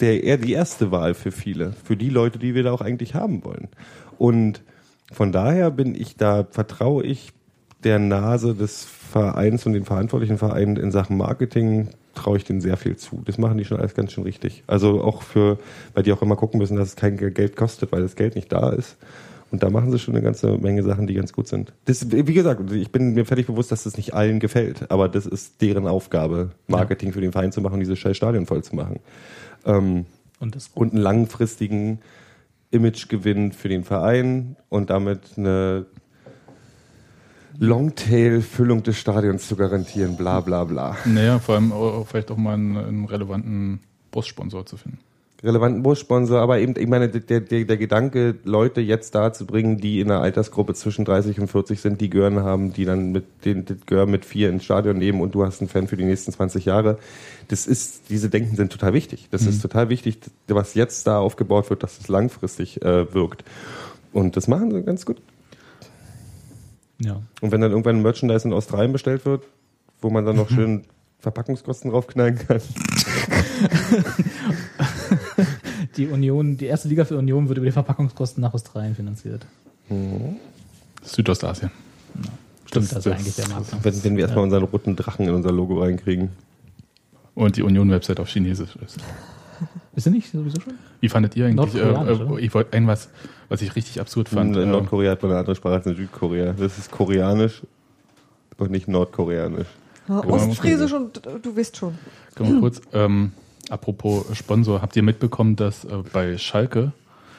[0.01, 1.73] der, eher die erste Wahl für viele.
[1.85, 3.69] Für die Leute, die wir da auch eigentlich haben wollen.
[4.17, 4.63] Und
[5.13, 7.31] von daher bin ich da, vertraue ich
[7.83, 12.77] der Nase des Vereins und den verantwortlichen Vereinen in Sachen Marketing traue ich denen sehr
[12.77, 13.21] viel zu.
[13.25, 14.63] Das machen die schon alles ganz schön richtig.
[14.67, 15.57] Also auch für,
[15.93, 18.51] weil die auch immer gucken müssen, dass es kein Geld kostet, weil das Geld nicht
[18.51, 18.97] da ist.
[19.51, 21.73] Und da machen sie schon eine ganze Menge Sachen, die ganz gut sind.
[21.85, 25.25] Das, wie gesagt, ich bin mir völlig bewusst, dass das nicht allen gefällt, aber das
[25.25, 28.99] ist deren Aufgabe, Marketing für den Verein zu machen, dieses scheiß Stadion voll zu machen.
[29.65, 30.05] Ähm,
[30.39, 31.99] Und das und einen langfristigen
[32.71, 35.85] Imagegewinn für den Verein und damit eine
[37.59, 40.97] Longtail-Füllung des Stadions zu garantieren, bla bla bla.
[41.05, 43.79] Naja, vor allem auch, vielleicht auch mal einen, einen relevanten
[44.11, 44.99] Brustsponsor zu finden.
[45.43, 49.77] Relevanten Bussponsor, aber eben, ich meine, der, der, der Gedanke, Leute jetzt da zu bringen,
[49.77, 53.25] die in einer Altersgruppe zwischen 30 und 40 sind, die Gören haben, die dann mit
[53.43, 56.31] den Gör mit vier ins Stadion nehmen und du hast einen Fan für die nächsten
[56.31, 56.99] 20 Jahre.
[57.47, 59.29] Das ist, diese Denken sind total wichtig.
[59.31, 63.43] Das ist total wichtig, was jetzt da aufgebaut wird, dass es langfristig äh, wirkt.
[64.13, 65.17] Und das machen sie ganz gut.
[67.03, 67.21] Ja.
[67.41, 69.43] Und wenn dann irgendwann ein Merchandise in Australien bestellt wird,
[70.01, 70.83] wo man dann noch schön
[71.19, 72.61] Verpackungskosten draufknallen kann.
[75.97, 79.45] Die Union, die erste Liga für Union wird über die Verpackungskosten nach Australien finanziert.
[81.03, 81.69] Südostasien.
[82.65, 83.67] Stimmt, Das- also das- eigentlich der Markt.
[83.83, 86.29] Wenn, wenn wir erstmal unseren roten Drachen in unser Logo reinkriegen.
[87.35, 88.97] Und die Union-Website auf Chinesisch ist.
[89.95, 90.73] Ist sie nicht sowieso schon?
[91.01, 91.75] Wie fandet ihr eigentlich?
[91.75, 92.37] Äh, oder?
[92.37, 93.09] ich wollte ein was,
[93.49, 94.55] was ich richtig absurd fand.
[94.55, 96.53] in äh, Nordkorea hat man eine andere Sprache als in Südkorea.
[96.53, 97.61] Das ist koreanisch
[98.57, 99.67] und nicht nordkoreanisch.
[100.07, 101.97] Ja, Ostfriesisch und du weißt schon.
[102.35, 103.33] Können wir kurz, ähm,
[103.69, 106.93] apropos Sponsor, habt ihr mitbekommen, dass äh, bei Schalke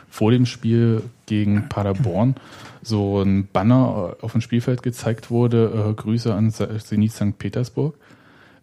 [0.08, 2.34] vor dem Spiel gegen Paderborn
[2.82, 7.38] so ein Banner äh, auf dem Spielfeld gezeigt wurde, äh, Grüße an Zenit St.
[7.38, 7.94] Petersburg,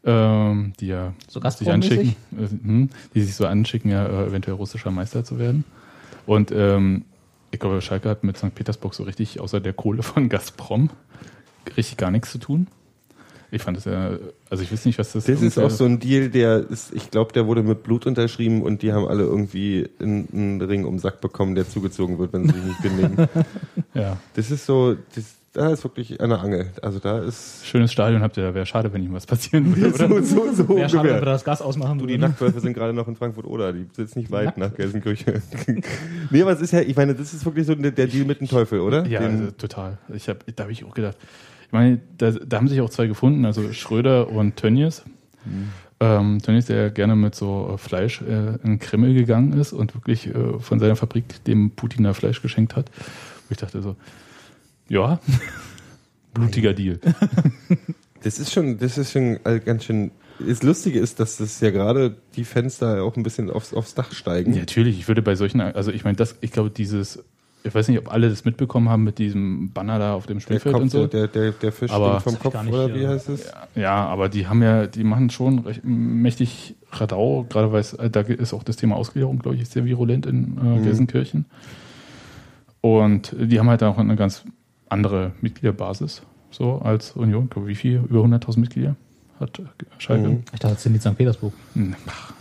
[0.03, 4.55] ähm, die ja So sich anschicken, äh, hm, die sich so anschicken, ja äh, eventuell
[4.55, 5.63] russischer Meister zu werden.
[6.25, 7.05] Und ähm,
[7.51, 8.53] ich glaube, Schalke hat mit St.
[8.53, 10.89] Petersburg so richtig, außer der Kohle von Gazprom,
[11.75, 12.67] richtig gar nichts zu tun.
[13.51, 14.11] Ich fand das ja,
[14.51, 17.09] also ich weiß nicht, was das Das ist auch so ein Deal, der ist, ich
[17.09, 20.95] glaube, der wurde mit Blut unterschrieben und die haben alle irgendwie einen, einen Ring um
[20.95, 23.27] den Sack bekommen, der zugezogen wird, wenn sie sich nicht benehmen.
[23.95, 26.71] Ja, Das ist so, das, da ist wirklich eine Angel.
[26.81, 29.95] Also da ist schönes Stadion habt ihr, da wäre schade, wenn ihm was passieren würde,
[29.95, 30.23] oder?
[30.23, 32.21] so, so, so Wäre schade, wenn wir das Gas ausmachen Du, die würden.
[32.21, 35.41] Nacktwölfe sind gerade noch in Frankfurt oder die sitzen nicht weit nach Gelsenkirchen.
[36.29, 38.39] nee, aber es ist ja, ich meine, das ist wirklich so der, der Deal mit
[38.39, 39.05] dem Teufel, oder?
[39.07, 39.97] Ja, Den, also, total.
[40.13, 41.17] Ich hab, da habe ich auch gedacht.
[41.65, 45.03] Ich meine, da, da haben sich auch zwei gefunden, also Schröder und Tönnies.
[45.99, 50.27] Ähm, Tönnies, der gerne mit so äh, Fleisch äh, in Kreml gegangen ist und wirklich
[50.27, 52.89] äh, von seiner Fabrik dem Putin da Fleisch geschenkt hat.
[53.47, 53.95] Wo ich dachte so,
[54.89, 55.19] ja,
[56.33, 56.99] blutiger Deal.
[58.21, 60.11] Das ist schon, das ist schon äh, ganz schön.
[60.45, 64.11] Das Lustige ist, dass das ja gerade die Fenster auch ein bisschen aufs, aufs Dach
[64.11, 64.51] steigen.
[64.51, 67.23] Ja, natürlich, ich würde bei solchen, also ich meine, das, ich glaube, dieses,
[67.63, 70.73] ich weiß nicht, ob alle das mitbekommen haben mit diesem Banner da auf dem Spielfeld
[70.73, 71.07] Kopf, und so.
[71.07, 73.09] der, der, der Fisch Aber- stinkt vom Kopf, nicht, oder wie ja.
[73.11, 73.53] heißt es?
[73.75, 78.09] Ja, aber die haben ja, die machen schon recht mächtig Radau, gerade weil es, äh,
[78.09, 81.45] da ist auch das Thema Ausgliederung, glaube ich, ist sehr virulent in äh, Gelsenkirchen.
[82.81, 84.43] Und die haben halt auch eine ganz
[84.89, 86.21] andere Mitgliederbasis,
[86.51, 87.45] so als Union.
[87.45, 88.03] Ich glaube, wie viel?
[88.09, 88.95] Über 100.000 Mitglieder
[89.39, 89.61] hat
[89.97, 90.27] Schalke.
[90.29, 90.43] Mhm.
[90.53, 91.15] Ich dachte, es sind die St.
[91.15, 91.53] Petersburg.
[91.73, 92.31] Hm, ach,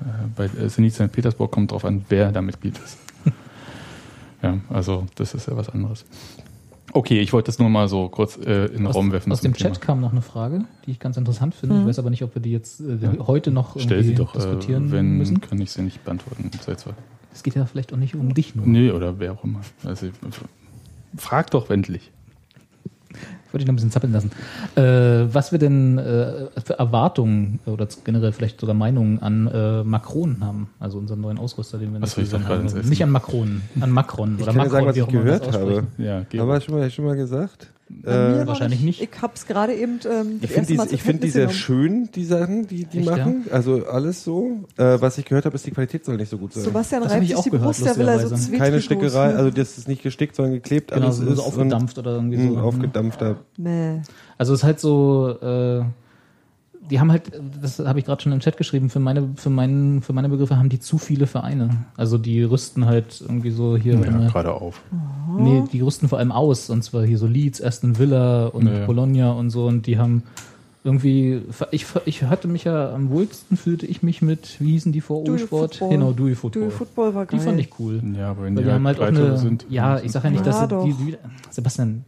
[0.00, 0.02] äh,
[0.36, 1.12] Bei äh, Zenit St.
[1.12, 2.98] Petersburg kommt drauf an, wer da Mitglied ist.
[4.42, 6.04] ja, also das ist ja was anderes.
[6.92, 9.30] Okay, ich wollte das nur mal so kurz äh, in den Aus, Raum werfen.
[9.30, 9.84] aus dem Chat Thema.
[9.84, 11.80] kam noch eine Frage, die ich ganz interessant finde.
[11.80, 14.88] Ich weiß aber nicht, ob wir die jetzt äh, heute noch Stell sie doch, diskutieren
[14.88, 15.40] äh, wenn, müssen.
[15.40, 16.50] kann ich sie nicht beantworten.
[17.32, 18.66] Es geht ja vielleicht auch nicht um dich nur.
[18.66, 19.60] Nee, oder wer auch immer.
[19.84, 20.06] Also,
[21.16, 22.12] frag doch endlich.
[23.52, 24.30] wollte ich noch ein bisschen zappeln lassen.
[24.74, 30.38] Äh, was wir denn äh, für Erwartungen oder generell vielleicht sogar Meinungen an äh, Macron
[30.40, 32.88] haben, also unseren neuen Ausrüster, den wir Ach gerade haben.
[32.88, 35.52] Nicht an Macron, an Macron Ich oder kann ja Macron, sagen, was wie ich gehört
[35.52, 35.84] habe.
[35.98, 36.22] Ja.
[36.42, 37.68] Aber schon mal, schon mal gesagt.
[37.88, 39.00] Noch wahrscheinlich nicht.
[39.00, 41.50] Ich hab's gerade eben ähm, Ich finde erste die, Mal zur ich find die sehr
[41.50, 43.44] schön, die Sachen, die die Echt, machen.
[43.52, 44.64] Also alles so.
[44.76, 46.64] Äh, was ich gehört habe, ist, die Qualität soll nicht so gut sein.
[46.64, 49.28] Sebastian Das reibt ich sich auch die gehört, Brust, der will also zwei Keine Stickerei,
[49.28, 49.36] ne?
[49.36, 50.90] also das ist nicht gestickt, sondern geklebt.
[50.90, 52.54] Genau, alles so, ist so aufgedampft oder irgendwie Und, so.
[52.56, 53.36] mh, aufgedampfter.
[53.56, 54.00] Mäh.
[54.36, 55.84] Also es ist halt so, äh,
[56.90, 60.02] die haben halt, das habe ich gerade schon im Chat geschrieben, für meine, für meinen,
[60.02, 61.70] für meine Begriffe haben die zu viele Vereine.
[61.96, 63.94] Also die rüsten halt irgendwie so hier.
[63.94, 64.28] ja, mal.
[64.30, 64.80] gerade auf.
[65.38, 66.70] nee, die rüsten vor allem aus.
[66.70, 68.86] Und zwar hier so Leeds, Aston Villa und Ja, ja.
[68.86, 69.66] Bologna und so.
[69.66, 70.22] Und die haben
[70.84, 71.42] irgendwie,
[71.72, 75.24] ich, ich hatte mich ja am wohlsten fühlte ich mich mit, wie hießen die vor
[75.24, 75.74] Dewey O-Sport?
[75.74, 75.90] Football.
[75.90, 76.62] Genau, Dewey Football.
[76.62, 77.44] Dewey Football war Die geil.
[77.44, 78.00] fand ich cool.
[78.16, 79.66] Ja, aber wenn Weil die, die haben halt auch eine, sind.
[79.68, 81.16] ja, ich sage ja nicht, dass Ja, die, die,
[81.50, 82.04] Sebastian,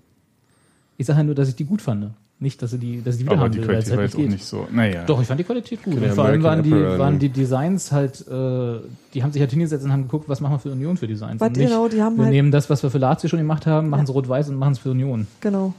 [0.96, 2.10] ich sage ja nur, dass ich die gut fand.
[2.40, 4.10] Nicht, dass sie die, dass ich die wieder aber haben die will, Qualität war halt
[4.10, 4.38] jetzt nicht auch geht.
[4.38, 4.68] nicht so.
[4.70, 5.04] Naja.
[5.06, 6.00] Doch, ich fand die Qualität gut.
[6.00, 8.78] Den vor allem waren die, waren die Designs halt, äh,
[9.12, 11.40] die haben sich halt hingesetzt und haben geguckt, was machen wir für Union für Designs.
[11.40, 13.40] Was Und nicht, genau, die haben wir halt- nehmen das, was wir für Lazio schon
[13.40, 14.04] gemacht haben, machen Ja.
[14.04, 15.26] es rot-weiß und machen es für Union.
[15.40, 15.74] Genau.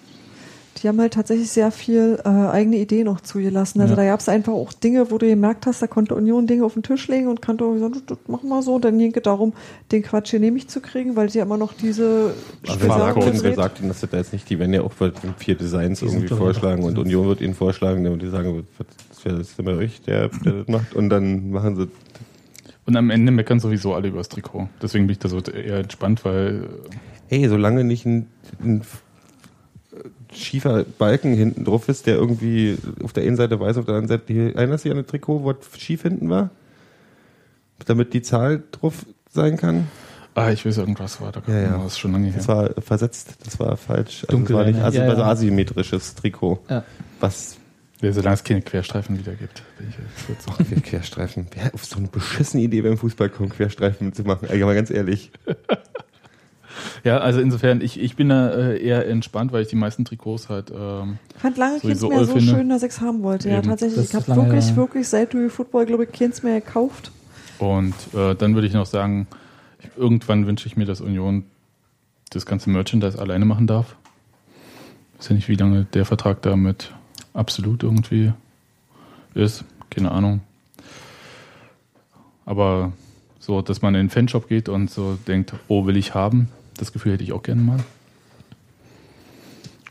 [0.82, 3.82] Die haben halt tatsächlich sehr viel äh, eigene Ideen noch zugelassen.
[3.82, 4.02] Also Ja.
[4.02, 6.74] da gab es einfach auch Dinge, wo du gemerkt hast, da konnte Union Dinge auf
[6.74, 8.76] den Tisch legen und konnte irgendwie sagen, das machen wir so.
[8.76, 9.54] Und dann ging es darum,
[9.92, 12.34] den Quatsch hier nämlich zu kriegen, weil die ja immer noch diese
[12.64, 14.82] Spezial- wer sagt, denn, wer sagt denn, dass das da jetzt nicht, die werden ja
[14.82, 18.66] auch für vier Designs Die irgendwie vorschlagen und Union wird ihnen vorschlagen, und die sagen,
[18.78, 21.88] was wäre das denn bei euch, der, der das macht und dann machen sie
[22.86, 24.70] Und am Ende meckern sowieso alle über das Trikot.
[24.82, 26.70] Deswegen bin ich da so eher entspannt, weil
[27.32, 28.26] Ey, solange nicht ein,
[28.64, 28.82] ein
[30.34, 34.08] schiefer Balken hinten drauf ist, der irgendwie auf der einen Seite weiß, auf der anderen
[34.08, 36.50] Seite, hier, erinnerst du dich an ein Trikot, wo es schief hinten war?
[37.86, 39.88] Damit die Zahl drauf sein kann?
[40.36, 41.42] Ah, ich weiß irgendwas war da.
[41.48, 41.78] Ja, ja.
[41.78, 42.36] Das ist schon lange her.
[42.38, 44.24] Das war versetzt, das war falsch.
[44.24, 45.26] Also Dunkel, das war nicht asi ja, ja.
[45.26, 46.64] asymmetrisches Trikot.
[46.70, 46.84] Ja.
[47.20, 47.58] Was
[48.02, 49.64] Ja, solange es keine Querstreifen wieder gibt.
[49.78, 50.70] Bin ich jetzt kurz so.
[50.70, 51.48] Wir Querstreifen.
[51.54, 54.48] Wer auf so eine beschissene Idee beim Fußball kommt, Querstreifen zu machen?
[54.50, 55.32] Ey, mal ganz ehrlich.
[57.04, 60.50] Ja, also insofern, ich, ich bin da äh, eher entspannt, weil ich die meisten Trikots
[60.50, 60.72] halt.
[60.72, 62.52] Ähm, Ich fand lange keins Sowieso mehr so finde.
[62.52, 63.50] schön, dass ich es haben wollte.
[63.50, 63.68] Ja, Eben.
[63.68, 63.98] tatsächlich.
[63.98, 64.76] Das Ich habe lange, wirklich, ja.
[64.76, 67.12] wirklich seit du Football, glaube ich, keins mehr gekauft.
[67.60, 69.28] und äh, dann würde ich noch sagen,
[69.82, 71.44] ich, irgendwann wünsche ich mir, dass Union
[72.32, 73.96] das ganze Merchandise alleine machen darf.
[75.14, 76.94] Ich weiß ja nicht, wie lange der Vertrag da mit
[77.34, 78.32] Absolut irgendwie
[79.34, 79.64] ist.
[79.90, 80.42] Keine Ahnung.
[82.46, 82.92] Aber
[83.40, 86.50] so, dass man in den Fanshop geht und so denkt, oh, will ich haben,
[86.80, 87.80] das Gefühl hätte ich auch gerne mal.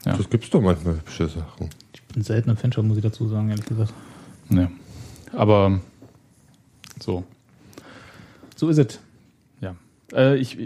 [0.04, 0.16] Ja.
[0.16, 1.68] Das gibt's doch manchmal hübsche Sachen.
[1.92, 3.92] Ich bin selten im Fanshop, muss ich dazu sagen, ehrlich gesagt.
[4.50, 4.70] Ja.
[5.32, 5.80] Aber
[7.00, 7.24] so,
[8.56, 8.98] So ist es.
[9.60, 9.74] ja.
[10.12, 10.56] Äh, ich,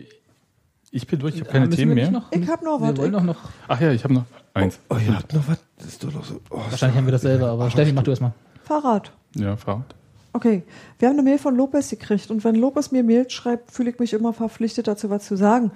[0.90, 2.10] ich bin durch, ich habe keine Müssen Themen mehr.
[2.10, 2.96] Noch, Ich hab noch wir was.
[2.98, 3.38] wollen doch noch.
[3.66, 4.24] Ach ja, ich habe noch
[4.54, 4.78] eins.
[4.88, 5.58] Oh, ihr habt noch was?
[5.78, 6.40] Das ist doch noch so.
[6.50, 8.32] Oh, Wahrscheinlich haben wir das selber, aber Steffi, mach du erstmal.
[8.62, 9.12] Fahrrad.
[9.34, 9.94] Ja, Fahrrad.
[10.34, 10.62] Okay,
[10.98, 13.98] wir haben eine Mail von Lopez gekriegt und wenn Lopez mir Mails schreibt, fühle ich
[13.98, 15.72] mich immer verpflichtet dazu was zu sagen.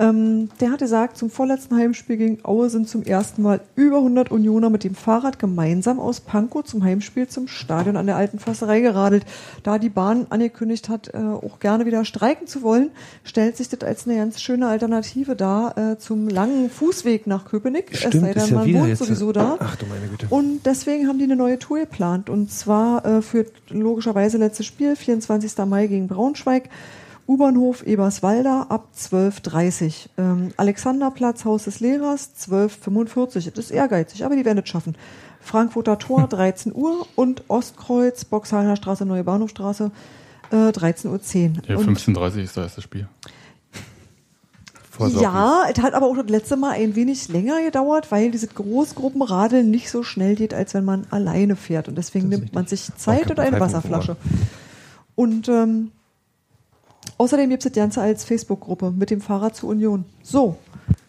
[0.00, 4.30] Ähm, der hat gesagt, zum vorletzten Heimspiel gegen Aue sind zum ersten Mal über 100
[4.30, 8.80] Unioner mit dem Fahrrad gemeinsam aus Pankow zum Heimspiel zum Stadion an der alten Fasserei
[8.80, 9.26] geradelt.
[9.62, 12.90] Da die Bahn angekündigt hat, äh, auch gerne wieder streiken zu wollen,
[13.24, 17.92] stellt sich das als eine ganz schöne Alternative dar äh, zum langen Fußweg nach Köpenick.
[17.92, 19.58] es sei denn, man wohnt sowieso da.
[19.60, 20.26] Ach du meine Güte.
[20.30, 22.30] Und deswegen haben die eine neue Tour geplant.
[22.30, 25.58] Und zwar äh, führt logischerweise letztes Spiel, 24.
[25.66, 26.70] Mai gegen Braunschweig,
[27.30, 34.44] U-Bahnhof Eberswalda ab 12.30 ähm, Alexanderplatz, Haus des Lehrers, 12.45 Das ist ehrgeizig, aber die
[34.44, 34.96] werden es schaffen.
[35.40, 39.92] Frankfurter Tor, 13 Uhr und Ostkreuz, Boxhagener Straße, Neue Bahnhofstraße,
[40.50, 41.62] äh, 13.10 Uhr.
[41.68, 43.06] Ja, Und- 15.30 ist das erste Spiel.
[44.90, 45.22] Vorsorgen.
[45.22, 49.70] ja, es hat aber auch das letzte Mal ein wenig länger gedauert, weil dieses Großgruppenradeln
[49.70, 51.86] nicht so schnell geht, als wenn man alleine fährt.
[51.88, 54.16] Und deswegen nimmt man sich Zeit und eine Wasserflasche.
[55.14, 55.92] Und ähm,
[57.20, 60.06] außerdem gibt es das Ganze als Facebook-Gruppe mit dem Fahrrad zur Union.
[60.22, 60.56] So,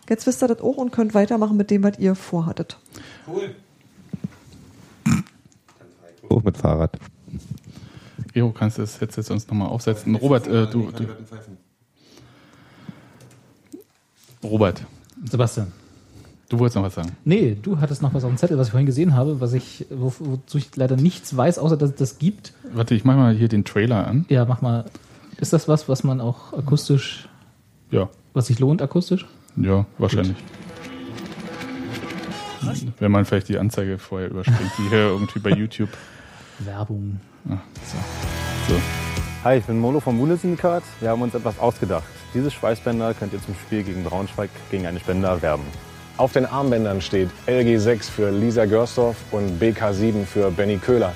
[0.09, 2.77] jetzt wisst ihr das auch und könnt weitermachen mit dem, was ihr vorhattet.
[6.29, 6.97] Hoch mit Fahrrad.
[8.33, 10.15] Gero, kannst du das Headset sonst nochmal aufsetzen?
[10.15, 11.05] Robert, äh, du, du,
[14.43, 14.85] Robert,
[15.29, 15.71] Sebastian.
[16.49, 17.11] du wolltest noch was sagen.
[17.25, 19.85] Nee, du hattest noch was auf dem Zettel, was ich vorhin gesehen habe, was ich,
[19.89, 22.53] wo, wozu ich leider nichts weiß, außer dass es das gibt.
[22.73, 24.25] Warte, ich mach mal hier den Trailer an.
[24.29, 24.85] Ja, mach mal.
[25.41, 27.27] Ist das was, was man auch akustisch,
[27.89, 29.25] Ja, was sich lohnt akustisch?
[29.57, 30.37] ja, wahrscheinlich.
[32.99, 35.89] Wenn man vielleicht die Anzeige vorher überspringt, die hier irgendwie bei YouTube.
[36.59, 37.19] Werbung.
[37.49, 37.57] Ah,
[38.67, 38.73] so.
[38.75, 38.79] so.
[39.43, 40.83] Hi, ich bin Molo vom Bundessyndikat.
[40.99, 42.03] Wir haben uns etwas ausgedacht.
[42.35, 45.63] Diese Schweißbänder könnt ihr zum Spiel gegen Braunschweig gegen eine Spende erwerben.
[46.17, 51.13] Auf den Armbändern steht LG6 für Lisa Görsdorf und BK7 für Benny Köhler.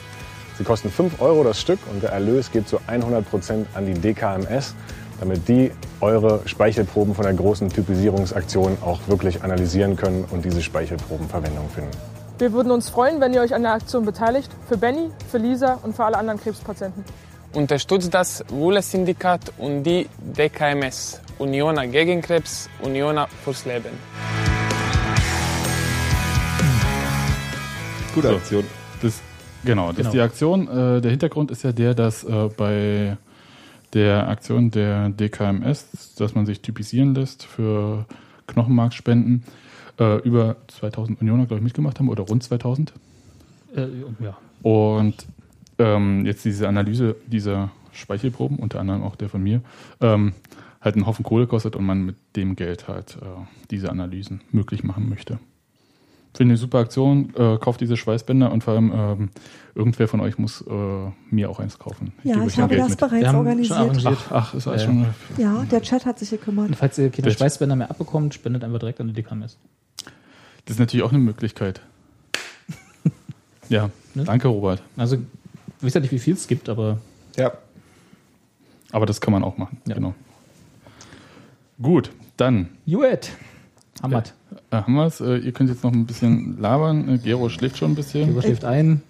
[0.57, 4.73] Sie kosten 5 Euro das Stück und der Erlös geht zu 100% an die DKMS,
[5.19, 11.27] damit die eure Speichelproben von der großen Typisierungsaktion auch wirklich analysieren können und diese Speichelproben
[11.27, 11.91] Verwendung finden.
[12.38, 14.49] Wir würden uns freuen, wenn ihr euch an der Aktion beteiligt.
[14.68, 17.03] Für Benny, für Lisa und für alle anderen Krebspatienten.
[17.53, 23.91] Unterstützt das Wohle-Syndikat und die DKMS, Uniona gegen Krebs, Uniona fürs Leben.
[28.14, 28.36] Gute So.
[28.36, 28.65] Aktion.
[29.02, 29.22] Das,
[29.66, 30.10] genau, das Genau.
[30.10, 30.68] ist die Aktion.
[30.68, 33.18] Äh, der Hintergrund ist ja der, dass äh, bei
[33.94, 38.06] der Aktion der DKMS, dass man sich typisieren lässt für
[38.48, 39.44] Knochenmarkspenden,
[40.00, 42.94] äh, über 2000 Unioner, glaube ich, mitgemacht haben oder rund 2000.
[43.76, 43.88] Äh,
[44.20, 44.38] ja.
[44.62, 45.26] Und
[45.80, 49.62] ähm, jetzt diese Analyse dieser Speichelproben, unter anderem auch der von mir,
[50.02, 50.34] ähm,
[50.82, 53.26] halt einen Haufen Kohle kostet und man mit dem Geld halt äh,
[53.72, 55.40] diese Analysen möglich machen möchte.
[56.36, 59.30] Finde eine super Aktion, äh, kauft diese Schweißbänder und vor allem ähm,
[59.74, 60.72] irgendwer von euch muss äh,
[61.30, 62.12] mir auch eins kaufen.
[62.24, 62.99] Ja, gebe euch ich habe Geld das mit.
[62.99, 64.06] bereits organisiert.
[64.06, 64.88] Ach, ach, ist alles Ja.
[64.88, 65.06] schon.
[65.38, 66.68] Ja, der Chat hat sich gekümmert.
[66.70, 67.38] Und falls ihr keine Bitte.
[67.38, 69.57] Schweißbänder mehr abbekommt, spendet einfach direkt an die DKMS.
[70.66, 71.82] Das ist natürlich auch eine Möglichkeit.
[73.70, 74.24] ja, Ne?
[74.24, 74.82] danke Robert.
[74.98, 76.99] Also, ich weiß ja nicht, wie viel es gibt, aber
[77.38, 77.52] Ja.
[78.91, 79.78] Aber das kann man auch machen.
[79.88, 79.95] Ja.
[79.95, 80.14] Genau.
[81.82, 83.32] Gut, dann Juet.
[84.02, 84.34] Hamad.
[84.72, 85.22] Äh, haben wir es.
[85.22, 87.10] Äh, ihr könnt jetzt noch ein bisschen labern.
[87.10, 88.26] Äh, Gero schläft schon ein bisschen.
[88.27, 89.02] Gregor schläft ein.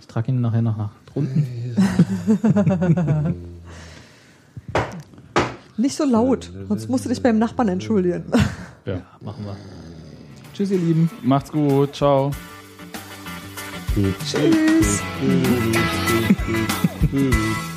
[0.00, 1.46] Ich trage ihn nachher nach, nach drunten.
[5.76, 8.24] Nicht so laut, sonst musst du dich beim Nachbarn entschuldigen.
[8.84, 9.02] Ja.
[9.20, 9.56] Machen wir.
[10.54, 11.08] Tschüss, ihr Lieben.
[11.22, 11.94] Macht's gut.
[11.94, 12.32] Ciao.
[13.94, 14.14] Tschüss.
[14.32, 15.02] Tschüss.